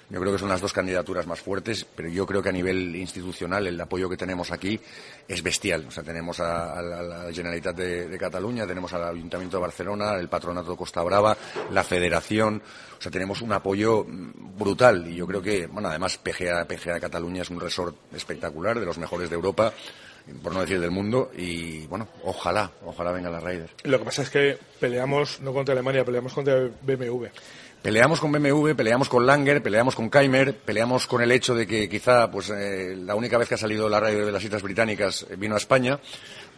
Yo 0.08 0.20
creo 0.20 0.32
que 0.32 0.38
son 0.38 0.48
las 0.48 0.60
dos 0.60 0.72
candidaturas 0.72 1.26
más 1.26 1.40
fuertes, 1.40 1.84
pero 1.84 2.08
yo 2.08 2.26
creo 2.26 2.40
que 2.40 2.50
a 2.50 2.52
nivel 2.52 2.94
institucional 2.94 3.66
el 3.66 3.80
apoyo 3.80 4.08
que 4.08 4.16
tenemos 4.16 4.52
aquí 4.52 4.78
es 5.26 5.42
bestial. 5.42 5.86
O 5.88 5.90
sea, 5.90 6.04
tenemos 6.04 6.38
a, 6.38 6.80
la 6.80 7.32
Generalitat 7.32 7.76
de, 7.76 8.16
Cataluña, 8.18 8.66
tenemos 8.66 8.92
al 8.92 9.04
Ayuntamiento 9.04 9.56
de 9.56 9.62
Barcelona, 9.62 10.14
el 10.14 10.28
Patronato 10.28 10.70
de 10.70 10.76
Costa 10.76 11.02
Brava, 11.02 11.36
la 11.70 11.82
Federación. 11.82 12.62
O 12.98 13.02
sea, 13.02 13.10
tenemos 13.10 13.42
un 13.42 13.52
apoyo 13.52 14.06
brutal 14.06 15.08
y 15.08 15.16
yo 15.16 15.26
creo 15.26 15.42
que, 15.42 15.66
bueno, 15.66 15.88
además 15.88 16.18
PGA, 16.18 16.64
PGA 16.66 17.00
Cataluña 17.00 17.42
es 17.42 17.50
un 17.50 17.60
resort 17.60 17.96
espectacular, 18.14 18.78
de 18.78 18.86
los 18.86 18.98
mejores 18.98 19.28
de 19.28 19.34
Europa 19.34 19.72
por 20.42 20.52
no 20.52 20.60
decir 20.60 20.80
del 20.80 20.90
mundo, 20.90 21.30
y 21.36 21.86
bueno, 21.86 22.08
ojalá, 22.24 22.70
ojalá 22.84 23.12
venga 23.12 23.30
la 23.30 23.40
Raiders. 23.40 23.72
Lo 23.84 23.98
que 23.98 24.04
pasa 24.04 24.22
es 24.22 24.30
que 24.30 24.58
peleamos 24.80 25.40
no 25.40 25.52
contra 25.52 25.72
Alemania, 25.72 26.04
peleamos 26.04 26.32
contra 26.32 26.68
BMW. 26.82 27.26
Peleamos 27.82 28.20
con 28.20 28.32
BMW, 28.32 28.74
peleamos 28.74 29.08
con 29.08 29.24
Langer, 29.24 29.62
peleamos 29.62 29.94
con 29.94 30.10
Keimer, 30.10 30.56
peleamos 30.56 31.06
con 31.06 31.22
el 31.22 31.30
hecho 31.30 31.54
de 31.54 31.66
que 31.66 31.88
quizá 31.88 32.28
pues 32.30 32.50
eh, 32.50 32.96
la 32.96 33.14
única 33.14 33.38
vez 33.38 33.48
que 33.48 33.54
ha 33.54 33.58
salido 33.58 33.88
la 33.88 34.00
radio 34.00 34.26
de 34.26 34.32
las 34.32 34.42
Islas 34.42 34.62
Británicas 34.62 35.24
eh, 35.30 35.36
vino 35.36 35.54
a 35.54 35.58
España. 35.58 36.00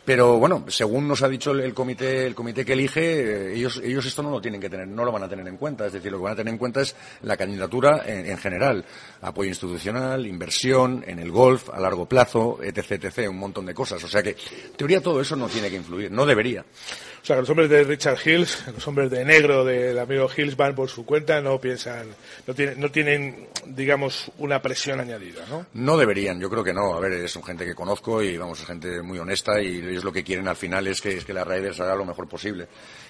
Pero 0.09 0.39
bueno, 0.39 0.64
según 0.69 1.07
nos 1.07 1.23
ha 1.23 1.29
dicho 1.29 1.51
el, 1.51 1.75
comité, 1.75 2.25
el 2.25 2.35
comité 2.35 2.64
que 2.64 2.73
elige, 2.73 3.03
eh, 3.03 3.55
ellos, 3.55 3.79
ellos 3.85 4.07
esto 4.07 4.23
no 4.23 4.31
lo 4.31 4.41
tienen 4.41 4.59
que 4.59 4.71
tener, 4.71 4.89
no 4.89 5.05
lo 5.05 5.12
van 5.12 5.25
a 5.25 5.29
tener 5.29 5.47
en 5.47 5.59
cuenta. 5.59 5.85
Es 5.85 5.93
decir, 5.93 6.11
lo 6.11 6.16
que 6.16 6.25
van 6.25 6.33
a 6.33 6.37
tener 6.37 6.55
en 6.55 6.57
cuenta 6.57 6.81
es 6.81 6.97
la 7.21 7.37
candidatura 7.37 8.05
en, 8.07 8.39
general, 8.39 8.87
apoyo 9.21 9.51
institucional, 9.51 10.27
inversión 10.27 11.05
en 11.07 11.19
el 11.19 11.31
golf 11.31 11.69
a 11.69 11.79
largo 11.79 12.07
plazo, 12.07 12.59
etc, 12.62 12.93
etc, 12.93 13.29
un 13.29 13.37
montón 13.37 13.66
de 13.66 13.75
cosas. 13.75 14.03
O 14.03 14.09
sea 14.09 14.23
que, 14.23 14.31
en 14.31 14.73
teoría, 14.79 15.03
todo 15.03 15.21
eso 15.21 15.37
no 15.37 15.47
tiene 15.47 15.69
que 15.69 15.77
influir, 15.77 16.11
no 16.11 16.25
debería. 16.25 16.64
Sea, 17.29 17.37
los 17.37 17.51
hombres 17.51 17.68
de 17.68 17.85
Richard 17.85 18.16
Hills, 18.24 18.64
los 18.74 18.89
hombres 18.89 19.11
de 19.11 19.22
negro 19.22 19.62
del 19.62 19.99
amigo 19.99 20.31
Hills 20.35 20.57
van 20.57 20.74
por 20.74 20.89
su 20.89 21.05
cuenta, 21.05 21.43
no 21.43 21.61
piensan, 21.61 22.07
no 22.47 22.55
tienen, 22.55 22.81
no 22.81 22.91
tienen, 22.91 23.49
digamos, 23.66 24.33
una 24.39 24.62
presión 24.62 24.99
añadida, 24.99 25.45
¿no? 25.51 25.66
No 25.74 25.99
deberían, 25.99 26.41
yo 26.41 26.49
creo 26.49 26.64
que 26.64 26.72
no. 26.72 26.95
A 26.95 27.01
ver, 27.01 27.12
es 27.12 27.39
gente 27.45 27.66
que 27.66 27.74
conozco 27.74 28.22
y, 28.22 28.39
vamos, 28.39 28.61
es 28.61 28.66
gente 28.66 29.03
muy 29.03 29.18
honesta 29.18 29.61
y 29.61 29.76
ellos 29.76 30.05
lo 30.05 30.11
que 30.11 30.24
quieren 30.24 30.49
al 30.49 30.57
final 30.57 30.87
es 30.87 31.03
que, 31.03 31.18
es 31.18 31.26
que 31.26 31.35
la 31.35 31.45
Raiders 31.45 31.79
haga 31.81 31.95
lo 31.95 32.07
mejor 32.07 32.26
posible. 32.26 32.66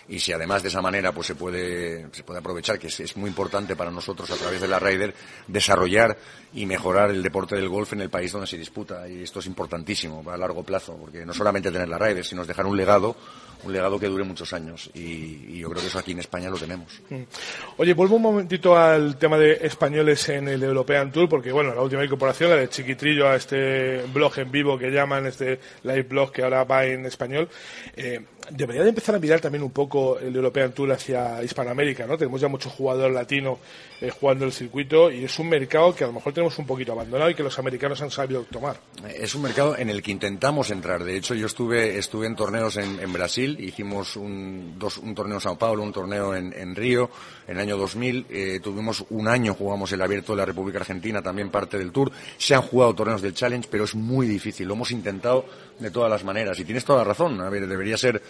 Y 0.09 0.19
si 0.19 0.33
además 0.33 0.65
de 0.65 0.71
esa 0.71 0.83
manera 0.83 1.13
pues 1.13 1.29
se 1.29 1.37
puede, 1.37 2.09
se 2.11 2.25
puede 2.25 2.41
aprovechar, 2.41 2.77
que 2.77 2.89
es, 2.89 3.17
muy 3.17 3.29
importante 3.29 3.77
para 3.77 3.93
nosotros 3.93 4.29
a 4.33 4.35
través 4.35 4.61
de 4.61 4.67
la 4.67 4.81
Raider, 4.81 5.15
desarrollar 5.47 6.19
y 6.55 6.67
mejorar 6.67 7.11
el 7.11 7.23
deporte 7.23 7.55
del 7.55 7.69
golf 7.69 7.93
en 7.93 8.01
el 8.01 8.11
país 8.11 8.33
donde 8.33 8.49
se 8.49 8.59
disputa. 8.59 9.09
Y 9.09 9.23
esto 9.23 9.39
es 9.39 9.47
importantísimo 9.47 10.29
a 10.29 10.37
largo 10.37 10.65
plazo, 10.65 10.97
porque 10.97 11.25
no 11.25 11.33
solamente 11.33 11.71
tener 11.71 11.89
la 11.89 11.99
Raider, 11.99 12.25
sino 12.25 12.45
dejar 12.45 12.67
un 12.67 12.77
legado 12.77 13.15
un 13.65 13.73
legado 13.73 13.99
que 13.99 14.07
dure 14.07 14.25
muchos 14.25 14.53
años 14.53 14.91
y, 14.95 15.59
yo 15.59 15.69
creo 15.71 15.83
que 15.83 15.89
eso 15.89 15.99
aquí 15.99 16.13
en 16.13 16.21
España 16.21 16.51
lo 16.51 16.57
tenemos. 16.57 17.01
Mm. 17.11 17.23
Oye, 17.79 17.93
vuelvo 17.95 18.17
un 18.17 18.23
momentito 18.23 18.77
al 18.77 19.19
tema 19.19 19.37
de 19.37 19.59
españoles 19.63 20.29
en 20.29 20.49
el 20.49 20.63
European 20.63 21.11
Tour, 21.11 21.29
porque 21.29 21.51
bueno, 21.51 21.75
la 21.75 21.83
última 21.83 22.05
incorporación, 22.05 22.51
la 22.51 22.57
de 22.57 22.69
Chiquitrillo 22.69 23.29
a 23.29 23.37
este 23.37 24.03
blog 24.13 24.39
en 24.39 24.53
vivo 24.53 24.79
que 24.79 24.91
llaman, 24.91 25.27
este 25.27 25.59
live 25.83 26.05
blog 26.05 26.31
que 26.31 26.43
ahora 26.43 26.63
va 26.65 26.85
en 26.85 27.07
español, 27.07 27.49
eh, 27.97 28.21
debería 28.51 28.83
de 28.83 28.91
empezar 28.91 29.15
a 29.15 29.19
mirar 29.19 29.41
también 29.41 29.63
un 29.63 29.71
poco 29.71 30.19
el 30.19 30.35
European 30.35 30.73
Tour 30.73 30.93
hacia 30.93 31.43
Hispanoamérica, 31.43 32.07
¿no? 32.07 32.17
Tenemos 32.17 32.41
ya 32.41 32.49
muchos 32.49 32.73
jugadores 32.73 33.15
latinos 33.15 33.59
eh, 34.01 34.11
jugando 34.11 34.45
el 34.45 34.53
circuito 34.53 35.11
y 35.11 35.25
es 35.25 35.39
un 35.39 35.49
mercado 35.49 35.95
que 35.95 36.05
a 36.05 36.07
lo 36.07 36.13
mejor 36.13 36.33
tenemos 36.33 36.59
un 36.59 36.67
poquito 36.67 36.93
abandonado 36.93 37.31
y 37.31 37.35
que 37.35 37.43
los 37.43 37.59
americanos 37.59 38.01
han 38.01 38.11
sabido 38.11 38.45
tomar. 38.45 38.81
Es 39.15 39.35
un 39.35 39.43
mercado 39.43 39.77
en 39.77 39.91
el 39.91 40.03
que 40.03 40.13
intentamos 40.13 40.71
entrar. 40.71 41.05
De 41.05 41.17
hecho, 41.17 41.35
yo 41.35 41.47
estuve, 41.47 41.99
estuve 41.99 42.27
en 42.27 42.37
torneos 42.37 42.77
en, 42.77 43.13
Brasil, 43.13 43.48
hicimos 43.61 44.17
un, 44.17 44.75
dos, 44.79 44.99
un 44.99 45.15
torneo 45.15 45.37
en 45.37 45.41
Sao 45.41 45.57
Paulo, 45.57 45.83
un 45.83 45.93
torneo 45.93 46.35
en, 46.35 46.75
Río 46.75 47.11
en 47.47 47.57
el 47.57 47.63
año 47.63 47.77
2000. 47.77 48.27
Eh, 48.29 48.61
tuvimos 48.63 49.05
un 49.11 49.29
año, 49.29 49.55
jugamos 49.55 49.93
el 49.93 50.03
Abierto 50.03 50.33
de 50.33 50.39
la 50.39 50.45
República 50.45 50.79
Argentina, 50.79 51.23
también 51.23 51.51
parte 51.51 51.79
del 51.79 51.93
Tour. 51.93 52.11
Se 52.37 52.55
han 52.55 52.63
jugado 52.63 52.95
torneos 52.95 53.23
del 53.23 53.35
Challenge, 53.35 53.69
pero 53.71 53.85
es 53.85 53.95
muy 53.95 54.27
difícil. 54.27 54.67
Lo 54.67 54.75
hemos 54.75 54.91
intentado 54.91 55.47
de 55.79 55.91
todas 55.91 56.11
las 56.11 56.25
maneras. 56.25 56.59
Y 56.59 56.65
tienes 56.65 56.85
toda 56.85 56.99
la 56.99 57.05
razón. 57.05 57.41
A 57.41 57.49
ver, 57.49 57.67
debería 57.67 57.97
ser 57.97 58.23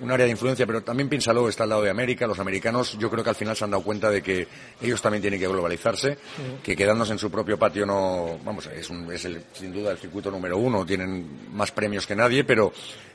un 0.00 0.10
área 0.10 0.26
de 0.26 0.32
influencia, 0.32 0.66
pero 0.66 0.82
también 0.82 1.08
piénsalo, 1.08 1.48
está 1.48 1.64
al 1.64 1.70
lado 1.70 1.82
de 1.82 1.90
América. 1.90 2.26
Los 2.26 2.38
americanos 2.38 2.96
yo 2.98 3.10
creo 3.10 3.22
que 3.22 3.30
al 3.30 3.36
final 3.36 3.56
se 3.56 3.64
han 3.64 3.70
dado 3.70 3.82
cuenta 3.82 4.10
de 4.10 4.22
que 4.22 4.46
ellos 4.80 5.00
también 5.00 5.22
tienen 5.22 5.40
que 5.40 5.48
globalizarse, 5.48 6.18
que 6.62 6.76
quedándose 6.76 7.12
en 7.12 7.18
su 7.18 7.30
propio 7.30 7.58
patio 7.58 7.86
no, 7.86 8.38
vamos, 8.44 8.66
es, 8.66 8.90
es 8.90 9.24
el, 9.24 9.42
sin 9.52 9.72
duda 9.72 9.92
el 9.92 9.98
circuito 9.98 10.30
número 10.30 10.58
uno, 10.58 10.84
tienen 10.84 11.48
más 11.52 11.72
premios 11.72 12.06
que 12.06 12.16
nadie, 12.16 12.44
pero 12.44 12.72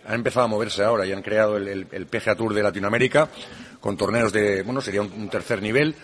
han 0.07 0.15
empezado 0.15 0.45
a 0.45 0.47
moverse 0.47 0.83
ahora 0.83 1.05
y 1.05 1.11
han 1.11 1.21
creado 1.21 1.57
el, 1.57 1.67
el, 1.67 1.87
el 1.91 2.07
PGA 2.07 2.35
Tour 2.35 2.53
de 2.53 2.63
Latinoamérica 2.63 3.29
con 3.79 3.95
torneos 3.95 4.31
de, 4.31 4.63
bueno, 4.63 4.81
sería 4.81 5.01
un, 5.01 5.29
tercer 5.29 5.61
nivel, 5.61 5.95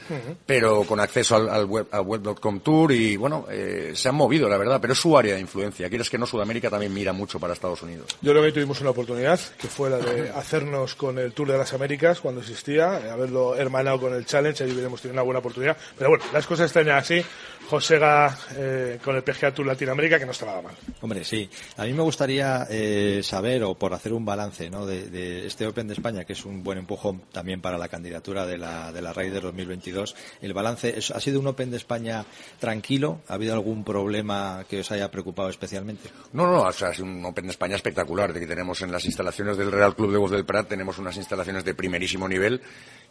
pero 0.46 0.84
con 0.84 1.00
acceso 1.00 1.36
al, 1.36 1.66
web, 1.66 1.88
web.com 1.92 2.60
Tour 2.60 2.92
y, 2.92 3.18
bueno, 3.18 3.48
eh, 3.50 3.92
se 3.96 4.10
han 4.10 4.16
movido, 4.16 4.48
la 4.48 4.58
verdad, 4.58 4.80
pero 4.80 4.94
es 4.94 5.00
su 5.00 5.18
área 5.18 5.36
de 5.36 5.42
influencia. 5.42 5.90
Quieres 5.90 6.10
que 6.10 6.18
no, 6.18 6.26
Sudamérica 6.26 6.70
también 6.70 6.94
mira 6.94 7.14
mucho 7.14 7.40
para 7.40 7.54
Estados 7.54 7.82
Unidos. 7.82 8.18
Yo 8.22 8.32
creo 8.32 8.44
que 8.44 8.52
tuvimos 8.52 8.80
una 8.82 8.92
oportunidad, 8.92 9.40
que 9.58 9.68
fue 9.68 9.90
la 9.90 9.98
de 9.98 10.30
hacernos 10.30 10.96
con 10.96 11.18
el 11.20 11.34
Tour 11.34 11.52
de 11.52 11.58
las 11.58 11.74
Américas 11.74 12.20
cuando 12.22 12.42
existía, 12.42 13.12
haberlo 13.12 13.56
hermanado 13.56 14.00
con 14.00 14.14
el 14.14 14.26
Challenge, 14.26 14.64
ahí 14.64 14.72
hubiéramos 14.72 15.02
tenido 15.02 15.16
una 15.16 15.24
buena 15.24 15.40
oportunidad. 15.40 15.78
Pero 15.98 16.12
bueno, 16.12 16.26
las 16.34 16.46
cosas 16.46 16.68
están 16.68 16.86
ya 16.86 16.98
así. 16.98 17.24
Josega 17.70 18.38
eh, 18.58 19.00
con 19.04 19.16
el 19.16 19.24
PGA 19.24 19.54
Tour 19.54 19.66
Latinoamérica, 19.66 20.20
que 20.20 20.26
no 20.26 20.32
está 20.32 20.46
nada 20.46 20.62
mal. 20.62 20.76
Hombre, 21.02 21.24
sí. 21.24 21.50
A 21.78 21.86
mí 21.86 21.94
me 21.94 22.04
gustaría 22.04 22.68
eh, 22.70 23.22
saber, 23.24 23.64
o 23.64 23.76
por 23.76 23.94
hacer 23.94 24.14
un 24.14 24.24
balance 24.24 24.70
¿no? 24.70 24.86
de, 24.86 25.10
de, 25.10 25.48
este 25.48 25.66
Open 25.66 25.88
de 25.88 25.94
España, 25.94 26.26
que 26.26 26.34
es 26.34 26.46
un 26.46 26.64
buen 26.64 26.78
empujón 26.78 27.24
también 27.32 27.62
para 27.66 27.80
la 27.80 27.88
candidatura 27.88 28.46
de 28.46 28.60
la, 28.60 28.92
de 28.92 29.02
la 29.02 29.12
Raider 29.12 29.42
2022. 29.42 30.16
El 30.40 30.54
balance, 30.54 31.00
¿ha 31.12 31.20
sido 31.20 31.40
un 31.40 31.48
Open 31.48 31.72
de 31.72 31.78
España 31.78 32.24
tranquilo? 32.60 33.22
¿Ha 33.28 33.34
habido 33.34 33.56
algún 33.56 33.84
problema 33.84 34.64
que 34.70 34.82
os 34.82 34.92
haya 34.92 35.10
preocupado 35.10 35.50
especialmente? 35.50 36.12
No, 36.34 36.46
no, 36.46 36.68
ha 36.68 36.72
sido 36.72 37.06
un 37.06 37.26
Open 37.26 37.46
de 37.46 37.50
España 37.50 37.76
espectacular, 37.76 38.34
de 38.34 38.40
que 38.40 38.46
tenemos 38.46 38.84
en 38.84 38.92
las 38.92 39.04
instalaciones 39.06 39.58
del 39.58 39.72
Real 39.72 39.96
Club 39.96 40.12
de 40.12 40.18
Voz 40.20 40.30
del 40.30 40.46
Prat, 40.46 40.68
tenemos 40.68 41.00
unas 41.00 41.18
instalaciones 41.18 41.66
de 41.66 41.74
primerísimo 41.74 42.28
nivel 42.28 42.62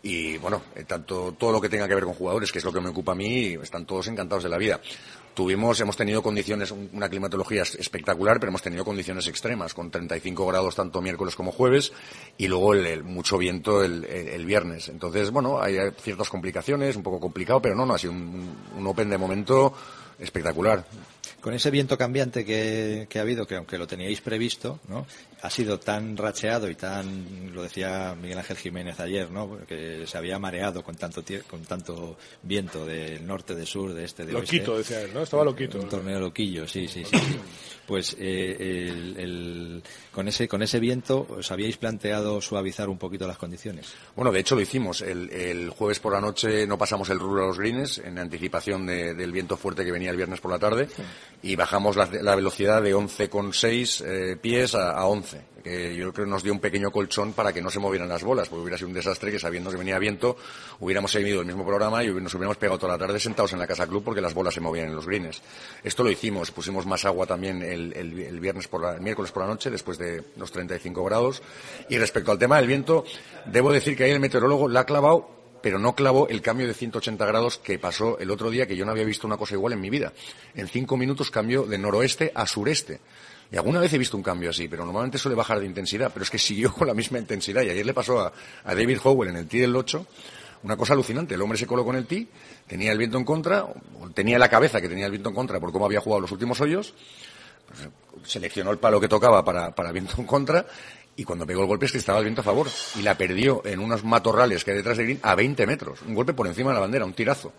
y, 0.04 0.36
bueno, 0.36 0.60
eh, 0.76 0.84
tanto 0.84 1.32
todo 1.32 1.50
lo 1.50 1.60
que 1.62 1.70
tenga 1.70 1.88
que 1.88 1.94
ver 1.94 2.04
con 2.04 2.12
jugadores, 2.12 2.52
que 2.52 2.58
es 2.58 2.64
lo 2.64 2.72
que 2.72 2.80
me 2.80 2.90
ocupa 2.90 3.12
a 3.12 3.14
mí, 3.14 3.54
están 3.54 3.86
todos 3.86 4.06
encantados 4.08 4.44
de 4.44 4.50
la 4.50 4.58
vida. 4.58 4.78
Tuvimos, 5.32 5.80
hemos 5.80 5.96
tenido 5.96 6.22
condiciones, 6.22 6.70
una 6.70 7.08
climatología 7.08 7.62
espectacular, 7.62 8.38
pero 8.38 8.50
hemos 8.50 8.60
tenido 8.60 8.84
condiciones 8.84 9.26
extremas, 9.28 9.72
con 9.72 9.90
35 9.90 10.46
grados 10.46 10.74
tanto 10.74 11.00
miércoles 11.00 11.34
como 11.34 11.52
jueves, 11.52 11.94
y 12.36 12.48
luego 12.48 12.74
el, 12.74 13.02
mucho 13.02 13.38
viento 13.38 13.82
el, 13.82 14.44
viernes. 14.44 14.90
Entonces, 14.90 15.30
bueno, 15.30 15.60
hay 15.60 15.78
ciertas 16.02 16.28
complicaciones, 16.28 16.96
un 16.96 17.02
poco 17.02 17.18
complicado, 17.18 17.62
pero 17.62 17.74
no, 17.74 17.86
no, 17.86 17.94
ha 17.94 17.98
sido 17.98 18.12
un, 18.12 18.54
un 18.76 18.86
Open 18.86 19.08
de 19.08 19.16
momento 19.16 19.72
espectacular 20.18 20.84
con 21.44 21.52
ese 21.52 21.70
viento 21.70 21.98
cambiante 21.98 22.42
que, 22.42 23.06
ha 23.14 23.20
habido, 23.20 23.46
que 23.46 23.56
aunque 23.56 23.76
lo 23.76 23.86
teníais 23.86 24.22
previsto, 24.22 24.80
¿no? 24.88 25.06
Ha 25.44 25.50
sido 25.50 25.78
tan 25.78 26.16
racheado 26.16 26.70
y 26.70 26.74
tan, 26.74 27.52
lo 27.52 27.62
decía 27.64 28.16
Miguel 28.18 28.38
Ángel 28.38 28.56
Jiménez 28.56 28.98
ayer, 28.98 29.30
¿no? 29.30 29.58
que 29.66 30.06
se 30.06 30.16
había 30.16 30.38
mareado 30.38 30.82
con 30.82 30.94
tanto, 30.94 31.22
con 31.50 31.62
tanto 31.64 32.16
viento 32.42 32.86
del 32.86 33.26
norte, 33.26 33.54
de 33.54 33.66
sur, 33.66 33.92
de 33.92 34.04
este, 34.04 34.24
de 34.24 34.32
loquito, 34.32 34.78
decía 34.78 35.02
él, 35.02 35.10
¿no? 35.12 35.20
Estaba 35.20 35.44
loquito. 35.44 35.78
Un 35.78 35.88
torneo 35.90 36.18
loquillo, 36.18 36.66
sí, 36.66 36.88
sí, 36.88 37.04
sí. 37.04 37.18
Pues 37.86 38.16
eh, 38.18 39.82
con, 40.10 40.26
ese, 40.26 40.48
con 40.48 40.62
ese 40.62 40.80
viento, 40.80 41.26
¿os 41.28 41.52
habíais 41.52 41.76
planteado 41.76 42.40
suavizar 42.40 42.88
un 42.88 42.96
poquito 42.96 43.26
las 43.26 43.36
condiciones? 43.36 43.92
Bueno, 44.16 44.32
de 44.32 44.40
hecho 44.40 44.54
lo 44.54 44.62
hicimos. 44.62 45.02
El, 45.02 45.68
jueves 45.68 46.00
por 46.00 46.14
la 46.14 46.20
noche 46.22 46.66
no 46.66 46.78
pasamos 46.78 47.10
el 47.10 47.18
rubro 47.18 47.44
a 47.44 47.46
los 47.48 47.58
greens 47.58 47.98
en 47.98 48.18
anticipación 48.18 48.86
del 48.86 49.30
viento 49.32 49.58
fuerte 49.58 49.84
que 49.84 49.92
venía 49.92 50.10
el 50.10 50.16
viernes 50.16 50.40
por 50.40 50.50
la 50.50 50.58
tarde 50.58 50.88
y 51.42 51.56
bajamos 51.56 51.96
la, 51.96 52.34
velocidad 52.34 52.80
de 52.80 52.94
11,6 52.94 54.04
eh, 54.06 54.36
pies 54.36 54.74
a, 54.74 54.92
a 54.92 55.04
11 55.04 55.33
yo 55.64 56.12
creo 56.12 56.26
que 56.26 56.30
nos 56.30 56.42
dio 56.42 56.52
un 56.52 56.60
pequeño 56.60 56.90
colchón 56.90 57.32
para 57.32 57.52
que 57.52 57.62
no 57.62 57.70
se 57.70 57.78
movieran 57.78 58.08
las 58.08 58.22
bolas, 58.22 58.48
porque 58.48 58.62
hubiera 58.62 58.76
sido 58.76 58.88
un 58.88 58.94
desastre 58.94 59.30
que 59.30 59.38
sabiendo 59.38 59.70
que 59.70 59.76
venía 59.76 59.98
viento 59.98 60.36
hubiéramos 60.80 61.10
seguido 61.10 61.40
el 61.40 61.46
mismo 61.46 61.64
programa 61.64 62.04
y 62.04 62.08
nos 62.08 62.34
hubiéramos 62.34 62.56
pegado 62.56 62.78
toda 62.78 62.92
la 62.92 62.98
tarde 62.98 63.18
sentados 63.18 63.52
en 63.52 63.58
la 63.58 63.66
casa 63.66 63.86
club 63.86 64.04
porque 64.04 64.20
las 64.20 64.34
bolas 64.34 64.54
se 64.54 64.60
movían 64.60 64.88
en 64.88 64.94
los 64.94 65.06
greens. 65.06 65.42
Esto 65.82 66.04
lo 66.04 66.10
hicimos, 66.10 66.50
pusimos 66.50 66.86
más 66.86 67.04
agua 67.04 67.26
también 67.26 67.62
el, 67.62 68.40
viernes 68.40 68.68
por 68.68 68.82
la, 68.82 68.94
el 68.94 69.00
miércoles 69.00 69.32
por 69.32 69.42
la 69.42 69.48
noche 69.48 69.70
después 69.70 69.98
de 69.98 70.22
los 70.36 70.52
35 70.52 71.04
grados. 71.04 71.42
Y 71.88 71.98
respecto 71.98 72.30
al 72.32 72.38
tema 72.38 72.58
del 72.58 72.66
viento, 72.66 73.04
debo 73.46 73.72
decir 73.72 73.96
que 73.96 74.04
ahí 74.04 74.10
el 74.10 74.20
meteorólogo 74.20 74.68
la 74.68 74.80
ha 74.80 74.86
clavado 74.86 75.34
pero 75.64 75.78
no 75.78 75.94
clavó 75.94 76.28
el 76.28 76.42
cambio 76.42 76.66
de 76.66 76.74
180 76.74 77.24
grados 77.24 77.56
que 77.56 77.78
pasó 77.78 78.18
el 78.18 78.30
otro 78.30 78.50
día, 78.50 78.66
que 78.66 78.76
yo 78.76 78.84
no 78.84 78.90
había 78.90 79.04
visto 79.04 79.26
una 79.26 79.38
cosa 79.38 79.54
igual 79.54 79.72
en 79.72 79.80
mi 79.80 79.88
vida. 79.88 80.12
En 80.54 80.68
cinco 80.68 80.98
minutos 80.98 81.30
cambió 81.30 81.62
de 81.62 81.78
noroeste 81.78 82.32
a 82.34 82.46
sureste. 82.46 83.00
Y 83.50 83.56
alguna 83.56 83.80
vez 83.80 83.92
he 83.92 83.98
visto 83.98 84.16
un 84.16 84.22
cambio 84.22 84.50
así, 84.50 84.68
pero 84.68 84.84
normalmente 84.84 85.18
suele 85.18 85.36
bajar 85.36 85.60
de 85.60 85.66
intensidad, 85.66 86.10
pero 86.12 86.24
es 86.24 86.30
que 86.30 86.38
siguió 86.38 86.72
con 86.72 86.88
la 86.88 86.94
misma 86.94 87.18
intensidad. 87.18 87.62
Y 87.62 87.70
ayer 87.70 87.86
le 87.86 87.94
pasó 87.94 88.20
a, 88.20 88.32
David 88.64 88.98
Howell 89.02 89.30
en 89.30 89.36
el 89.36 89.46
tee 89.46 89.60
del 89.60 89.74
8 89.74 90.06
una 90.64 90.76
cosa 90.76 90.94
alucinante. 90.94 91.34
El 91.34 91.42
hombre 91.42 91.58
se 91.58 91.66
colocó 91.66 91.90
en 91.90 91.96
el 91.96 92.06
tee, 92.06 92.26
tenía 92.66 92.90
el 92.90 92.98
viento 92.98 93.18
en 93.18 93.24
contra, 93.24 93.66
tenía 94.14 94.38
la 94.38 94.48
cabeza 94.48 94.80
que 94.80 94.88
tenía 94.88 95.04
el 95.04 95.10
viento 95.10 95.28
en 95.28 95.34
contra 95.34 95.60
por 95.60 95.72
cómo 95.72 95.84
había 95.84 96.00
jugado 96.00 96.22
los 96.22 96.32
últimos 96.32 96.58
hoyos, 96.62 96.94
pues, 97.68 97.88
seleccionó 98.24 98.70
el 98.70 98.78
palo 98.78 98.98
que 98.98 99.08
tocaba 99.08 99.44
para, 99.44 99.74
para 99.74 99.92
viento 99.92 100.14
en 100.18 100.26
contra 100.26 100.66
y 101.16 101.24
cuando 101.24 101.46
pegó 101.46 101.60
el 101.60 101.68
golpe 101.68 101.86
es 101.86 101.92
que 101.92 101.98
estaba 101.98 102.18
el 102.18 102.24
viento 102.24 102.40
a 102.40 102.44
favor 102.44 102.68
y 102.96 103.02
la 103.02 103.16
perdió 103.16 103.62
en 103.64 103.78
unos 103.78 104.04
matorrales 104.04 104.64
que 104.64 104.72
hay 104.72 104.78
detrás 104.78 104.96
de 104.96 105.04
Green 105.04 105.20
a 105.22 105.34
20 105.34 105.66
metros. 105.66 106.02
Un 106.02 106.14
golpe 106.14 106.32
por 106.32 106.46
encima 106.46 106.70
de 106.70 106.74
la 106.74 106.80
bandera, 106.80 107.04
un 107.04 107.12
tirazo 107.12 107.52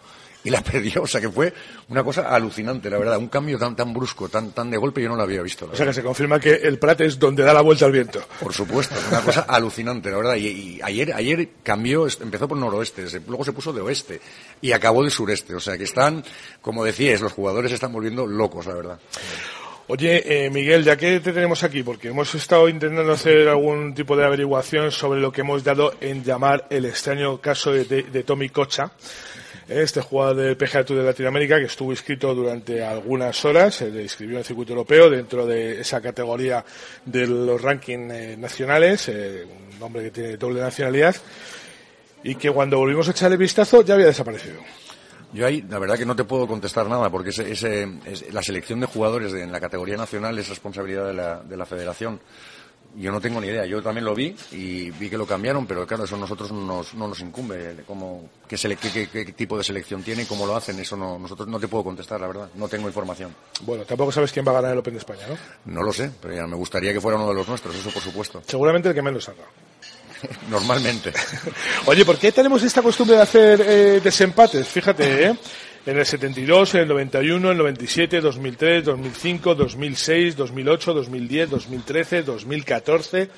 y 0.46 0.50
la 0.50 0.62
perdió. 0.64 1.02
O 1.02 1.08
sea 1.08 1.20
que 1.20 1.30
fue 1.30 1.54
una 1.90 2.04
cosa 2.04 2.34
alucinante, 2.34 2.90
la 2.90 2.98
verdad. 2.98 3.18
Un 3.18 3.28
cambio 3.28 3.58
tan, 3.58 3.76
tan 3.76 3.94
brusco, 3.94 4.30
tan, 4.30 4.52
tan 4.52 4.72
de 4.72 4.78
golpe, 4.78 5.02
yo 5.02 5.10
no 5.10 5.18
lo 5.18 5.24
había 5.24 5.42
visto. 5.42 5.68
O 5.70 5.76
sea 5.76 5.86
que 5.86 5.94
se 5.94 6.04
confirma 6.04 6.40
que 6.40 6.54
el 6.54 6.80
Prat 6.80 7.02
es 7.02 7.20
donde 7.20 7.44
da 7.44 7.54
la 7.54 7.62
vuelta 7.62 7.86
al 7.86 7.92
viento. 7.92 8.24
Por 8.40 8.54
supuesto, 8.54 8.96
una 9.10 9.22
cosa 9.22 9.42
alucinante, 9.50 10.10
la 10.10 10.18
verdad. 10.18 10.36
Y, 10.38 10.80
ayer, 10.82 11.14
ayer 11.14 11.50
cambió, 11.64 12.08
empezó 12.08 12.48
por 12.48 12.58
noroeste, 12.58 13.06
luego 13.28 13.44
se 13.44 13.52
puso 13.52 13.74
de 13.74 13.82
oeste 13.82 14.22
y 14.62 14.72
acabó 14.72 15.04
de 15.04 15.10
sureste. 15.10 15.56
O 15.56 15.60
sea 15.60 15.78
que 15.78 15.84
están, 15.84 16.24
como 16.62 16.86
decías, 16.86 17.20
los 17.20 17.34
jugadores 17.34 17.72
se 17.72 17.76
están 17.76 17.92
volviendo 17.92 18.26
locos, 18.26 18.68
la 18.68 18.76
verdad. 18.76 19.00
Oye, 19.88 20.46
eh, 20.46 20.50
Miguel, 20.50 20.84
ya 20.84 20.98
que 20.98 21.20
te 21.20 21.32
tenemos 21.32 21.64
aquí, 21.64 21.84
porque 21.84 22.08
hemos 22.08 22.34
estado 22.34 22.68
intentando 22.68 23.12
hacer 23.12 23.48
algún 23.48 23.94
tipo 23.94 24.18
de 24.18 24.26
averiguación 24.26 24.92
sobre 24.92 25.20
lo 25.20 25.32
que 25.32 25.42
hemos 25.42 25.64
dado 25.64 25.94
en 26.02 26.24
llamar 26.24 26.66
el 26.72 26.86
extraño 26.86 27.40
caso 27.40 27.72
de, 27.72 27.86
de 27.86 28.24
Tommy 28.24 28.50
Cocha, 28.50 28.92
este 29.68 30.02
jugador 30.02 30.36
del 30.36 30.58
PGA 30.58 30.84
Tour 30.84 31.00
de 31.00 31.06
Latinoamérica 31.06 31.58
que 31.58 31.66
estuvo 31.66 31.92
inscrito 31.92 32.34
durante 32.36 32.84
algunas 32.84 33.44
horas, 33.46 33.76
se 33.76 33.88
inscribió 33.88 34.36
en 34.36 34.40
el 34.40 34.46
circuito 34.46 34.74
europeo 34.74 35.10
dentro 35.10 35.46
de 35.46 35.82
esa 35.82 36.02
categoría 36.02 36.64
de 37.06 37.28
los 37.28 37.62
rankings 37.62 38.14
eh, 38.14 38.38
nacionales, 38.38 39.10
eh, 39.10 39.46
un 39.76 39.84
hombre 39.84 40.04
que 40.04 40.12
tiene 40.12 40.38
doble 40.38 40.62
nacionalidad, 40.62 41.16
y 42.24 42.36
que 42.36 42.52
cuando 42.52 42.78
volvimos 42.78 43.08
a 43.08 43.12
echarle 43.12 43.38
vistazo 43.38 43.84
ya 43.84 43.96
había 43.96 44.08
desaparecido. 44.08 44.60
Yo 45.34 45.46
ahí, 45.46 45.64
la 45.68 45.80
verdad 45.80 45.98
que 45.98 46.06
no 46.06 46.16
te 46.16 46.24
puedo 46.24 46.48
contestar 46.48 46.88
nada, 46.88 47.10
porque 47.10 47.30
ese, 47.30 47.88
la 48.32 48.42
selección 48.42 48.80
de 48.80 48.86
jugadores 48.86 49.34
en 49.34 49.52
la 49.52 49.60
categoría 49.60 49.98
nacional 49.98 50.38
es 50.40 50.48
responsabilidad 50.48 51.08
de 51.08 51.14
la, 51.14 51.42
de 51.42 51.58
la 51.58 51.66
federación. 51.66 52.22
Yo 52.98 53.12
no 53.12 53.20
tengo 53.20 53.42
ni 53.42 53.48
idea. 53.48 53.66
Yo 53.66 53.82
también 53.82 54.06
lo 54.06 54.16
vi 54.16 54.36
y 54.52 54.90
vi 54.92 55.10
que 55.10 55.18
lo 55.18 55.26
cambiaron, 55.26 55.66
pero 55.66 55.86
claro, 55.86 56.06
eso 56.06 56.16
a 56.16 56.20
nosotros 56.20 56.52
no 56.52 56.84
nos, 56.94 57.20
incumbe. 57.20 57.84
Cómo, 57.86 58.30
qué, 58.48 58.58
qué, 58.58 59.34
tipo 59.34 59.58
de 59.58 59.64
selección 59.64 60.02
tiene 60.02 60.24
y 60.24 60.26
cómo 60.26 60.46
lo 60.46 60.56
hacen, 60.56 60.80
eso 60.80 60.96
no, 60.96 61.20
nosotros 61.20 61.48
no 61.48 61.60
te 61.60 61.68
puedo 61.68 61.84
contestar, 61.84 62.22
la 62.22 62.28
verdad. 62.28 62.50
No 62.56 62.68
tengo 62.68 62.88
información. 62.88 63.36
Bueno, 63.62 63.84
tampoco 63.84 64.12
sabes 64.12 64.32
quién 64.32 64.46
va 64.46 64.52
a 64.52 64.56
ganar 64.56 64.72
el 64.72 64.80
Open 64.80 64.94
de 64.94 65.00
España, 65.00 65.28
¿no? 65.28 65.74
No 65.74 65.84
lo 65.84 65.92
sé, 65.92 66.12
pero 66.22 66.34
ya 66.34 66.48
me 66.48 66.56
gustaría 66.56 66.94
que 66.94 67.02
fuera 67.02 67.18
uno 67.18 67.28
de 67.28 67.36
los 67.36 67.48
nuestros, 67.48 67.76
eso 67.76 67.90
por 67.90 68.02
supuesto. 68.02 68.42
Seguramente 68.48 68.90
el 68.90 68.96
que 68.96 69.02
menos 69.02 69.28
haga. 69.28 69.44
Normalmente. 70.50 71.14
Oye, 71.86 72.06
¿por 72.06 72.18
qué 72.18 72.32
tenemos 72.32 72.64
esta 72.64 72.82
costumbre 72.82 73.18
de 73.18 73.22
hacer 73.22 73.62
eh, 73.62 74.02
desempates? 74.04 74.68
Fíjate, 74.68 75.28
¿eh? 75.28 75.36
En 75.86 75.98
el 75.98 76.06
72, 76.06 76.76
en 76.76 76.82
el 76.82 76.88
91, 76.88 77.48
en 77.48 77.52
el 77.52 77.58
97, 77.58 78.22
2003, 78.22 78.86
2005, 78.86 79.56
2006, 79.56 80.36
2008, 80.36 80.94
2010, 80.94 81.50
2013, 81.50 82.24
2014. 82.24 83.30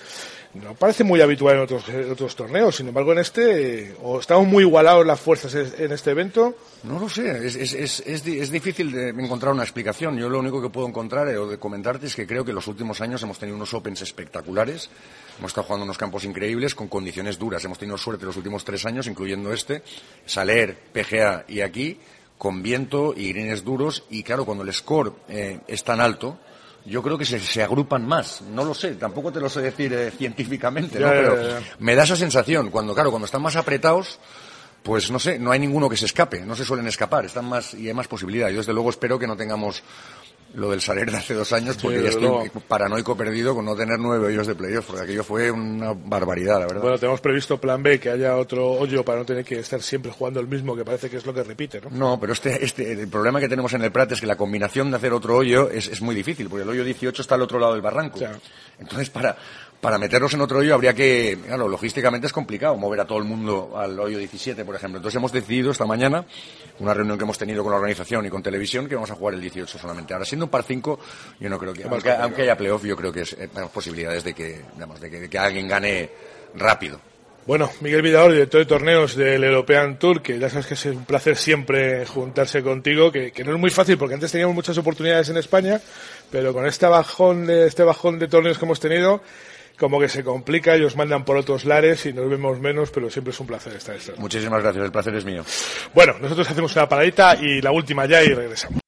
No 0.54 0.74
parece 0.74 1.04
muy 1.04 1.22
habitual 1.22 1.58
en 1.58 1.62
otros, 1.62 1.84
otros 2.10 2.36
torneos, 2.36 2.78
sin 2.78 2.88
embargo 2.88 3.12
en 3.12 3.20
este, 3.20 3.96
o 4.02 4.20
estamos 4.20 4.48
muy 4.48 4.64
igualados 4.64 5.06
las 5.06 5.20
fuerzas 5.20 5.54
en 5.54 5.92
este 5.92 6.12
evento. 6.12 6.56
No 6.84 7.00
lo 7.00 7.10
sé, 7.10 7.46
es, 7.46 7.56
es, 7.56 7.74
es, 7.74 8.00
es, 8.26 8.52
difícil 8.52 8.92
de 8.92 9.10
encontrar 9.10 9.54
una 9.54 9.64
explicación. 9.64 10.18
Yo 10.18 10.30
lo 10.30 10.40
único 10.40 10.62
que 10.62 10.70
puedo 10.70 10.88
encontrar 10.88 11.28
eh, 11.28 11.38
o 11.38 11.48
de 11.48 11.60
comentarte 11.60 12.08
es 12.08 12.16
que 12.16 12.26
creo 12.26 12.44
que 12.46 12.52
en 12.52 12.56
los 12.56 12.68
últimos 12.68 13.02
años 13.02 13.22
hemos 13.22 13.38
tenido 13.38 13.58
unos 13.58 13.74
Opens 13.74 14.02
espectaculares, 14.02 14.90
hemos 15.38 15.52
estado 15.52 15.68
jugando 15.68 15.84
unos 15.84 15.98
campos 15.98 16.24
increíbles 16.24 16.74
con 16.74 16.88
condiciones 16.88 17.38
duras. 17.38 17.64
Hemos 17.66 17.78
tenido 17.78 17.98
suerte 17.98 18.26
los 18.26 18.38
últimos 18.38 18.64
tres 18.64 18.86
años, 18.86 19.06
incluyendo 19.06 19.52
este, 19.54 19.84
Saler, 20.26 20.76
PGA 20.94 21.44
y 21.50 21.62
aquí 21.62 22.00
con 22.38 22.62
viento 22.62 23.14
y 23.16 23.34
greens 23.34 23.64
duros 23.64 24.04
y 24.10 24.24
claro, 24.24 24.46
cuando 24.46 24.64
el 24.64 24.74
score 24.74 25.14
eh, 25.28 25.60
es 25.68 25.84
tan 25.84 26.00
alto, 26.00 26.38
yo 26.86 27.04
creo 27.04 27.18
que 27.18 27.26
se, 27.26 27.64
agrupan 27.64 28.08
más. 28.08 28.42
No 28.42 28.64
lo 28.64 28.74
sé, 28.74 28.96
tampoco 28.96 29.32
te 29.32 29.40
lo 29.40 29.50
sé 29.50 29.62
decir 29.62 29.92
eh, 29.94 30.12
científicamente, 30.12 31.00
¿no? 31.00 31.10
pero 31.10 31.60
me 31.80 31.96
da 31.96 32.04
esa 32.04 32.16
sensación. 32.16 32.70
Cuando, 32.70 32.94
claro, 32.94 33.10
cuando 33.10 33.26
están 33.26 33.42
más 33.42 33.56
apretados, 33.56 34.20
pues 34.84 35.12
no 35.12 35.20
sé, 35.20 35.38
no 35.38 35.52
hay 35.52 35.60
ninguno 35.60 35.90
que 35.90 35.98
se 35.98 36.06
escape, 36.06 36.42
no 36.42 36.56
se 36.56 36.64
suelen 36.64 36.88
escapar, 36.88 37.26
están 37.26 37.46
más 37.46 37.74
y 37.74 37.88
hay 37.88 37.94
más 37.94 38.08
posibilidad. 38.08 38.50
Yo 38.50 38.58
desde 38.58 38.74
luego 38.74 38.90
espero 38.90 39.20
que 39.20 39.28
no 39.28 39.36
tengamos 39.36 39.84
lo 40.54 40.72
del 40.72 40.82
Saler 40.82 41.12
de 41.12 41.18
hace 41.18 41.34
dos 41.34 41.52
años, 41.54 41.78
porque 41.82 42.02
ya 42.02 42.10
estoy 42.10 42.50
paranoico 42.68 43.16
perdido 43.16 43.54
con 43.54 43.66
no 43.66 43.76
tener 43.76 44.00
nueve 44.00 44.28
hoyos 44.28 44.48
de 44.48 44.56
playoff, 44.56 44.88
porque 44.88 45.04
aquello 45.04 45.24
fue 45.24 45.52
una 45.52 45.94
barbaridad, 45.94 46.60
la 46.60 46.68
verdad. 46.68 46.82
Bueno, 46.82 46.98
tenemos 46.98 47.22
previsto 47.22 47.60
plan 47.60 47.84
B, 47.84 48.00
que 48.00 48.10
haya 48.10 48.36
otro 48.38 48.72
hoyo 48.72 49.04
para 49.04 49.20
no 49.20 49.26
tener 49.26 49.46
que 49.46 49.60
estar 49.60 49.82
siempre 49.82 50.12
jugando 50.12 50.40
el 50.40 50.48
mismo, 50.48 50.76
que 50.76 50.84
parece 50.84 51.10
que 51.10 51.18
es 51.18 51.26
lo 51.26 51.34
que 51.34 51.44
repite, 51.44 51.82
¿no? 51.82 51.90
No, 51.90 52.20
pero 52.20 52.34
este, 52.34 52.64
este, 52.64 52.92
el 52.92 53.08
problema 53.08 53.40
que 53.40 53.50
tenemos 53.50 53.74
en 53.74 53.84
el 53.84 53.92
Prat 53.92 54.12
es 54.14 54.22
que 54.22 54.28
la 54.28 54.36
combinación 54.36 54.90
de 54.90 54.98
hacer 54.98 55.14
otro 55.14 55.38
hoyo 55.38 55.70
es, 55.70 55.88
es 55.88 56.02
muy 56.02 56.16
difícil, 56.16 56.50
porque 56.50 56.64
el 56.64 56.70
hoyo 56.70 56.84
18 56.84 57.22
está 57.22 57.36
al 57.36 57.42
otro 57.42 57.60
lado 57.60 57.74
del 57.74 57.82
barranco. 57.82 58.20
Entonces, 58.80 59.10
para, 59.10 59.38
para 59.82 59.98
meternos 60.00 60.34
en 60.34 60.42
otro 60.42 60.60
hoyo 60.60 60.74
habría 60.74 60.94
que, 60.94 61.38
claro, 61.46 61.68
logísticamente 61.68 62.28
es 62.28 62.34
complicado 62.34 62.76
mover 62.78 63.02
a 63.02 63.06
todo 63.06 63.20
el 63.20 63.26
mundo 63.26 63.74
al 63.76 64.00
hoyo 64.00 64.18
17, 64.18 64.66
por 64.66 64.76
ejemplo. 64.76 64.98
Entonces 64.98 65.18
hemos 65.18 65.32
decidido 65.32 65.72
esta 65.72 65.86
mañana, 65.86 66.26
una 66.80 66.94
reunión 66.94 67.18
que 67.18 67.24
hemos 67.24 67.38
tenido 67.38 67.64
con 67.64 67.72
la 67.72 67.78
organización 67.78 68.26
y 68.26 68.30
con 68.30 68.42
televisión, 68.42 68.88
que 68.88 68.96
vamos 68.96 69.12
a 69.12 69.16
jugar 69.16 69.36
el 69.36 69.42
18 69.42 69.78
solamente. 69.78 70.14
Ahora, 70.14 70.26
siendo 70.26 70.46
un 70.46 70.52
par 70.52 70.64
5, 70.64 71.00
yo 71.40 71.50
no 71.50 71.60
creo 71.60 71.74
que, 71.74 71.84
aunque, 71.84 72.42
haya 72.42 72.58
playoff, 72.58 72.84
yo 72.86 72.96
creo 72.96 73.12
que 73.12 73.22
es, 73.22 73.34
eh, 73.34 73.50
tenemos 73.50 73.72
posibilidades 73.72 74.24
de 74.24 74.34
que, 74.34 74.62
digamos, 74.74 75.00
de 75.00 75.30
que, 75.30 75.38
alguien 75.38 75.68
gane 75.68 76.10
rápido. 76.56 77.00
Bueno, 77.46 77.72
Miguel 77.80 78.02
Vidal, 78.02 78.34
director 78.34 78.60
de 78.60 78.66
torneos 78.66 79.16
del 79.16 79.42
European 79.44 79.98
Tour, 79.98 80.22
que 80.22 80.38
ya 80.38 80.50
sabes 80.50 80.66
que 80.66 80.74
es 80.74 80.86
un 80.88 81.06
placer 81.06 81.38
siempre 81.38 82.06
juntarse 82.06 82.62
contigo, 82.62 83.10
que, 83.10 83.32
que, 83.32 83.46
no 83.46 83.54
es 83.54 83.60
muy 83.60 83.70
fácil 83.70 83.98
porque 83.98 84.16
antes 84.16 84.34
teníamos 84.34 84.54
muchas 84.54 84.78
oportunidades 84.78 85.30
en 85.30 85.38
España, 85.38 85.80
pero 86.30 86.52
con 86.52 86.66
este 86.66 86.88
bajón 86.88 87.46
de, 87.46 87.68
este 87.68 87.84
bajón 87.84 88.20
de 88.20 88.28
torneos 88.28 88.58
que 88.58 88.66
hemos 88.66 88.82
tenido, 88.82 89.22
como 89.78 90.00
que 90.00 90.10
se 90.10 90.24
complica, 90.24 90.76
ellos 90.76 90.96
mandan 90.96 91.24
por 91.24 91.38
otros 91.38 91.66
lares 91.66 92.06
y 92.06 92.14
nos 92.14 92.30
vemos 92.30 92.60
menos, 92.60 92.92
pero 92.92 93.10
siempre 93.10 93.32
es 93.32 93.40
un 93.40 93.48
placer 93.48 93.74
estar 93.74 93.96
esto. 93.96 94.14
Muchísimas 94.18 94.62
gracias, 94.62 94.86
el 94.86 94.92
placer 94.92 95.16
es 95.16 95.26
mío. 95.26 95.44
Bueno, 95.94 96.16
nosotros 96.20 96.50
hacemos 96.50 96.76
una 96.76 96.90
paradita 96.90 97.36
y 97.36 97.62
la 97.62 97.72
última 97.72 98.06
ya 98.06 98.24
y 98.24 98.34
regresamos. 98.34 98.87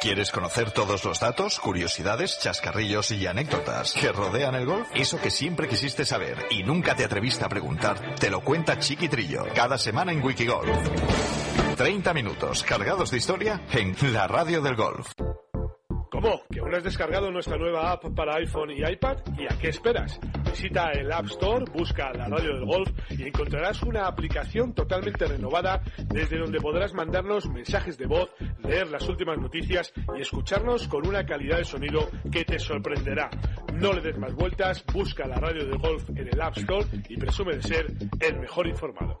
¿Quieres 0.00 0.30
conocer 0.30 0.70
todos 0.70 1.04
los 1.04 1.18
datos, 1.18 1.58
curiosidades, 1.58 2.38
chascarrillos 2.38 3.10
y 3.10 3.26
anécdotas 3.26 3.94
que 3.94 4.12
rodean 4.12 4.54
el 4.54 4.64
golf? 4.64 4.86
Eso 4.94 5.20
que 5.20 5.30
siempre 5.30 5.66
quisiste 5.66 6.04
saber 6.04 6.46
y 6.50 6.62
nunca 6.62 6.94
te 6.94 7.04
atreviste 7.04 7.44
a 7.44 7.48
preguntar, 7.48 8.14
te 8.14 8.30
lo 8.30 8.40
cuenta 8.42 8.78
Chiquitrillo 8.78 9.46
cada 9.56 9.76
semana 9.76 10.12
en 10.12 10.22
Wikigolf. 10.22 10.70
30 11.76 12.14
minutos 12.14 12.62
cargados 12.62 13.10
de 13.10 13.16
historia 13.16 13.60
en 13.72 13.96
la 14.12 14.28
radio 14.28 14.62
del 14.62 14.76
golf. 14.76 15.10
¿Cómo? 16.10 16.42
¿Que 16.50 16.60
aún 16.60 16.74
has 16.74 16.84
descargado 16.84 17.30
nuestra 17.30 17.58
nueva 17.58 17.92
app 17.92 18.04
para 18.14 18.36
iPhone 18.36 18.70
y 18.70 18.82
iPad? 18.82 19.18
¿Y 19.38 19.44
a 19.44 19.58
qué 19.58 19.68
esperas? 19.68 20.18
Visita 20.50 20.90
el 20.92 21.12
App 21.12 21.26
Store, 21.26 21.64
busca 21.72 22.10
la 22.14 22.28
radio 22.28 22.54
del 22.54 22.64
golf 22.64 22.90
y 23.10 23.26
encontrarás 23.26 23.82
una 23.82 24.06
aplicación 24.06 24.72
totalmente 24.72 25.26
renovada 25.26 25.82
desde 26.06 26.38
donde 26.38 26.60
podrás 26.60 26.94
mandarnos 26.94 27.48
mensajes 27.50 27.98
de 27.98 28.06
voz, 28.06 28.30
leer 28.64 28.88
las 28.88 29.06
últimas 29.08 29.38
noticias 29.38 29.92
y 30.16 30.22
escucharnos 30.22 30.88
con 30.88 31.06
una 31.06 31.26
calidad 31.26 31.58
de 31.58 31.64
sonido 31.64 32.08
que 32.32 32.44
te 32.44 32.58
sorprenderá. 32.58 33.28
No 33.74 33.92
le 33.92 34.00
des 34.00 34.18
más 34.18 34.34
vueltas, 34.34 34.84
busca 34.92 35.26
la 35.26 35.36
radio 35.36 35.66
del 35.66 35.78
golf 35.78 36.08
en 36.10 36.28
el 36.28 36.40
App 36.40 36.56
Store 36.56 36.86
y 37.08 37.16
presume 37.18 37.56
de 37.56 37.62
ser 37.62 37.86
el 38.20 38.40
mejor 38.40 38.66
informado. 38.66 39.20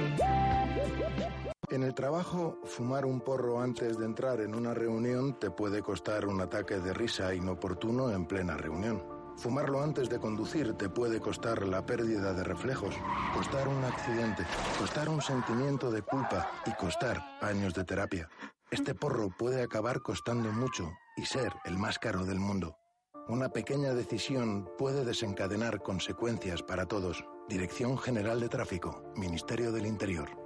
En 1.71 1.83
el 1.83 1.93
trabajo, 1.93 2.59
fumar 2.65 3.05
un 3.05 3.21
porro 3.21 3.61
antes 3.61 3.97
de 3.97 4.03
entrar 4.03 4.41
en 4.41 4.55
una 4.55 4.73
reunión 4.73 5.39
te 5.39 5.51
puede 5.51 5.81
costar 5.81 6.25
un 6.25 6.41
ataque 6.41 6.79
de 6.79 6.93
risa 6.93 7.33
inoportuno 7.33 8.11
en 8.11 8.25
plena 8.25 8.57
reunión. 8.57 9.01
Fumarlo 9.37 9.81
antes 9.81 10.09
de 10.09 10.19
conducir 10.19 10.73
te 10.73 10.89
puede 10.89 11.21
costar 11.21 11.65
la 11.65 11.85
pérdida 11.85 12.33
de 12.33 12.43
reflejos, 12.43 12.93
costar 13.33 13.69
un 13.69 13.85
accidente, 13.85 14.45
costar 14.77 15.07
un 15.07 15.21
sentimiento 15.21 15.89
de 15.91 16.01
culpa 16.01 16.51
y 16.65 16.73
costar 16.73 17.23
años 17.39 17.73
de 17.73 17.85
terapia. 17.85 18.27
Este 18.69 18.93
porro 18.93 19.29
puede 19.29 19.63
acabar 19.63 20.01
costando 20.01 20.51
mucho 20.51 20.91
y 21.15 21.23
ser 21.23 21.53
el 21.63 21.77
más 21.77 21.99
caro 21.99 22.25
del 22.25 22.39
mundo. 22.39 22.75
Una 23.29 23.47
pequeña 23.47 23.93
decisión 23.93 24.69
puede 24.77 25.05
desencadenar 25.05 25.81
consecuencias 25.81 26.63
para 26.63 26.85
todos. 26.85 27.23
Dirección 27.47 27.97
General 27.97 28.41
de 28.41 28.49
Tráfico, 28.49 29.03
Ministerio 29.15 29.71
del 29.71 29.85
Interior, 29.85 30.40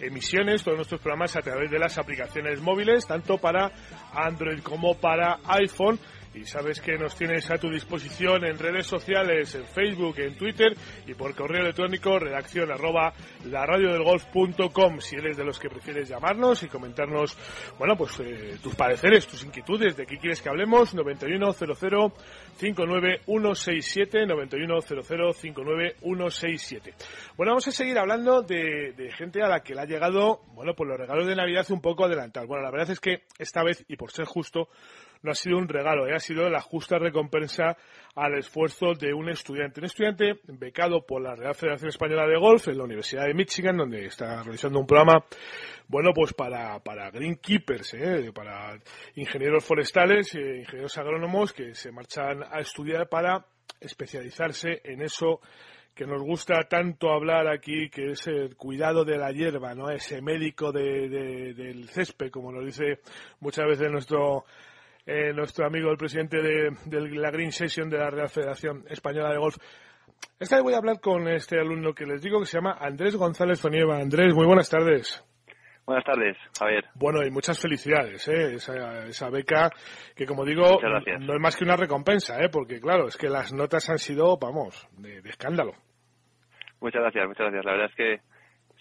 emisiones, 0.00 0.62
todos 0.62 0.76
nuestros 0.76 1.00
programas 1.00 1.36
a 1.36 1.42
través 1.42 1.70
de 1.70 1.78
las 1.78 1.98
aplicaciones 1.98 2.60
móviles, 2.60 3.06
tanto 3.06 3.38
para 3.38 3.70
Android 4.14 4.60
como 4.62 4.94
para 4.94 5.38
iPhone 5.46 5.98
y 6.34 6.44
sabes 6.44 6.80
que 6.80 6.96
nos 6.96 7.16
tienes 7.16 7.50
a 7.50 7.58
tu 7.58 7.68
disposición 7.70 8.44
en 8.44 8.58
redes 8.58 8.86
sociales, 8.86 9.54
en 9.54 9.64
Facebook, 9.64 10.18
en 10.18 10.36
Twitter 10.36 10.76
y 11.06 11.14
por 11.14 11.34
correo 11.34 11.62
electrónico 11.62 12.18
redacción 12.18 12.70
arroba 12.70 13.12
laradiodelgolf.com 13.46 15.00
si 15.00 15.16
eres 15.16 15.36
de 15.36 15.44
los 15.44 15.58
que 15.58 15.68
prefieres 15.68 16.08
llamarnos 16.08 16.62
y 16.62 16.68
comentarnos, 16.68 17.36
bueno, 17.78 17.96
pues 17.96 18.20
eh, 18.20 18.58
tus 18.62 18.74
pareceres, 18.74 19.26
tus 19.26 19.44
inquietudes, 19.44 19.96
de 19.96 20.06
qué 20.06 20.18
quieres 20.18 20.40
que 20.40 20.48
hablemos, 20.48 20.94
9100 20.94 22.12
59167 22.58 24.26
9100 24.26 25.02
59167. 25.34 26.94
Bueno, 27.36 27.52
vamos 27.52 27.66
a 27.68 27.72
seguir 27.72 27.98
hablando 27.98 28.42
de, 28.42 28.92
de 28.92 29.10
gente 29.12 29.42
a 29.42 29.48
la 29.48 29.60
que 29.60 29.74
le 29.74 29.80
ha 29.80 29.86
llegado, 29.86 30.42
bueno, 30.54 30.74
pues 30.74 30.88
los 30.88 30.98
regalos 30.98 31.26
de 31.26 31.34
Navidad 31.34 31.66
un 31.70 31.80
poco 31.80 32.04
adelantados. 32.04 32.48
Bueno, 32.48 32.62
la 32.62 32.70
verdad 32.70 32.90
es 32.90 33.00
que 33.00 33.24
esta 33.38 33.62
vez, 33.62 33.84
y 33.88 33.96
por 33.96 34.12
ser 34.12 34.26
justo, 34.26 34.68
no 35.22 35.32
ha 35.32 35.34
sido 35.34 35.58
un 35.58 35.68
regalo, 35.68 36.06
¿eh? 36.06 36.14
ha 36.14 36.20
sido 36.20 36.48
la 36.48 36.60
justa 36.60 36.98
recompensa 36.98 37.76
al 38.14 38.38
esfuerzo 38.38 38.94
de 38.94 39.12
un 39.12 39.28
estudiante. 39.28 39.80
Un 39.80 39.86
estudiante 39.86 40.40
becado 40.48 41.04
por 41.04 41.22
la 41.22 41.34
Real 41.34 41.54
Federación 41.54 41.90
Española 41.90 42.26
de 42.26 42.38
Golf 42.38 42.68
en 42.68 42.78
la 42.78 42.84
Universidad 42.84 43.26
de 43.26 43.34
Michigan, 43.34 43.76
donde 43.76 44.06
está 44.06 44.42
realizando 44.42 44.78
un 44.78 44.86
programa, 44.86 45.24
bueno, 45.88 46.12
pues 46.14 46.32
para, 46.32 46.78
para 46.80 47.10
greenkeepers, 47.10 47.94
¿eh? 47.94 48.32
para 48.34 48.78
ingenieros 49.14 49.64
forestales, 49.64 50.34
eh, 50.34 50.58
ingenieros 50.60 50.96
agrónomos 50.98 51.52
que 51.52 51.74
se 51.74 51.92
marchan 51.92 52.42
a 52.42 52.60
estudiar 52.60 53.08
para 53.08 53.44
especializarse 53.80 54.80
en 54.84 55.02
eso 55.02 55.40
que 55.94 56.06
nos 56.06 56.22
gusta 56.22 56.62
tanto 56.68 57.10
hablar 57.10 57.48
aquí, 57.48 57.90
que 57.90 58.12
es 58.12 58.26
el 58.26 58.56
cuidado 58.56 59.04
de 59.04 59.18
la 59.18 59.32
hierba, 59.32 59.74
¿no? 59.74 59.90
Ese 59.90 60.22
médico 60.22 60.72
del 60.72 61.88
césped, 61.90 62.30
como 62.30 62.52
nos 62.52 62.64
dice 62.64 63.00
muchas 63.40 63.66
veces 63.66 63.90
nuestro 63.90 64.44
eh, 65.10 65.32
nuestro 65.32 65.66
amigo 65.66 65.90
el 65.90 65.96
presidente 65.96 66.40
de, 66.40 66.70
la 67.18 67.32
Green 67.32 67.50
Session 67.50 67.90
de 67.90 67.98
la 67.98 68.10
Real 68.10 68.28
Federación 68.28 68.84
Española 68.88 69.30
de 69.30 69.38
Golf. 69.38 69.56
Esta 70.38 70.54
vez 70.56 70.62
voy 70.62 70.74
a 70.74 70.76
hablar 70.76 71.00
con 71.00 71.26
este 71.26 71.58
alumno 71.58 71.92
que 71.92 72.06
les 72.06 72.22
digo 72.22 72.38
que 72.38 72.46
se 72.46 72.58
llama 72.58 72.76
Andrés 72.80 73.16
González 73.16 73.60
Fonieva. 73.60 73.98
Andrés, 73.98 74.32
muy 74.34 74.46
buenas 74.46 74.70
tardes. 74.70 75.24
Buenas 75.84 76.04
tardes, 76.04 76.36
Javier. 76.56 76.84
Bueno, 76.94 77.26
y 77.26 77.30
muchas 77.32 77.60
felicidades, 77.60 78.28
¿eh? 78.28 78.54
esa, 78.54 79.30
beca 79.30 79.70
que, 80.14 80.26
como 80.26 80.44
digo, 80.44 80.78
no 81.20 81.34
es 81.34 81.40
más 81.40 81.56
que 81.56 81.64
una 81.64 81.74
recompensa, 81.74 82.40
¿eh? 82.40 82.48
porque, 82.48 82.80
claro, 82.80 83.08
es 83.08 83.16
que 83.16 83.28
las 83.28 83.52
notas 83.52 83.90
han 83.90 83.98
sido, 83.98 84.38
vamos, 84.38 84.88
de, 84.96 85.18
escándalo. 85.28 85.72
Muchas 86.80 87.02
gracias, 87.02 87.26
muchas 87.26 87.46
gracias. 87.46 87.64
La 87.64 87.72
verdad 87.72 87.90
es 87.90 87.96
que 87.96 88.20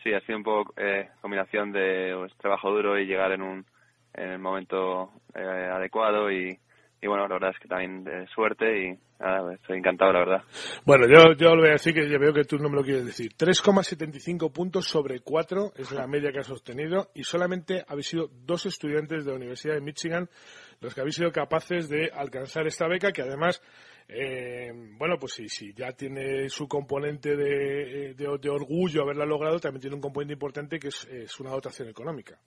sí, 0.04 0.14
ha 0.14 0.20
sido 0.22 0.38
un 0.38 0.44
poco 0.44 0.74
eh, 0.78 1.10
combinación 1.22 1.72
de 1.72 2.14
pues, 2.16 2.38
trabajo 2.38 2.70
duro 2.70 3.00
y 3.00 3.08
llegar 3.08 3.32
en 3.32 3.42
un 3.42 3.66
en 4.14 4.30
el 4.30 4.40
momento 4.40 5.12
eh, 5.34 5.70
adecuado 5.72 6.32
y, 6.32 6.58
y 7.02 7.08
bueno, 7.08 7.28
la 7.28 7.36
verdad 7.36 7.52
es 7.54 7.60
que 7.60 7.68
también 7.68 8.04
de 8.04 8.28
suerte 8.28 8.88
y 8.88 8.98
nada, 9.20 9.54
estoy 9.54 9.78
encantado, 9.78 10.12
la 10.14 10.20
verdad. 10.20 10.44
Bueno, 10.86 11.06
yo, 11.08 11.34
yo 11.34 11.56
voy 11.56 11.70
a 11.70 11.74
decir 11.74 11.94
que 11.94 12.10
yo 12.10 12.20
veo 12.20 12.34
que 12.34 12.44
tú 12.44 12.58
no 12.58 12.70
me 12.70 12.76
lo 12.76 12.84
quieres 12.84 13.06
decir. 13.06 13.34
3,75 13.38 14.52
puntos 14.52 14.88
sobre 14.88 15.20
4 15.22 15.74
es 15.76 15.92
la 15.92 16.08
media 16.08 16.32
que 16.32 16.40
has 16.40 16.50
obtenido 16.50 17.10
y 17.14 17.24
solamente 17.24 17.84
habéis 17.88 18.08
sido 18.08 18.30
dos 18.46 18.66
estudiantes 18.66 19.26
de 19.26 19.32
la 19.32 19.38
Universidad 19.38 19.76
de 19.76 19.82
Michigan 19.82 20.30
los 20.82 20.94
que 20.94 21.02
habéis 21.02 21.16
sido 21.16 21.32
capaces 21.32 21.90
de 21.90 22.10
alcanzar 22.14 22.66
esta 22.66 22.88
beca 22.88 23.12
que 23.12 23.22
además 23.22 23.62
eh, 24.12 24.72
bueno, 24.98 25.18
pues 25.20 25.34
sí, 25.34 25.48
sí, 25.48 25.72
ya 25.76 25.92
tiene 25.92 26.50
su 26.50 26.68
componente 26.68 27.36
de, 27.36 28.16
de, 28.16 28.50
orgullo 28.50 29.04
haberla 29.04 29.24
logrado, 29.24 29.60
también 29.60 29.82
tiene 29.82 29.96
un 29.96 30.02
componente 30.02 30.34
importante 30.34 30.80
que 30.80 30.88
es, 30.88 31.06
es 31.06 31.40
una 31.40 31.52
dotación 31.52 31.90
económica. 31.90 32.40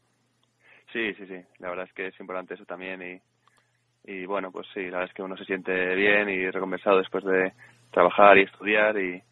Sí, 0.92 1.14
sí, 1.14 1.26
sí. 1.26 1.40
La 1.58 1.70
verdad 1.70 1.86
es 1.88 1.92
que 1.94 2.08
es 2.08 2.20
importante 2.20 2.54
eso 2.54 2.64
también 2.64 3.02
y, 3.02 4.12
y 4.12 4.26
bueno, 4.26 4.50
pues 4.50 4.66
sí, 4.74 4.82
la 4.82 4.98
verdad 4.98 5.08
es 5.08 5.14
que 5.14 5.22
uno 5.22 5.36
se 5.36 5.44
siente 5.44 5.72
bien 5.94 6.28
y 6.28 6.50
recompensado 6.50 6.98
después 6.98 7.24
de 7.24 7.52
trabajar 7.90 8.38
y 8.38 8.42
estudiar 8.42 8.96
y, 8.98 9.22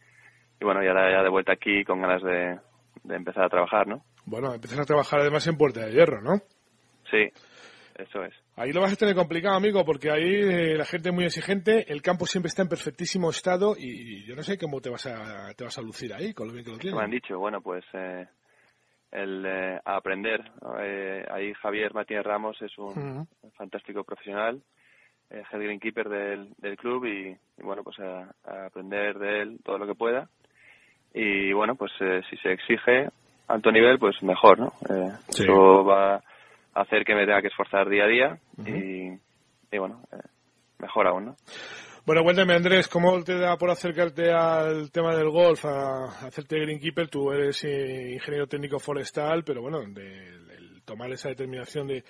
y 0.61 0.65
bueno, 0.65 0.83
ya, 0.83 0.93
ya 0.95 1.23
de 1.23 1.29
vuelta 1.29 1.53
aquí 1.53 1.85
con 1.85 2.01
ganas 2.01 2.23
de, 2.23 2.59
de 3.05 3.17
empezar 3.17 3.45
a 3.45 3.49
trabajar, 3.49 3.87
¿no? 3.87 4.03
Bueno, 4.25 4.55
empiezas 4.55 4.81
a 4.81 4.85
trabajar 4.85 5.21
además 5.21 5.47
en 5.47 5.57
Puerta 5.57 5.85
de 5.85 5.93
Hierro, 5.93 6.21
¿no? 6.21 6.37
Sí, 7.11 7.29
eso 7.97 8.23
es. 8.25 8.35
Ahí 8.57 8.73
lo 8.73 8.81
vas 8.81 8.93
a 8.93 8.97
tener 8.97 9.15
complicado, 9.15 9.57
amigo, 9.57 9.85
porque 9.85 10.11
ahí 10.11 10.35
eh, 10.35 10.77
la 10.77 10.85
gente 10.85 11.09
es 11.09 11.15
muy 11.15 11.25
exigente, 11.25 11.91
el 11.91 12.03
campo 12.03 12.27
siempre 12.27 12.49
está 12.49 12.63
en 12.63 12.69
perfectísimo 12.69 13.31
estado 13.31 13.75
y, 13.77 14.25
yo 14.27 14.37
no 14.37 14.43
sé 14.43 14.59
cómo 14.59 14.81
te 14.81 14.91
vas 14.91 15.07
a 15.07 15.53
te 15.55 15.65
vas 15.65 15.79
a 15.79 15.83
lucir 15.83 16.13
ahí 16.13 16.35
con 16.35 16.47
lo 16.47 16.53
bien 16.53 16.65
que 16.65 16.71
lo 16.71 16.79
tienes. 16.79 16.99
Me 16.99 17.05
han 17.05 17.11
dicho, 17.11 17.39
bueno, 17.39 17.61
pues 17.61 17.85
eh, 17.95 18.27
el 19.13 19.45
eh, 19.47 19.81
aprender. 19.85 20.51
Eh, 20.81 21.25
ahí 21.31 21.53
Javier 21.55 21.95
Matías 21.95 22.25
Ramos 22.25 22.61
es 22.63 22.77
un 22.79 23.27
fantástico 23.55 24.05
profesional, 24.05 24.61
eh, 25.31 25.43
head 25.51 25.61
greenkeeper 25.61 26.09
del, 26.09 26.53
del 26.59 26.77
club 26.77 27.05
y, 27.07 27.37
bueno, 27.63 27.83
pues 27.83 27.99
a, 28.01 28.31
aprender 28.67 29.19
de 29.19 29.43
él 29.43 29.61
todo 29.65 29.79
lo 29.79 29.87
que 29.87 29.95
pueda. 29.95 30.29
Y 31.13 31.53
bueno, 31.53 31.75
pues 31.75 31.93
eh, 32.01 32.23
si 32.31 32.37
se 32.37 32.53
exige 32.53 33.09
alto 33.49 33.73
nivel, 33.73 33.99
pues 33.99 34.23
mejor, 34.23 34.59
¿no? 34.59 34.73
Eso 35.29 35.85
va 35.85 36.17
a 36.17 36.23
hacer 36.83 37.05
que 37.05 37.15
me 37.15 37.27
tenga 37.27 37.43
que 37.43 37.49
esforzar 37.49 37.89
día 37.89 38.05
a 38.05 38.07
día 38.07 38.39
y, 38.65 39.11
y 39.73 39.79
bueno, 39.79 40.03
mejor 40.79 41.09
aún, 41.09 41.25
¿no? 41.27 41.37
Bueno, 42.07 42.23
cuéntame 42.25 42.55
Andrés, 42.55 42.89
¿cómo 42.89 43.23
te 43.23 43.39
da 43.39 43.59
por 43.59 43.69
acercarte 43.71 44.33
al 44.33 44.91
tema 44.91 45.15
del 45.15 45.29
golf, 45.29 45.67
a, 45.67 46.07
hacerte 46.27 46.59
greenkeeper? 46.59 47.09
Tú 47.09 47.31
eres 47.31 47.63
eh, 47.65 48.13
ingeniero 48.15 48.47
técnico 48.47 48.79
forestal, 48.79 49.45
pero 49.45 49.61
bueno, 49.61 49.81
de, 49.83 50.41
tomar 50.87 51.11
esa 51.11 51.29
determinación 51.29 51.87
de, 51.87 52.03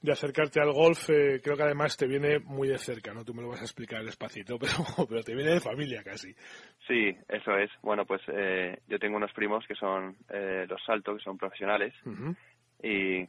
de 0.00 0.12
acercarte 0.12 0.60
al 0.60 0.72
golf, 0.72 1.10
eh, 1.10 1.40
creo 1.42 1.56
que 1.56 1.64
además 1.64 1.96
te 1.96 2.06
viene 2.06 2.38
muy 2.38 2.68
de 2.68 2.78
cerca, 2.78 3.12
¿no? 3.12 3.24
Tú 3.24 3.34
me 3.34 3.42
lo 3.42 3.48
vas 3.48 3.60
a 3.60 3.64
explicar 3.64 4.04
despacito, 4.04 4.58
pero, 4.60 5.06
pero 5.08 5.22
te 5.24 5.34
viene 5.34 5.50
de 5.50 5.60
familia 5.60 6.04
casi. 6.04 6.32
Sí, 6.86 7.14
eso 7.28 7.58
es. 7.58 7.70
Bueno, 7.82 8.06
pues 8.06 8.22
eh, 8.28 8.78
yo 8.86 9.00
tengo 9.00 9.16
unos 9.16 9.32
primos 9.32 9.66
que 9.66 9.74
son 9.74 10.16
los 10.30 10.84
Salto, 10.86 11.16
que 11.16 11.22
son 11.22 11.36
profesionales, 11.36 11.92
y, 12.80 13.22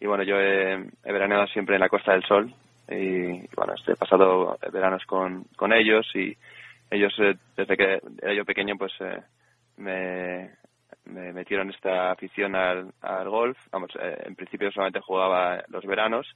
y 0.00 0.06
bueno, 0.06 0.24
yo 0.24 0.36
he, 0.36 0.74
he 0.74 1.12
veraneado 1.12 1.46
siempre 1.46 1.76
en 1.76 1.80
la 1.80 1.88
Costa 1.88 2.12
del 2.12 2.24
Sol, 2.24 2.52
y 2.88 3.46
bueno, 3.56 3.74
he 3.86 3.96
pasado 3.96 4.58
veranos 4.72 5.04
con, 5.06 5.44
con 5.56 5.72
ellos 5.72 6.06
y 6.14 6.36
ellos 6.90 7.14
eh, 7.18 7.34
desde 7.56 7.76
que 7.76 8.00
era 8.22 8.34
yo 8.34 8.44
pequeño 8.44 8.76
pues 8.76 8.92
eh, 9.00 9.22
me, 9.76 10.50
me 11.06 11.32
metieron 11.32 11.70
esta 11.70 12.10
afición 12.12 12.54
al, 12.54 12.92
al 13.00 13.28
golf, 13.28 13.58
vamos, 13.70 13.90
eh, 14.00 14.24
en 14.26 14.34
principio 14.36 14.70
solamente 14.70 15.00
jugaba 15.00 15.62
los 15.68 15.84
veranos 15.84 16.26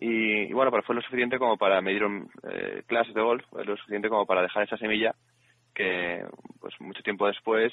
y, 0.00 0.52
bueno, 0.52 0.70
pero 0.70 0.82
fue 0.82 0.96
lo 0.96 1.02
suficiente 1.02 1.38
como 1.38 1.56
para, 1.56 1.80
me 1.80 1.92
dieron 1.92 2.28
clases 2.86 3.14
de 3.14 3.20
golf, 3.20 3.44
fue 3.50 3.64
lo 3.64 3.76
suficiente 3.76 4.08
como 4.08 4.26
para 4.26 4.42
dejar 4.42 4.64
esa 4.64 4.78
semilla 4.78 5.14
que 5.74 6.24
pues 6.60 6.74
mucho 6.80 7.02
tiempo 7.02 7.26
después 7.26 7.72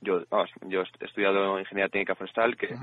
yo, 0.00 0.24
vamos, 0.30 0.50
yo 0.68 0.82
he 0.82 1.04
estudiado 1.04 1.58
ingeniería 1.58 1.90
técnica 1.90 2.14
forestal 2.14 2.56
que 2.56 2.74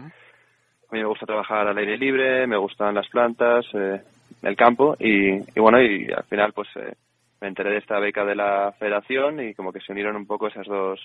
a 0.90 0.96
mí 0.96 1.02
me 1.02 1.08
gusta 1.08 1.26
trabajar 1.26 1.68
al 1.68 1.78
aire 1.78 1.98
libre, 1.98 2.48
me 2.48 2.58
gustan 2.58 2.96
las 2.96 3.08
plantas, 3.10 3.66
eh, 3.74 4.02
el 4.42 4.56
campo 4.56 4.96
y, 5.00 5.36
y, 5.36 5.60
bueno, 5.60 5.82
y 5.82 6.12
al 6.12 6.24
final 6.24 6.52
pues 6.54 6.68
eh, 6.78 6.96
me 7.42 7.48
enteré 7.48 7.72
de 7.72 7.78
esta 7.78 8.00
beca 8.00 8.26
de 8.26 8.36
la 8.36 8.74
federación 8.80 9.40
y 9.40 9.54
como 9.54 9.72
que 9.72 9.82
se 9.82 9.92
unieron 9.92 10.16
un 10.16 10.26
poco 10.26 10.48
esas 10.48 10.66
dos, 10.66 11.00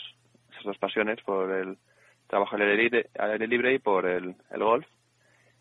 esas 0.53 0.65
dos 0.65 0.79
pasiones 0.79 1.21
por 1.23 1.51
el 1.51 1.77
trabajo 2.27 2.57
al 2.57 2.63
aire 2.63 2.77
libre, 2.77 3.07
al 3.19 3.33
aire 3.33 3.47
libre 3.47 3.75
y 3.75 3.79
por 3.79 4.07
el, 4.07 4.35
el 4.51 4.63
golf. 4.63 4.87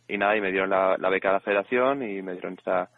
Y 0.08 0.18
nada, 0.18 0.38
y 0.38 0.42
me 0.42 0.52
dieron 0.52 0.70
la, 0.70 0.98
la 0.98 1.10
beca 1.10 1.30
de 1.30 1.34
la 1.36 1.40
federación 1.40 2.04
y 2.04 2.22
me 2.22 2.34
dieron 2.34 2.54
esta, 2.54 2.90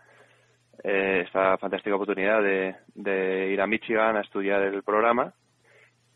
eh, 0.84 1.23
esta 1.26 1.57
fantástica 1.57 1.95
oportunidad 1.95 2.41
de, 2.41 2.76
de 2.93 3.51
ir 3.51 3.61
a 3.61 3.67
Michigan 3.67 4.17
a 4.17 4.21
estudiar 4.21 4.61
el 4.61 4.84
programa. 4.84 5.34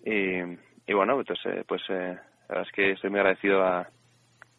Y, 0.05 0.39
y 0.87 0.93
bueno, 0.93 1.19
entonces 1.19 1.63
pues 1.67 1.81
eh, 1.89 2.15
la 2.47 2.47
verdad 2.47 2.67
es 2.67 2.71
que 2.73 2.91
estoy 2.91 3.09
muy 3.09 3.19
agradecido 3.19 3.63
a, 3.63 3.87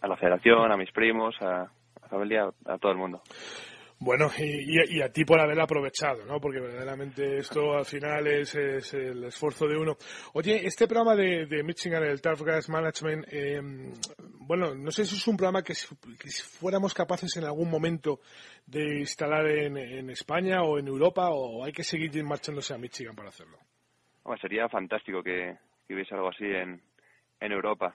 a 0.01 0.09
la 0.09 0.16
federación, 0.16 0.72
a 0.72 0.76
mis 0.76 0.90
primos, 0.92 1.34
a, 1.40 1.70
la 2.03 2.09
familia, 2.09 2.48
a 2.64 2.78
todo 2.78 2.92
el 2.92 2.98
mundo. 2.98 3.22
Bueno, 4.03 4.30
y, 4.38 5.03
a 5.03 5.12
ti 5.12 5.26
por 5.26 5.38
haber 5.40 5.61
aprovechado, 5.61 6.24
¿no? 6.24 6.40
Porque 6.40 6.59
verdaderamente 6.59 7.36
esto 7.36 7.74
al 7.76 7.84
final 7.84 8.26
es, 8.28 8.55
el 8.55 9.24
esfuerzo 9.24 9.66
de 9.66 9.76
uno. 9.76 9.96
Oye, 10.32 10.66
este 10.66 10.88
programa 10.88 11.14
de, 11.14 11.44
de 11.44 11.62
Michigan, 11.62 12.03
el 12.05 12.22
Turf 12.22 12.40
Grass 12.40 12.70
Management, 12.70 13.26
eh, 13.30 13.61
bueno, 14.38 14.74
no 14.74 14.90
sé 14.90 15.05
si 15.05 15.16
es 15.16 15.28
un 15.28 15.36
programa 15.36 15.62
que, 15.62 15.74
fuéramos 15.74 16.94
capaces 16.94 17.36
en 17.36 17.44
algún 17.44 17.70
momento 17.70 18.20
de 18.66 19.01
instalar 19.01 19.46
en, 19.46 19.76
en, 19.76 20.09
España 20.09 20.62
o 20.62 20.78
en 20.78 20.88
Europa 20.88 21.28
o 21.28 21.62
hay 21.62 21.72
que 21.72 21.84
seguir 21.84 22.11
marchándose 22.24 22.72
a 22.72 22.78
Michigan 22.78 23.14
para 23.14 23.28
hacerlo. 23.28 23.59
Bueno, 24.24 24.40
sería 24.40 24.66
fantástico 24.70 25.22
que, 25.22 25.59
que 25.86 25.94
hubiese 25.94 26.14
algo 26.14 26.30
así 26.30 26.46
en, 26.46 26.80
en 27.38 27.53
Europa 27.53 27.94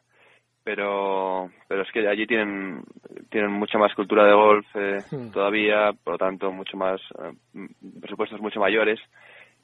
pero 0.66 1.50
pero 1.70 1.84
es 1.84 1.92
que 1.94 2.06
allí 2.06 2.28
tienen 2.28 2.84
tienen 3.30 3.52
mucha 3.52 3.78
más 3.78 3.94
cultura 3.94 4.26
de 4.26 4.34
golf 4.34 4.66
eh, 4.76 4.98
todavía 5.32 5.94
por 6.04 6.14
lo 6.14 6.18
tanto 6.18 6.52
mucho 6.52 6.76
más 6.76 7.00
eh, 7.24 7.68
presupuestos 8.02 8.42
mucho 8.42 8.60
mayores. 8.60 9.00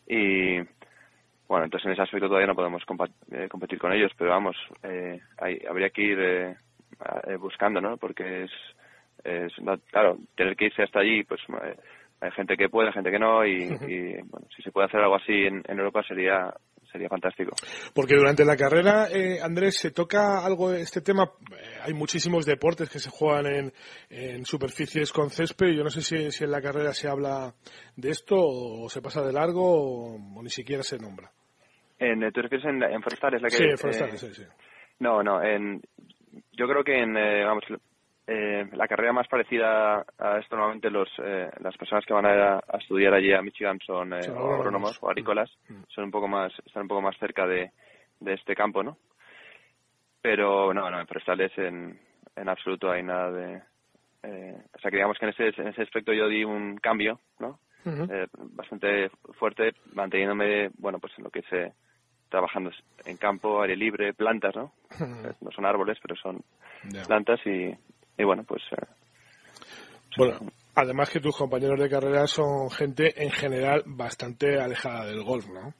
Y 0.07 0.57
bueno, 1.51 1.65
entonces 1.65 1.87
en 1.87 1.91
ese 1.91 2.03
aspecto 2.03 2.27
todavía 2.27 2.47
no 2.47 2.55
podemos 2.55 2.81
eh, 3.29 3.49
competir 3.49 3.77
con 3.77 3.91
ellos, 3.91 4.09
pero 4.17 4.29
vamos, 4.29 4.55
eh, 4.83 5.19
hay, 5.37 5.61
habría 5.69 5.89
que 5.89 6.01
ir 6.01 6.17
eh, 6.21 6.55
buscando, 7.37 7.81
¿no? 7.81 7.97
Porque 7.97 8.43
es, 8.43 8.51
es, 9.25 9.51
claro, 9.91 10.17
tener 10.33 10.55
que 10.55 10.67
irse 10.67 10.83
hasta 10.83 11.01
allí, 11.01 11.25
pues 11.25 11.41
hay 12.21 12.31
gente 12.31 12.55
que 12.55 12.69
puede, 12.69 12.93
gente 12.93 13.11
que 13.11 13.19
no, 13.19 13.45
y, 13.45 13.67
bueno, 13.67 14.47
si 14.55 14.61
se 14.61 14.71
puede 14.71 14.87
hacer 14.87 15.01
algo 15.01 15.15
así 15.15 15.45
en, 15.45 15.61
Europa 15.67 16.03
sería 16.03 16.53
sería 16.91 17.09
fantástico. 17.09 17.51
Porque 17.93 18.15
durante 18.15 18.45
la 18.45 18.55
carrera, 18.55 19.07
eh, 19.11 19.39
Andrés, 19.41 19.77
se 19.77 19.91
toca 19.91 20.45
algo 20.45 20.73
este 20.73 21.01
tema. 21.01 21.23
Eh, 21.51 21.79
hay 21.83 21.93
muchísimos 21.93 22.45
deportes 22.45 22.89
que 22.89 22.99
se 22.99 23.09
juegan 23.09 23.45
en, 23.47 23.73
en 24.09 24.45
superficies 24.45 25.11
con 25.11 25.29
césped. 25.29 25.73
Yo 25.73 25.83
no 25.83 25.89
sé 25.89 26.01
si, 26.01 26.31
si, 26.31 26.43
en 26.43 26.51
la 26.51 26.61
carrera 26.61 26.93
se 26.93 27.07
habla 27.07 27.53
de 27.95 28.09
esto 28.09 28.35
o, 28.37 28.89
se 28.89 29.01
pasa 29.01 29.21
de 29.21 29.33
largo 29.33 30.15
o, 30.15 30.43
ni 30.43 30.49
siquiera 30.49 30.83
se 30.83 30.97
nombra. 30.97 31.31
En, 31.99 32.19
¿Tú 32.31 32.41
refieres 32.41 32.65
en, 32.65 32.83
en 32.83 33.01
forestales? 33.01 33.41
La 33.41 33.47
que, 33.47 33.55
sí, 33.55 33.63
en 33.63 33.77
forestales, 33.77 34.23
eh, 34.23 34.33
sí, 34.33 34.43
sí. 34.43 34.49
No, 34.99 35.23
no. 35.23 35.41
En, 35.43 35.81
yo 36.51 36.67
creo 36.67 36.83
que 36.83 37.01
en, 37.01 37.13
vamos, 37.13 37.63
eh, 38.27 38.69
la 38.73 38.87
carrera 38.87 39.13
más 39.13 39.27
parecida 39.27 40.05
a 40.17 40.37
esto 40.37 40.55
normalmente 40.55 40.91
los, 40.91 41.09
eh, 41.23 41.49
las 41.59 41.75
personas 41.75 42.05
que 42.05 42.13
van 42.13 42.25
a, 42.25 42.57
a, 42.57 42.77
estudiar 42.77 43.13
allí 43.13 43.33
a 43.33 43.41
Michigan 43.41 43.79
son, 43.85 44.13
eh, 44.13 44.19
agrónomos 44.27 44.97
o 45.01 45.09
agrícolas, 45.09 45.49
mm, 45.67 45.73
mm. 45.73 45.85
son 45.89 46.03
un 46.05 46.11
poco 46.11 46.27
más, 46.27 46.53
están 46.65 46.83
un 46.83 46.87
poco 46.87 47.01
más 47.01 47.17
cerca 47.17 47.47
de, 47.47 47.71
de 48.19 48.33
este 48.33 48.55
campo, 48.55 48.83
¿no? 48.83 48.97
Pero 50.21 50.73
no, 50.73 50.89
no, 50.91 50.99
en 50.99 51.07
forestales 51.07 51.51
en, 51.57 51.99
en 52.35 52.49
absoluto 52.49 52.91
hay 52.91 53.01
nada 53.01 53.31
de, 53.31 53.61
eh, 54.23 54.57
o 54.75 54.79
sea 54.79 54.91
que 54.91 54.97
digamos 54.97 55.17
que 55.17 55.25
en 55.25 55.31
ese, 55.31 55.61
en 55.61 55.67
ese 55.69 55.81
aspecto 55.81 56.13
yo 56.13 56.27
di 56.27 56.43
un 56.43 56.77
cambio, 56.77 57.19
¿no? 57.39 57.59
eh, 57.83 58.27
bastante 58.33 59.09
fuerte, 59.39 59.73
manteniéndome, 59.93 60.69
bueno, 60.77 60.99
pues 60.99 61.11
en 61.17 61.23
lo 61.23 61.31
que 61.31 61.41
se 61.43 61.73
trabajando 62.29 62.69
en 63.05 63.17
campo, 63.17 63.61
aire 63.61 63.75
libre, 63.75 64.13
plantas, 64.13 64.55
¿no? 64.55 64.71
No 65.41 65.51
son 65.51 65.65
árboles, 65.65 65.97
pero 66.01 66.15
son 66.15 66.41
plantas 67.07 67.39
y, 67.45 67.75
y 68.21 68.23
bueno, 68.23 68.43
pues... 68.47 68.61
Eh, 68.71 68.85
bueno, 70.17 70.39
además 70.75 71.09
que 71.09 71.19
tus 71.19 71.35
compañeros 71.35 71.79
de 71.79 71.89
carrera 71.89 72.27
son 72.27 72.69
gente 72.69 73.23
en 73.23 73.31
general 73.31 73.83
bastante 73.85 74.59
alejada 74.59 75.05
del 75.05 75.23
golf, 75.23 75.47
¿no? 75.49 75.73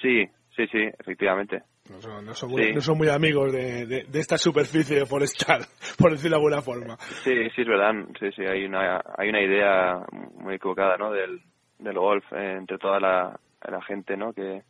Sí, 0.00 0.24
sí, 0.56 0.66
sí, 0.70 0.78
efectivamente. 0.98 1.62
No 1.90 2.00
son, 2.00 2.24
no 2.24 2.34
son, 2.34 2.50
muy, 2.50 2.72
no 2.72 2.80
son 2.80 2.98
muy, 2.98 3.08
amigos 3.08 3.52
de, 3.52 3.84
de, 3.86 4.18
esta 4.20 4.38
superficie 4.38 5.04
forestal, 5.06 5.62
por 5.98 6.12
decirlo 6.12 6.36
de 6.36 6.42
alguna 6.42 6.62
forma. 6.62 6.96
Sí, 6.98 7.32
sí, 7.54 7.62
es 7.62 7.66
verdad. 7.66 7.92
Sí, 8.18 8.30
sí, 8.36 8.42
hay 8.44 8.64
una, 8.64 9.02
hay 9.18 9.28
una 9.28 9.42
idea 9.42 9.98
muy 10.36 10.54
equivocada, 10.54 10.96
¿no? 10.96 11.10
Del, 11.10 11.40
del 11.80 11.98
golf 11.98 12.24
eh, 12.32 12.58
entre 12.58 12.78
toda 12.78 13.00
la, 13.00 13.40
la 13.68 13.82
gente, 13.82 14.16
¿no? 14.16 14.32
Que 14.32 14.62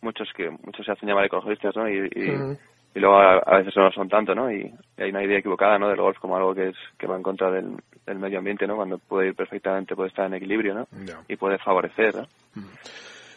muchos 0.00 0.28
que 0.36 0.48
muchos 0.48 0.86
se 0.86 0.92
hacen 0.92 1.08
llamar 1.08 1.24
ecologistas, 1.24 1.74
¿no? 1.74 1.88
Y, 1.88 2.06
y 2.14 2.56
luego 2.98 3.16
a, 3.18 3.58
veces 3.58 3.74
no 3.76 3.90
son 3.92 4.08
tanto, 4.08 4.34
¿no? 4.34 4.50
Y, 4.50 4.72
hay 4.98 5.10
una 5.10 5.24
idea 5.24 5.38
equivocada, 5.38 5.78
¿no? 5.78 5.88
Del 5.88 6.00
golf 6.00 6.18
como 6.18 6.36
algo 6.36 6.54
que 6.54 6.68
es 6.68 6.76
que 6.98 7.06
va 7.06 7.16
en 7.16 7.22
contra 7.22 7.50
del, 7.50 7.76
medio 8.16 8.38
ambiente, 8.38 8.66
¿no? 8.66 8.76
Cuando 8.76 8.98
puede 8.98 9.28
ir 9.28 9.34
perfectamente, 9.34 9.94
puede 9.94 10.08
estar 10.08 10.26
en 10.26 10.34
equilibrio, 10.34 10.74
¿no? 10.74 10.88
Y 11.28 11.36
puede 11.36 11.58
favorecer, 11.58 12.14
¿no? 12.16 12.26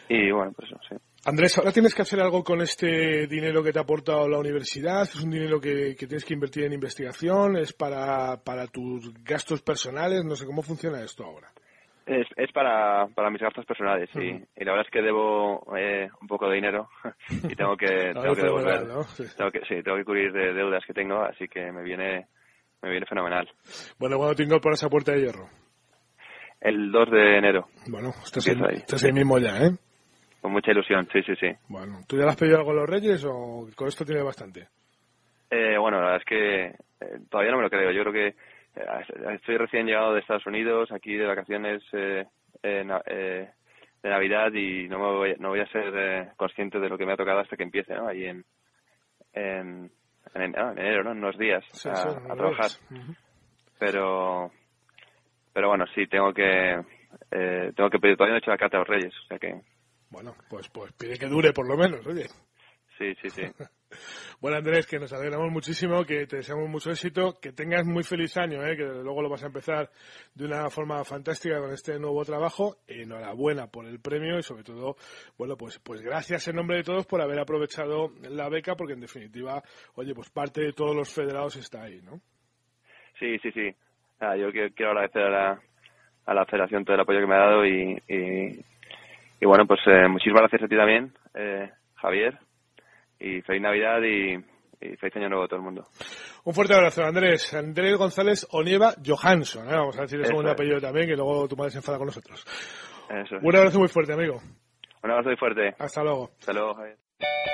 Y 0.10 0.32
bueno, 0.32 0.52
pues 0.56 0.70
eso, 0.70 0.80
sí. 0.90 0.96
Andrés, 1.26 1.58
ahora 1.58 1.72
tienes 1.72 1.96
que 1.96 2.02
hacer 2.02 2.20
algo 2.20 2.44
con 2.44 2.62
este 2.62 3.28
dinero 3.28 3.64
que 3.64 3.72
te 3.72 3.80
ha 3.80 3.84
aportado 3.84 4.28
la 4.28 4.40
universidad. 4.40 5.04
Es 5.04 5.24
un 5.24 5.32
dinero 5.32 5.62
que, 5.62 5.96
que 5.96 6.06
tienes 6.06 6.26
que 6.26 6.34
invertir 6.34 6.66
en 6.66 6.74
investigación, 6.74 7.56
es 7.56 7.72
para, 7.72 8.44
para 8.44 8.68
tus 8.68 9.14
gastos 9.24 9.62
personales. 9.62 10.26
No 10.26 10.36
sé 10.36 10.46
cómo 10.46 10.62
funciona 10.62 11.02
esto 11.02 11.24
ahora. 11.24 11.54
Es, 12.06 12.28
es 12.36 12.52
para, 12.52 13.08
para 13.16 13.30
mis 13.30 13.42
gastos 13.42 13.66
personales, 13.66 14.10
sí. 14.12 14.20
Y 14.56 14.66
la 14.66 14.72
verdad 14.72 14.86
es 14.86 14.92
que 14.92 15.02
debo 15.02 15.66
eh, 15.78 16.10
un 16.22 16.28
poco 16.28 16.50
de 16.50 16.56
dinero 16.56 16.90
y 17.30 17.56
tengo 17.56 17.78
que, 17.78 17.88
tengo 18.14 18.36
que 18.36 18.42
devolver. 18.42 18.82
Tengo 19.38 19.52
que, 19.52 19.62
sí, 19.62 19.82
tengo 19.82 19.98
que 19.98 20.06
cubrir 20.06 20.34
de 20.34 20.54
deudas 20.54 20.84
que 20.86 20.94
tengo, 20.94 21.24
así 21.24 21.48
que 21.48 21.72
me 21.72 21.82
viene, 21.82 22.28
me 22.82 22.90
viene 22.90 23.06
fenomenal. 23.06 23.50
Bueno, 23.98 24.18
¿cuándo 24.18 24.36
tengo 24.36 24.60
por 24.60 24.74
esa 24.74 24.90
puerta 24.90 25.14
de 25.14 25.22
hierro? 25.22 25.48
El 26.60 26.92
2 26.92 27.12
de 27.12 27.38
enero. 27.38 27.68
Bueno, 27.88 28.10
estás, 28.24 28.48
ahí, 28.48 28.78
estás 28.78 29.04
ahí 29.04 29.14
mismo 29.14 29.38
ya, 29.38 29.58
¿eh? 29.58 29.72
Con 30.42 30.52
mucha 30.52 30.72
ilusión, 30.72 31.08
sí, 31.12 31.22
sí, 31.24 31.34
sí. 31.40 31.48
Bueno, 31.70 32.00
¿tú 32.06 32.18
ya 32.18 32.24
le 32.24 32.32
has 32.32 32.38
pedido 32.38 32.58
algo 32.58 32.72
a 32.72 32.76
los 32.76 32.90
Reyes 32.90 33.24
o 33.26 33.68
con 33.76 33.88
esto 33.88 34.04
tiene 34.04 34.22
bastante? 34.22 34.68
Eh, 35.50 35.78
bueno, 35.78 36.00
la 36.02 36.12
verdad 36.12 36.22
es 36.22 36.26
que 36.26 36.66
eh, 36.66 37.20
todavía 37.30 37.52
no 37.52 37.58
me 37.58 37.64
lo 37.64 37.70
creo. 37.70 37.92
Yo 37.92 38.02
creo 38.02 38.14
que 38.14 38.36
estoy 38.76 39.58
recién 39.58 39.86
llegado 39.86 40.14
de 40.14 40.20
Estados 40.20 40.46
Unidos, 40.46 40.92
aquí 40.92 41.16
de 41.16 41.26
vacaciones 41.26 41.84
eh, 41.94 42.26
eh, 42.64 43.50
de 44.04 44.10
Navidad 44.10 44.52
y 44.54 44.88
no, 44.88 45.00
me 45.00 45.06
voy, 45.06 45.36
no 45.40 45.50
voy 45.50 45.62
a 45.62 45.68
ser 45.68 45.94
eh, 45.96 46.32
consciente 46.36 46.80
de 46.80 46.90
lo 46.90 46.98
que 46.98 47.06
me 47.06 47.14
ha 47.14 47.18
tocado 47.18 47.40
hasta 47.40 47.56
que 47.56 47.64
empiece, 47.64 47.94
¿no? 47.94 48.08
Ahí 48.08 48.26
en, 48.26 48.46
en, 49.34 49.92
en, 50.34 50.60
ah, 50.60 50.74
enero, 50.76 51.04
¿no? 51.04 51.12
En 51.12 51.20
unos 51.20 51.38
días 51.38 51.64
a, 51.86 52.36
trabajar. 52.36 52.72
Pero, 53.80 54.52
pero 55.54 55.70
bueno, 55.70 55.86
sí, 55.96 56.08
tengo 56.08 56.34
que, 56.34 56.74
eh, 57.32 57.72
tengo 57.76 57.90
que 57.90 58.00
pedir, 58.00 58.18
todavía 58.18 58.34
no 58.34 58.38
he 58.38 58.40
hecho 58.40 58.52
la 58.52 58.58
carta 58.58 58.78
a 58.78 58.80
los 58.82 58.90
reyes, 58.90 59.14
o 59.24 59.28
sea 59.28 59.40
que... 59.40 59.62
Bueno, 60.10 60.36
pues, 60.50 60.70
pues 60.70 60.92
pide 60.94 61.18
que 61.18 61.28
dure 61.28 61.54
por 61.54 61.68
lo 61.68 61.76
menos, 61.76 62.06
oye. 62.06 62.26
Sí, 62.98 63.14
sí, 63.22 63.30
sí. 63.30 63.42
Bueno, 64.42 64.58
Andrés, 64.58 64.88
que 64.88 64.98
nos 65.00 65.14
alegramos 65.14 65.52
muchísimo, 65.52 66.04
que 66.04 66.26
te 66.26 66.38
deseamos 66.38 66.68
mucho 66.68 66.90
éxito, 66.90 67.38
que 67.40 67.52
tengas 67.52 67.86
muy 67.86 68.04
feliz 68.04 68.36
año, 68.38 68.66
¿eh? 68.66 68.76
que 68.76 68.84
luego 68.84 69.22
lo 69.22 69.30
vas 69.30 69.44
a 69.44 69.48
empezar 69.48 69.90
de 70.34 70.46
una 70.46 70.70
forma 70.70 71.04
fantástica 71.04 71.60
con 71.60 71.72
este 71.72 72.00
nuevo 72.00 72.26
trabajo. 72.26 72.78
Enhorabuena 72.88 73.68
por 73.68 73.86
el 73.86 74.00
premio 74.02 74.40
y 74.40 74.44
sobre 74.44 74.64
todo, 74.64 74.96
bueno, 75.38 75.56
pues, 75.56 75.80
pues 75.80 76.02
gracias 76.02 76.48
en 76.48 76.56
nombre 76.56 76.78
de 76.78 76.84
todos 76.84 77.06
por 77.06 77.22
haber 77.22 77.40
aprovechado 77.40 78.12
la 78.30 78.50
beca, 78.50 78.76
porque 78.76 78.94
en 78.94 79.02
definitiva, 79.02 79.62
oye, 79.96 80.14
pues 80.14 80.30
parte 80.30 80.62
de 80.62 80.74
todos 80.74 80.96
los 80.96 81.14
federados 81.14 81.56
está 81.56 81.84
ahí, 81.84 82.02
¿no? 82.02 82.20
Sí, 83.20 83.38
sí, 83.40 83.52
sí. 83.52 83.74
Ah, 84.20 84.36
yo 84.36 84.52
quiero, 84.52 84.92
agradecer 84.92 85.22
a 85.22 85.30
la, 85.30 85.62
a 86.26 86.34
la 86.34 86.46
federación 86.46 86.84
todo 86.84 86.96
el 86.96 87.02
apoyo 87.02 87.20
que 87.20 87.28
me 87.28 87.36
ha 87.36 87.46
dado 87.46 87.66
y, 87.66 88.02
y, 88.08 89.46
bueno, 89.46 89.68
pues 89.68 89.82
eh, 89.86 90.08
muchísimas 90.08 90.42
gracias 90.42 90.64
a 90.64 90.68
ti 90.68 90.76
también, 90.76 91.14
eh, 91.36 91.70
Javier 91.96 92.40
y 93.24 93.42
feliz 93.42 93.62
Navidad 93.62 94.02
y, 94.02 94.38
feliz 94.98 95.16
año 95.16 95.30
nuevo 95.30 95.46
a 95.46 95.48
todo 95.48 95.58
el 95.58 95.64
mundo. 95.64 95.88
Un 96.44 96.54
fuerte 96.54 96.74
abrazo, 96.74 97.04
Andrés. 97.04 97.54
Andrés 97.54 97.98
González 97.98 98.46
Onieva 98.52 98.94
Johansson. 99.04 99.68
¿eh? 99.70 99.76
Vamos 99.76 99.98
a 99.98 100.02
decir 100.02 100.20
el 100.20 100.26
segundo 100.26 100.52
apellido 100.52 100.80
también, 100.82 101.08
que 101.08 101.16
luego 101.16 101.48
tu 101.48 101.56
madre 101.56 101.72
se 101.72 101.78
enfada 101.78 101.98
con 101.98 102.08
nosotros. 102.08 102.46
Un 103.42 103.56
abrazo 103.56 103.80
muy 103.80 103.88
fuerte, 103.88 104.14
amigo. 104.14 104.42
Un 105.04 105.12
abrazo 105.12 105.30
muy 105.30 105.38
fuerte. 105.38 105.74
Hasta 105.80 106.04
luego. 106.04 106.32
Hasta 106.40 106.54
luego, 106.54 106.74
Javier. 106.76 106.98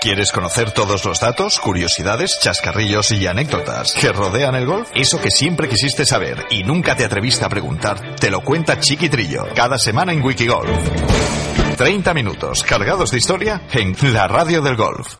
¿Quieres 0.01 0.31
conocer 0.31 0.71
todos 0.71 1.03
los 1.05 1.19
datos, 1.19 1.59
curiosidades, 1.59 2.39
chascarrillos 2.39 3.11
y 3.11 3.27
anécdotas 3.27 3.93
que 3.93 4.11
rodean 4.11 4.55
el 4.55 4.65
golf? 4.65 4.89
Eso 4.95 5.21
que 5.21 5.29
siempre 5.29 5.67
quisiste 5.67 6.05
saber 6.05 6.37
y 6.49 6.63
nunca 6.63 6.95
te 6.95 7.03
atreviste 7.03 7.45
a 7.45 7.49
preguntar, 7.49 8.15
te 8.15 8.31
lo 8.31 8.41
cuenta 8.41 8.79
Chiquitrillo 8.79 9.47
cada 9.55 9.77
semana 9.77 10.13
en 10.13 10.23
Wikigolf. 10.23 11.38
30 11.79 12.13
minutos 12.13 12.61
cargados 12.63 13.11
de 13.11 13.19
historia 13.19 13.61
en 13.71 13.95
la 14.13 14.27
radio 14.27 14.61
del 14.61 14.75
golf. 14.75 15.15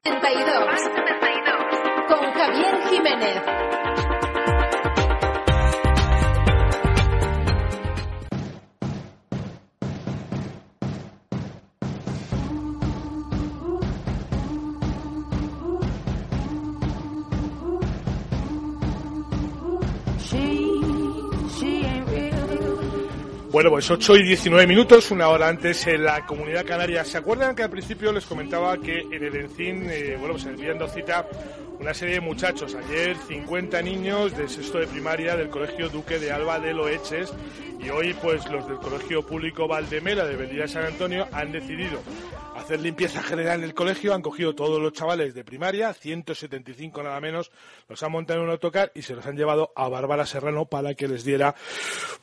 Bueno, 23.60 23.72
pues 23.72 23.92
8 23.92 24.16
y 24.16 24.24
19 24.24 24.66
minutos, 24.68 25.12
una 25.12 25.28
hora 25.28 25.50
antes 25.50 25.86
en 25.86 26.06
la 26.06 26.26
comunidad 26.26 26.66
canaria. 26.66 27.04
¿Se 27.04 27.18
acuerdan 27.18 27.54
que 27.54 27.64
al 27.64 27.70
principio 27.70 28.14
les 28.14 28.26
comentaba 28.26 28.78
que 28.78 29.02
en 29.02 29.22
el 29.22 29.36
Encín, 29.36 29.90
eh, 29.90 30.16
bueno, 30.18 30.36
pues 30.36 30.46
enviando 30.46 30.88
cita 30.88 31.28
una 31.78 31.94
serie 31.94 32.16
de 32.16 32.22
muchachos? 32.22 32.74
Ayer 32.74 33.18
50 33.18 33.82
niños 33.82 34.38
de 34.38 34.48
sexto 34.48 34.78
de 34.78 34.88
primaria 34.88 35.36
del 35.36 35.50
Colegio 35.50 35.90
Duque 35.90 36.20
de 36.20 36.32
Alba 36.32 36.58
de 36.58 36.74
Loeches 36.74 37.34
y 37.82 37.90
hoy 37.90 38.16
pues 38.22 38.50
los 38.50 38.66
del 38.66 38.78
Colegio 38.78 39.26
Público 39.26 39.68
Valdemela 39.68 40.26
de 40.26 40.38
Belía 40.38 40.62
de 40.62 40.68
San 40.70 40.86
Antonio 40.86 41.28
han 41.34 41.52
decidido 41.52 42.02
hacer 42.60 42.80
limpieza 42.80 43.22
general 43.24 43.60
en 43.60 43.64
el 43.66 43.74
colegio, 43.74 44.14
han 44.14 44.22
cogido 44.22 44.56
todos 44.56 44.82
los 44.82 44.94
chavales 44.94 45.34
de 45.34 45.44
primaria, 45.44 45.94
175 45.94 47.04
nada 47.04 47.20
menos, 47.20 47.52
los 47.88 48.02
han 48.04 48.12
montado 48.12 48.40
en 48.40 48.46
un 48.46 48.52
autocar 48.52 48.92
y 48.94 49.02
se 49.02 49.16
los 49.16 49.26
han 49.26 49.36
llevado 49.36 49.72
a 49.76 49.88
Bárbara 49.90 50.26
Serrano 50.26 50.66
para 50.66 50.94
que 50.94 51.08
les 51.08 51.24
diera, 51.24 51.56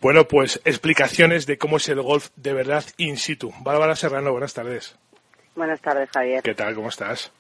bueno, 0.01 0.29
pues 0.29 0.61
explicaciones 0.65 1.47
de 1.47 1.59
cómo 1.59 1.79
es 1.79 1.89
el 1.89 2.01
golf 2.03 2.29
de 2.37 2.53
verdad 2.53 2.85
in 2.99 3.17
situ. 3.17 3.53
Bárbara 3.61 3.97
Serrano, 3.97 4.33
buenas 4.33 4.55
tardes. 4.55 4.97
Buenas 5.55 5.81
tardes, 5.81 6.11
Javier. 6.11 6.43
¿Qué 6.43 6.55
tal? 6.55 6.75
¿Cómo 6.75 6.89
estás? 6.89 7.33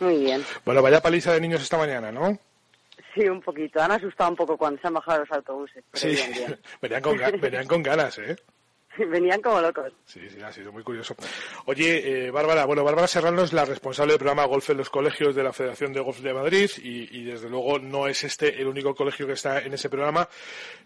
Muy 0.00 0.18
bien. 0.18 0.44
Bueno, 0.64 0.82
vaya 0.82 1.00
paliza 1.00 1.32
de 1.32 1.40
niños 1.40 1.62
esta 1.62 1.78
mañana, 1.78 2.10
¿no? 2.10 2.38
Sí, 3.14 3.28
un 3.28 3.40
poquito. 3.40 3.80
Han 3.80 3.92
asustado 3.92 4.30
un 4.30 4.36
poco 4.36 4.56
cuando 4.56 4.80
se 4.80 4.86
han 4.86 4.94
bajado 4.94 5.20
los 5.20 5.32
autobuses. 5.32 5.84
sí, 5.92 6.16
Venían, 6.82 7.02
con, 7.02 7.16
venían 7.40 7.66
con 7.66 7.82
ganas, 7.82 8.18
¿eh? 8.18 8.36
Venían 8.98 9.40
como 9.40 9.60
locos. 9.60 9.92
Sí, 10.04 10.20
sí, 10.28 10.42
ha 10.42 10.52
sido 10.52 10.72
muy 10.72 10.82
curioso. 10.82 11.14
Oye, 11.66 12.26
eh, 12.26 12.30
Bárbara, 12.30 12.64
bueno, 12.64 12.82
Bárbara 12.82 13.06
Serrano 13.06 13.42
es 13.42 13.52
la 13.52 13.64
responsable 13.64 14.12
del 14.12 14.18
programa 14.18 14.44
Golf 14.44 14.70
en 14.70 14.78
los 14.78 14.90
colegios 14.90 15.34
de 15.34 15.44
la 15.44 15.52
Federación 15.52 15.92
de 15.92 16.00
Golf 16.00 16.20
de 16.20 16.34
Madrid 16.34 16.70
y, 16.82 17.24
desde 17.24 17.48
luego 17.48 17.78
no 17.78 18.08
es 18.08 18.24
este 18.24 18.60
el 18.60 18.66
único 18.66 18.94
colegio 18.94 19.26
que 19.26 19.34
está 19.34 19.60
en 19.60 19.72
ese 19.72 19.88
programa, 19.88 20.28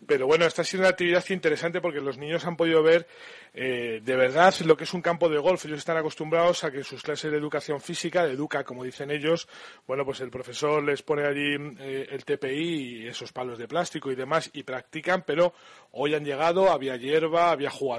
pero 0.06 0.26
bueno, 0.26 0.44
esta 0.44 0.62
ha 0.62 0.64
sido 0.64 0.82
una 0.82 0.90
actividad 0.90 1.24
interesante 1.30 1.80
porque 1.80 2.00
los 2.00 2.18
niños 2.18 2.44
han 2.44 2.56
podido 2.56 2.82
ver 2.82 3.06
eh, 3.54 4.00
de 4.02 4.16
verdad 4.16 4.54
lo 4.64 4.76
que 4.76 4.84
es 4.84 4.92
un 4.92 5.00
campo 5.00 5.28
de 5.28 5.38
golf. 5.38 5.64
Ellos 5.64 5.78
están 5.78 5.96
acostumbrados 5.96 6.64
a 6.64 6.70
que 6.70 6.84
sus 6.84 7.02
clases 7.02 7.30
de 7.30 7.38
educación 7.38 7.80
física, 7.80 8.24
de 8.26 8.32
educa, 8.32 8.64
como 8.64 8.84
dicen 8.84 9.10
ellos, 9.10 9.48
bueno, 9.86 10.04
pues 10.04 10.20
el 10.20 10.30
profesor 10.30 10.82
les 10.82 11.02
pone 11.02 11.24
allí 11.24 11.56
eh, 11.80 12.08
el 12.10 12.24
TPI 12.24 13.04
y 13.04 13.06
esos 13.06 13.32
palos 13.32 13.58
de 13.58 13.68
plástico 13.68 14.10
y 14.10 14.14
demás 14.14 14.50
y 14.52 14.62
practican, 14.64 15.22
pero 15.22 15.54
hoy 15.92 16.14
han 16.14 16.24
llegado, 16.24 16.70
había 16.70 16.96
hierba, 16.96 17.50
había 17.50 17.70
jugadores, 17.70 17.93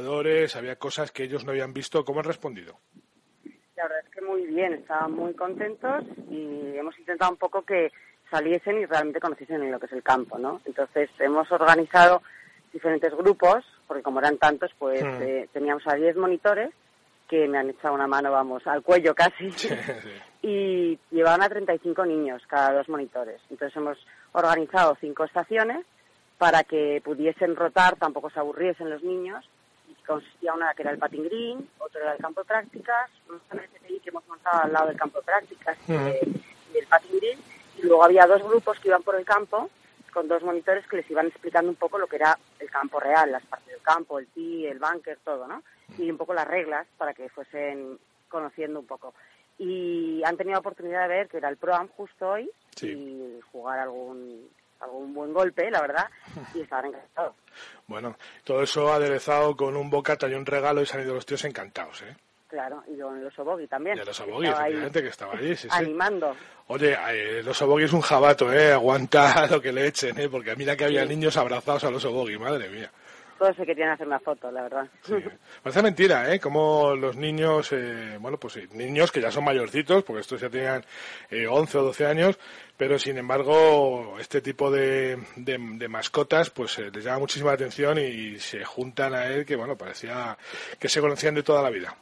había 0.56 0.76
cosas 0.78 1.12
que 1.12 1.24
ellos 1.24 1.46
no 1.46 1.52
habían 1.52 1.74
visto. 1.74 2.04
¿Cómo 2.04 2.20
han 2.20 2.26
respondido? 2.26 2.80
La 3.76 3.84
verdad 3.84 4.00
es 4.06 4.12
que 4.12 4.22
muy 4.22 4.46
bien, 4.48 4.74
estaban 4.74 5.12
muy 5.12 5.34
contentos 5.34 6.04
y 6.30 6.78
hemos 6.78 6.98
intentado 6.98 7.32
un 7.32 7.38
poco 7.38 7.64
que 7.64 7.91
saliesen 8.32 8.80
y 8.80 8.86
realmente 8.86 9.20
conociesen 9.20 9.72
lo 9.72 9.80
que 9.80 9.86
es 9.86 9.91
el 9.91 10.04
campo, 10.04 10.38
¿no? 10.38 10.62
Entonces 10.66 11.10
hemos 11.20 11.52
organizado 11.52 12.22
diferentes 12.74 13.14
grupos, 13.16 13.64
porque 13.88 14.04
como 14.04 14.20
eran 14.20 14.38
tantos, 14.38 14.72
pues 14.78 15.04
hmm. 15.04 15.22
eh, 15.22 15.50
teníamos 15.54 15.84
a 15.88 15.96
10 15.96 16.18
monitores 16.18 16.72
que 17.28 17.48
me 17.48 17.58
han 17.58 17.70
echado 17.70 17.93
una 17.93 18.08
mano, 18.08 18.32
vamos, 18.32 18.66
al 18.68 18.84
cuello 18.84 19.16
casi, 19.16 19.50
y 20.41 21.00
llevaban 21.12 21.41
a 21.41 21.50
35 21.50 22.06
niños 22.06 22.43
cada 22.48 22.74
dos 22.74 22.89
monitores. 22.89 23.41
Entonces 23.50 23.76
hemos 23.78 23.98
organizado 24.34 24.98
cinco 25.00 25.24
estaciones 25.24 25.86
para 26.38 26.64
que 26.64 27.02
pudiesen 27.04 27.56
rotar, 27.56 27.96
tampoco 27.96 28.30
se 28.30 28.39
aburriesen 28.39 28.89
los 28.89 29.04
niños. 29.04 29.50
Consistía 30.06 30.53
una 30.53 30.74
que 30.74 30.84
era 30.84 30.91
el 30.91 30.97
patin 30.97 31.24
green, 31.24 31.70
otro 31.80 32.01
era 32.01 32.14
el 32.14 32.20
campo 32.20 32.41
de 32.41 32.47
prácticas, 32.47 33.12
un 33.30 33.39
que 33.99 34.10
hemos 34.10 34.28
montado 34.28 34.64
al 34.64 34.74
lado 34.74 34.88
del 34.88 34.97
campo 34.97 35.20
de 35.20 35.26
prácticas 35.26 35.78
y, 35.88 35.93
del 36.74 36.88
patin 36.88 37.18
green, 37.18 37.39
y 37.78 37.82
luego 37.84 38.03
había 38.03 38.28
dos 38.28 38.43
grupos 38.43 38.80
que 38.80 38.89
iban 38.89 39.03
por 39.03 39.16
el 39.16 39.26
campo 39.26 39.70
con 40.14 40.28
dos 40.30 40.43
monitores 40.43 40.88
que 40.88 40.95
les 40.95 41.12
iban 41.12 41.28
explicando 41.28 41.70
un 41.70 41.76
poco 41.76 41.97
lo 41.97 42.08
que 42.08 42.16
era 42.16 42.39
el 42.60 42.70
campo 42.70 43.01
real, 43.01 43.34
las 43.34 43.43
partes 43.43 43.68
del 43.68 43.82
campo, 43.82 44.18
el 44.18 44.28
tee, 44.28 44.66
el 44.66 44.80
bunker, 44.80 45.20
todo, 45.26 45.45
¿no? 45.45 45.62
Y 45.97 46.10
un 46.10 46.18
poco 46.18 46.34
las 46.34 46.47
reglas 46.47 46.88
para 46.97 47.14
que 47.14 47.28
fuesen 47.28 47.99
conociendo 48.30 48.80
un 48.80 48.86
poco. 48.86 49.14
Y 49.58 50.22
han 50.24 50.38
tenido 50.38 50.60
oportunidad 50.60 51.01
de 51.01 51.16
ver 51.16 51.28
que 51.28 51.38
era 51.38 51.49
el 51.49 51.58
Pro 51.58 51.76
justo 51.97 52.30
hoy 52.30 52.49
y 52.82 53.39
jugar 53.51 53.80
algún 53.80 54.49
algún 54.80 55.13
buen 55.13 55.34
golpe, 55.34 55.69
la 55.71 55.82
verdad, 55.82 56.09
y 56.53 56.61
estaban 56.61 56.88
encantados. 56.88 57.36
Bueno, 57.88 58.17
todo 58.43 58.63
eso 58.63 58.91
aderezado 58.91 59.55
con 59.55 59.78
un 59.78 59.89
bocata 59.91 60.28
y 60.28 60.34
un 60.34 60.45
regalo 60.45 60.82
y 60.82 60.88
se 60.88 60.97
han 60.97 61.03
ido 61.03 61.13
los 61.13 61.26
tíos 61.26 61.45
encantados, 61.45 62.01
¿eh? 62.01 62.15
Claro, 62.47 62.84
y 62.88 62.99
con 62.99 63.17
el 63.17 63.28
Osobogi 63.28 63.67
también. 63.67 63.97
Y 63.97 64.01
el 64.01 64.09
Osobogi, 64.09 64.47
efectivamente, 64.47 65.01
que 65.01 65.07
estaba 65.09 65.34
allí, 65.34 65.55
sí, 65.55 65.67
Animando. 65.71 66.36
Oye, 66.67 66.93
eh, 66.93 67.39
el 67.39 67.47
Osobogi 67.47 67.84
es 67.84 67.93
un 67.93 68.01
jabato, 68.01 68.51
¿eh? 68.51 68.71
Aguanta 68.71 69.47
lo 69.51 69.61
que 69.61 69.71
le 69.71 69.88
echen, 69.88 70.19
¿eh? 70.19 70.30
Porque 70.30 70.55
mira 70.55 70.76
que 70.76 70.86
había 70.86 71.05
niños 71.05 71.38
abrazados 71.38 71.84
al 71.84 71.95
Osobogi, 71.95 72.38
madre 72.38 72.69
mía. 72.69 72.89
Todos 73.38 73.55
se 73.57 73.65
querían 73.65 73.89
hacer 73.89 74.07
una 74.07 74.19
foto, 74.19 74.49
la 74.49 74.63
verdad. 74.63 74.88
Parece 75.63 75.81
mentira, 75.81 76.33
¿eh? 76.33 76.39
Como 76.39 76.95
los 76.95 77.17
niños, 77.17 77.71
eh, 77.73 78.17
bueno, 78.19 78.38
pues 78.38 78.53
sí, 78.53 78.67
niños 78.73 79.11
que 79.11 79.19
ya 79.19 79.29
son 79.29 79.43
mayorcitos, 79.43 80.03
porque 80.03 80.21
estos 80.21 80.39
ya 80.39 80.49
tenían 80.49 80.83
eh, 81.29 81.45
11 81.45 81.77
o 81.77 81.83
12 81.83 82.05
años, 82.05 82.39
pero 82.77 82.97
sin 82.97 83.17
embargo, 83.17 84.15
este 84.19 84.41
tipo 84.41 84.71
de, 84.71 85.17
de, 85.36 85.88
mascotas, 85.88 86.49
pues 86.49 86.79
eh, 86.79 86.89
les 86.93 87.03
llama 87.03 87.19
muchísima 87.19 87.51
atención 87.51 87.97
y 87.97 88.39
se 88.39 88.63
juntan 88.63 89.13
a 89.13 89.27
él, 89.27 89.45
que 89.45 89.57
bueno, 89.57 89.75
parecía 89.75 90.38
que 90.79 90.88
se 90.88 91.01
conocían 91.01 91.36
de 91.36 91.43
toda 91.43 91.61
la 91.61 91.69
vida. 91.69 91.93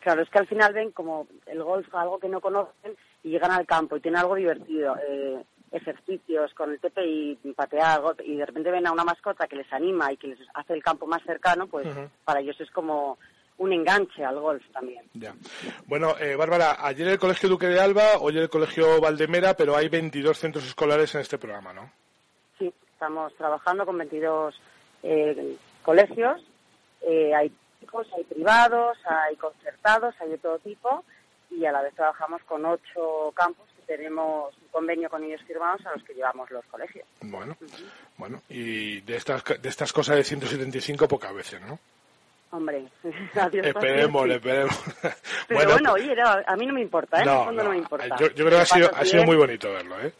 Claro, 0.00 0.22
es 0.22 0.30
que 0.30 0.38
al 0.38 0.46
final 0.46 0.72
ven 0.72 0.92
como 0.92 1.26
el 1.46 1.62
golf 1.62 1.94
algo 1.94 2.18
que 2.18 2.28
no 2.28 2.40
conocen 2.40 2.96
y 3.22 3.30
llegan 3.30 3.50
al 3.50 3.66
campo 3.66 3.96
y 3.96 4.00
tienen 4.00 4.20
algo 4.20 4.34
divertido, 4.34 4.96
eh, 5.08 5.42
ejercicios 5.72 6.52
con 6.54 6.72
el 6.72 6.80
TPI, 6.80 7.38
patear, 7.54 8.02
y 8.24 8.36
de 8.36 8.46
repente 8.46 8.70
ven 8.70 8.86
a 8.86 8.92
una 8.92 9.04
mascota 9.04 9.46
que 9.46 9.56
les 9.56 9.72
anima 9.72 10.12
y 10.12 10.16
que 10.16 10.28
les 10.28 10.38
hace 10.54 10.72
el 10.72 10.82
campo 10.82 11.06
más 11.06 11.22
cercano, 11.24 11.66
pues 11.66 11.86
para 12.24 12.40
ellos 12.40 12.60
es 12.60 12.70
como 12.70 13.18
un 13.58 13.72
enganche 13.72 14.24
al 14.24 14.40
golf 14.40 14.62
también. 14.72 15.04
Ya. 15.14 15.34
Bueno, 15.86 16.14
eh, 16.18 16.34
Bárbara, 16.34 16.78
ayer 16.78 17.08
el 17.08 17.18
Colegio 17.18 17.48
Duque 17.48 17.66
de 17.66 17.78
Alba, 17.78 18.18
hoy 18.20 18.38
el 18.38 18.48
Colegio 18.48 19.00
Valdemera, 19.00 19.54
pero 19.54 19.76
hay 19.76 19.88
22 19.88 20.36
centros 20.36 20.66
escolares 20.66 21.14
en 21.14 21.20
este 21.20 21.38
programa, 21.38 21.72
¿no? 21.72 21.92
Sí, 22.58 22.72
estamos 22.92 23.34
trabajando 23.34 23.84
con 23.84 23.98
22 23.98 24.58
eh, 25.02 25.56
colegios. 25.82 26.42
Eh, 27.02 27.34
hay 27.34 27.52
hay 28.14 28.24
privados, 28.24 28.98
hay 29.04 29.36
concertados, 29.36 30.14
hay 30.20 30.30
de 30.30 30.38
todo 30.38 30.58
tipo 30.58 31.04
y 31.50 31.64
a 31.64 31.72
la 31.72 31.82
vez 31.82 31.94
trabajamos 31.94 32.42
con 32.44 32.64
ocho 32.64 33.32
campos 33.34 33.66
tenemos 33.96 34.54
un 34.62 34.68
convenio 34.68 35.10
con 35.10 35.24
ellos 35.24 35.40
firmados 35.44 35.84
a 35.84 35.92
los 35.92 36.04
que 36.04 36.14
llevamos 36.14 36.48
los 36.52 36.64
colegios. 36.66 37.04
Bueno, 37.22 37.56
bueno, 38.16 38.40
y 38.48 39.00
de 39.00 39.16
estas, 39.16 39.42
de 39.44 39.68
estas 39.68 39.92
cosas 39.92 40.14
de 40.14 40.22
175 40.22 41.08
pocas 41.08 41.34
veces, 41.34 41.60
¿no? 41.62 41.76
Hombre, 42.52 42.84
adiós. 43.34 43.66
Esperemos, 43.66 44.30
esperemos. 44.30 44.80
Pero 45.48 45.70
bueno, 45.72 45.92
oye, 45.94 46.14
a 46.22 46.56
mí 46.56 46.66
no 46.66 46.74
me 46.74 46.82
importa, 46.82 47.18
¿eh? 47.18 47.22
en 47.22 47.28
el 47.30 47.44
fondo 47.44 47.62
no, 47.64 47.70
me 47.70 47.78
importa. 47.78 48.16
Yo, 48.16 48.32
creo 48.32 48.50
que 48.50 48.56
ha 48.56 48.66
sido, 48.66 48.90
ha 48.94 49.04
sido 49.04 49.24
muy 49.24 49.36
bonito 49.36 49.72
verlo, 49.72 50.00
¿eh? 50.00 50.12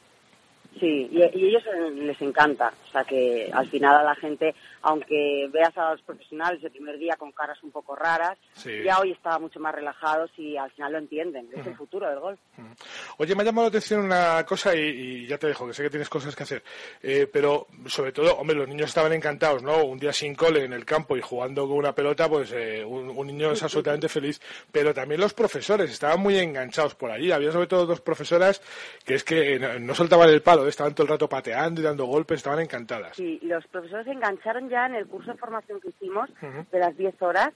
Sí, 0.79 1.09
y, 1.11 1.18
y 1.18 1.49
ellos 1.49 1.62
les 1.95 2.21
encanta. 2.23 2.73
O 2.89 2.93
sea 2.93 3.05
que 3.05 3.51
al 3.53 3.66
final 3.68 3.97
a 3.97 4.05
la 4.05 4.14
gente 4.14 4.55
aunque 4.83 5.49
veas 5.53 5.77
a 5.77 5.93
los 5.93 6.03
profesionales 6.03 6.62
el 6.62 6.71
primer 6.71 6.99
día 6.99 7.16
con 7.18 7.33
caras 7.33 7.62
un 7.62 7.71
poco 7.71 7.95
raras, 7.95 8.39
ya 8.64 8.99
hoy 8.99 9.12
estaba 9.12 9.39
mucho 9.39 9.61
más 9.61 9.75
relajados 9.75 10.31
y 10.39 10.57
al 10.57 10.71
final 10.71 10.93
lo 10.93 10.99
entienden, 10.99 11.49
es 11.55 11.66
el 11.66 11.77
futuro 11.77 12.09
del 12.09 12.18
golf. 12.18 12.39
Oye, 13.18 13.35
me 13.35 13.43
ha 13.43 13.47
llamado 13.47 13.66
la 13.66 13.68
atención 13.68 14.01
una 14.01 14.45
cosa 14.47 14.75
y, 14.75 15.27
ya 15.27 15.39
te 15.39 15.49
dejo, 15.49 15.66
que 15.66 15.75
sé 15.75 15.83
que 15.83 15.91
tienes 15.91 16.09
cosas 16.09 16.35
que 16.35 16.45
hacer, 16.45 16.62
eh, 17.03 17.29
pero 17.31 17.66
sobre 17.87 18.12
todo, 18.12 18.37
hombre, 18.37 18.57
los 18.57 18.68
niños 18.68 18.89
estaban 18.89 19.12
encantados, 19.12 19.62
¿no? 19.62 19.85
Un 19.85 19.99
día 19.99 20.12
sin 20.12 20.35
cole 20.35 20.64
en 20.64 20.73
el 20.73 20.85
campo 20.85 21.16
y 21.16 21.21
jugando 21.21 21.68
con 21.68 21.77
una 21.77 21.95
pelota, 21.95 22.29
pues 22.29 22.53
eh, 22.53 22.85
un, 22.85 23.27
niño 23.27 23.53
es 23.53 23.62
absolutamente 23.62 24.09
feliz, 24.09 24.41
pero 24.73 24.95
también 24.95 25.21
los 25.21 25.35
profesores 25.35 25.91
estaban 25.91 26.21
muy 26.21 26.39
enganchados 26.39 26.95
por 26.95 27.11
allí, 27.11 27.31
había 27.33 27.53
sobre 27.53 27.66
todo 27.66 27.87
dos 27.87 28.01
profesoras 28.01 28.62
que 29.05 29.14
es 29.14 29.25
que 29.25 29.59
no, 29.79 29.95
soltaban 29.95 30.31
el 30.31 30.43
palo, 30.43 30.60
estaban 30.69 30.95
todo 30.95 31.05
el 31.05 31.11
rato 31.11 31.29
pateando 31.29 31.81
y 31.81 31.85
dando 31.85 32.05
golpes, 32.07 32.39
estaban 32.39 32.61
encantadas. 32.61 33.17
Sí, 33.17 33.39
los 33.43 33.67
profesores 33.69 34.07
engancharon 34.07 34.69
ya 34.69 34.87
en 34.87 34.95
el 34.95 35.07
curso 35.07 35.33
de 35.33 35.39
formación 35.39 35.81
que 35.81 35.89
hicimos 35.89 36.29
de 36.71 36.79
las 36.79 36.97
10 36.97 37.21
horas, 37.23 37.51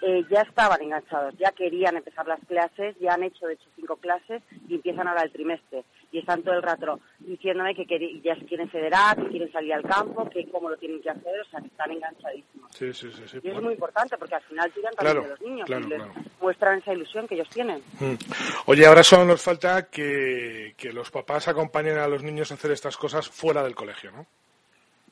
eh, 0.00 0.24
ya 0.30 0.42
estaban 0.42 0.80
enganchados, 0.80 1.34
ya 1.38 1.50
querían 1.50 1.96
empezar 1.96 2.26
las 2.26 2.40
clases, 2.46 2.96
ya 3.00 3.14
han 3.14 3.24
hecho 3.24 3.46
de 3.46 3.54
hecho 3.54 3.68
cinco 3.74 3.96
clases 3.96 4.42
y 4.68 4.76
empiezan 4.76 5.08
ahora 5.08 5.22
el 5.22 5.32
trimestre. 5.32 5.84
Y 6.10 6.20
están 6.20 6.42
todo 6.42 6.54
el 6.54 6.62
rato 6.62 7.00
diciéndome 7.18 7.74
que 7.74 8.20
ya 8.22 8.34
se 8.34 8.46
quieren 8.46 8.70
federar, 8.70 9.16
que 9.16 9.28
quieren 9.28 9.52
salir 9.52 9.74
al 9.74 9.82
campo, 9.82 10.28
que 10.30 10.48
cómo 10.48 10.70
lo 10.70 10.76
tienen 10.78 11.02
que 11.02 11.10
hacer, 11.10 11.40
o 11.40 11.44
sea, 11.50 11.60
que 11.60 11.66
están 11.66 11.90
enganchadísimos. 11.90 12.70
Sí, 12.74 12.92
sí, 12.94 13.10
sí, 13.12 13.38
y 13.42 13.48
es 13.48 13.62
muy 13.62 13.74
importante 13.74 14.16
porque 14.16 14.36
al 14.36 14.42
final 14.42 14.72
tiran 14.72 14.94
también 14.94 15.22
de 15.22 15.28
los 15.28 15.40
niños 15.42 15.68
y 15.68 15.88
les 15.88 16.02
muestran 16.40 16.78
esa 16.78 16.94
ilusión 16.94 17.28
que 17.28 17.34
ellos 17.34 17.50
tienen. 17.50 17.82
Oye, 18.66 18.86
ahora 18.86 19.02
solo 19.02 19.26
nos 19.26 19.42
falta 19.42 19.88
que, 19.90 20.74
que 20.76 20.92
los 20.92 21.10
papás 21.10 21.48
acompañen 21.48 21.98
a 21.98 22.08
los 22.08 22.22
niños 22.22 22.50
a 22.50 22.54
hacer 22.54 22.70
estas 22.70 22.96
cosas 22.96 23.28
fuera 23.28 23.62
del 23.62 23.74
colegio, 23.74 24.10
¿no? 24.12 24.26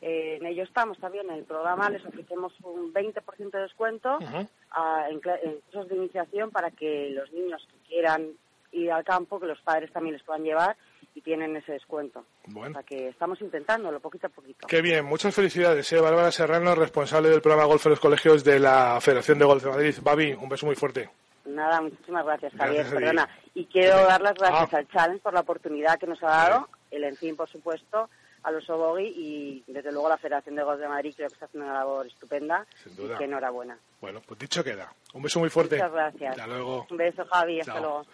Eh, 0.00 0.36
en 0.40 0.46
ello 0.46 0.62
estamos 0.62 0.98
también. 0.98 1.28
En 1.30 1.38
el 1.38 1.44
programa 1.44 1.90
les 1.90 2.04
ofrecemos 2.04 2.52
un 2.62 2.92
20% 2.92 3.50
de 3.50 3.60
descuento 3.60 4.18
en, 4.20 5.20
cursos 5.20 5.88
de 5.88 5.96
iniciación 5.96 6.50
para 6.50 6.70
que 6.70 7.10
los 7.10 7.32
niños 7.32 7.66
que 7.68 7.88
quieran 7.88 8.32
ir 8.72 8.92
al 8.92 9.04
campo, 9.04 9.40
que 9.40 9.46
los 9.46 9.60
padres 9.60 9.92
también 9.92 10.14
les 10.14 10.22
puedan 10.22 10.42
llevar 10.42 10.76
y 11.14 11.22
tienen 11.22 11.56
ese 11.56 11.72
descuento. 11.72 12.24
Bueno. 12.46 12.70
O 12.70 12.72
sea 12.74 12.82
que 12.82 13.08
estamos 13.08 13.40
intentándolo 13.40 14.00
poquito 14.00 14.26
a 14.26 14.30
poquito. 14.30 14.66
Qué 14.66 14.82
bien, 14.82 15.04
muchas 15.04 15.34
felicidades. 15.34 15.90
¿eh? 15.92 16.00
Bárbara 16.00 16.30
Serrano, 16.30 16.74
responsable 16.74 17.30
del 17.30 17.40
programa 17.40 17.66
Golf 17.66 17.86
en 17.86 17.90
los 17.90 18.00
Colegios 18.00 18.44
de 18.44 18.60
la 18.60 18.98
Federación 19.00 19.38
de 19.38 19.46
Golf 19.46 19.64
de 19.64 19.70
Madrid. 19.70 19.94
Babi, 20.02 20.34
un 20.34 20.48
beso 20.48 20.66
muy 20.66 20.74
fuerte. 20.74 21.08
Nada, 21.46 21.80
muchísimas 21.80 22.24
gracias, 22.24 22.52
Javier. 22.54 22.86
Perdona. 22.86 23.28
Y 23.54 23.64
quiero 23.66 23.96
dar 24.04 24.20
las 24.20 24.34
gracias 24.34 24.74
ah. 24.74 24.76
al 24.76 24.88
Challenge 24.88 25.22
por 25.22 25.32
la 25.32 25.40
oportunidad 25.40 25.98
que 25.98 26.06
nos 26.06 26.22
ha 26.22 26.26
dado, 26.26 26.68
el 26.90 27.04
ENFIN, 27.04 27.36
por 27.36 27.48
supuesto, 27.48 28.10
a 28.42 28.50
los 28.50 28.68
Obogi 28.68 29.12
y 29.16 29.64
desde 29.66 29.90
luego 29.90 30.08
la 30.08 30.18
Federación 30.18 30.54
de 30.54 30.62
Golf 30.62 30.80
de 30.80 30.88
Madrid 30.88 31.14
creo 31.16 31.28
que 31.28 31.34
está 31.34 31.46
haciendo 31.46 31.68
una 31.68 31.78
labor 31.78 32.06
estupenda 32.06 32.66
Sin 32.82 32.94
duda. 32.94 33.14
y 33.14 33.18
que 33.18 33.24
enhorabuena. 33.24 33.78
Bueno, 34.00 34.20
pues 34.24 34.38
dicho 34.38 34.62
queda. 34.62 34.92
Un 35.14 35.22
beso 35.22 35.40
muy 35.40 35.50
fuerte. 35.50 35.76
Muchas 35.76 35.92
gracias. 35.92 36.30
Hasta 36.32 36.46
luego. 36.46 36.86
Un 36.90 36.96
beso, 36.96 37.24
Javi. 37.24 37.60
Hasta 37.60 37.80
luego. 37.80 38.06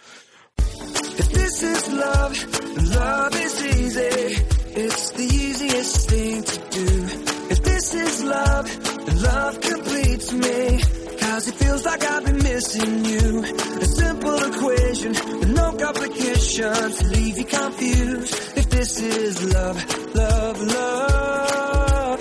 If 0.58 1.30
this 1.32 1.62
is 1.62 1.92
love, 1.92 2.32
love 2.96 3.34
is 3.36 3.64
easy. 3.64 4.44
It's 4.84 5.10
the 5.10 5.24
easiest 5.24 6.10
thing 6.10 6.42
to 6.42 6.56
do. 6.70 6.88
If 7.50 7.62
this 7.62 7.94
is 7.94 8.24
love, 8.24 8.66
love 9.22 9.60
completes 9.60 10.32
me. 10.32 10.80
Cause 11.20 11.48
it 11.48 11.54
feels 11.54 11.84
like 11.84 12.02
I've 12.04 12.24
been 12.24 12.42
missing 12.42 13.04
you. 13.04 13.44
A 13.44 13.84
simple 13.84 14.42
equation 14.44 15.12
no 15.54 15.72
complications. 15.76 17.10
Leave 17.10 17.38
you 17.38 17.44
confused. 17.44 18.34
If 18.56 18.70
this 18.70 19.00
is 19.00 19.54
love, 19.54 20.14
love, 20.14 20.60
love. 20.60 22.20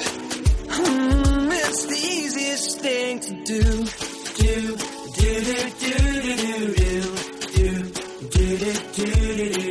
Mm, 0.67 1.51
it's 1.51 1.85
the 1.85 1.95
easiest 1.95 2.79
thing 2.79 3.19
to 3.21 3.31
do. 3.43 3.63
Do, 4.41 4.77
do, 5.17 5.43
do, 5.43 5.69
do, 5.79 6.35
do, 6.35 6.75
do 6.75 6.80
do 8.61 8.71
do 8.71 9.05
do 9.05 9.35
do 9.37 9.61
do. 9.63 9.70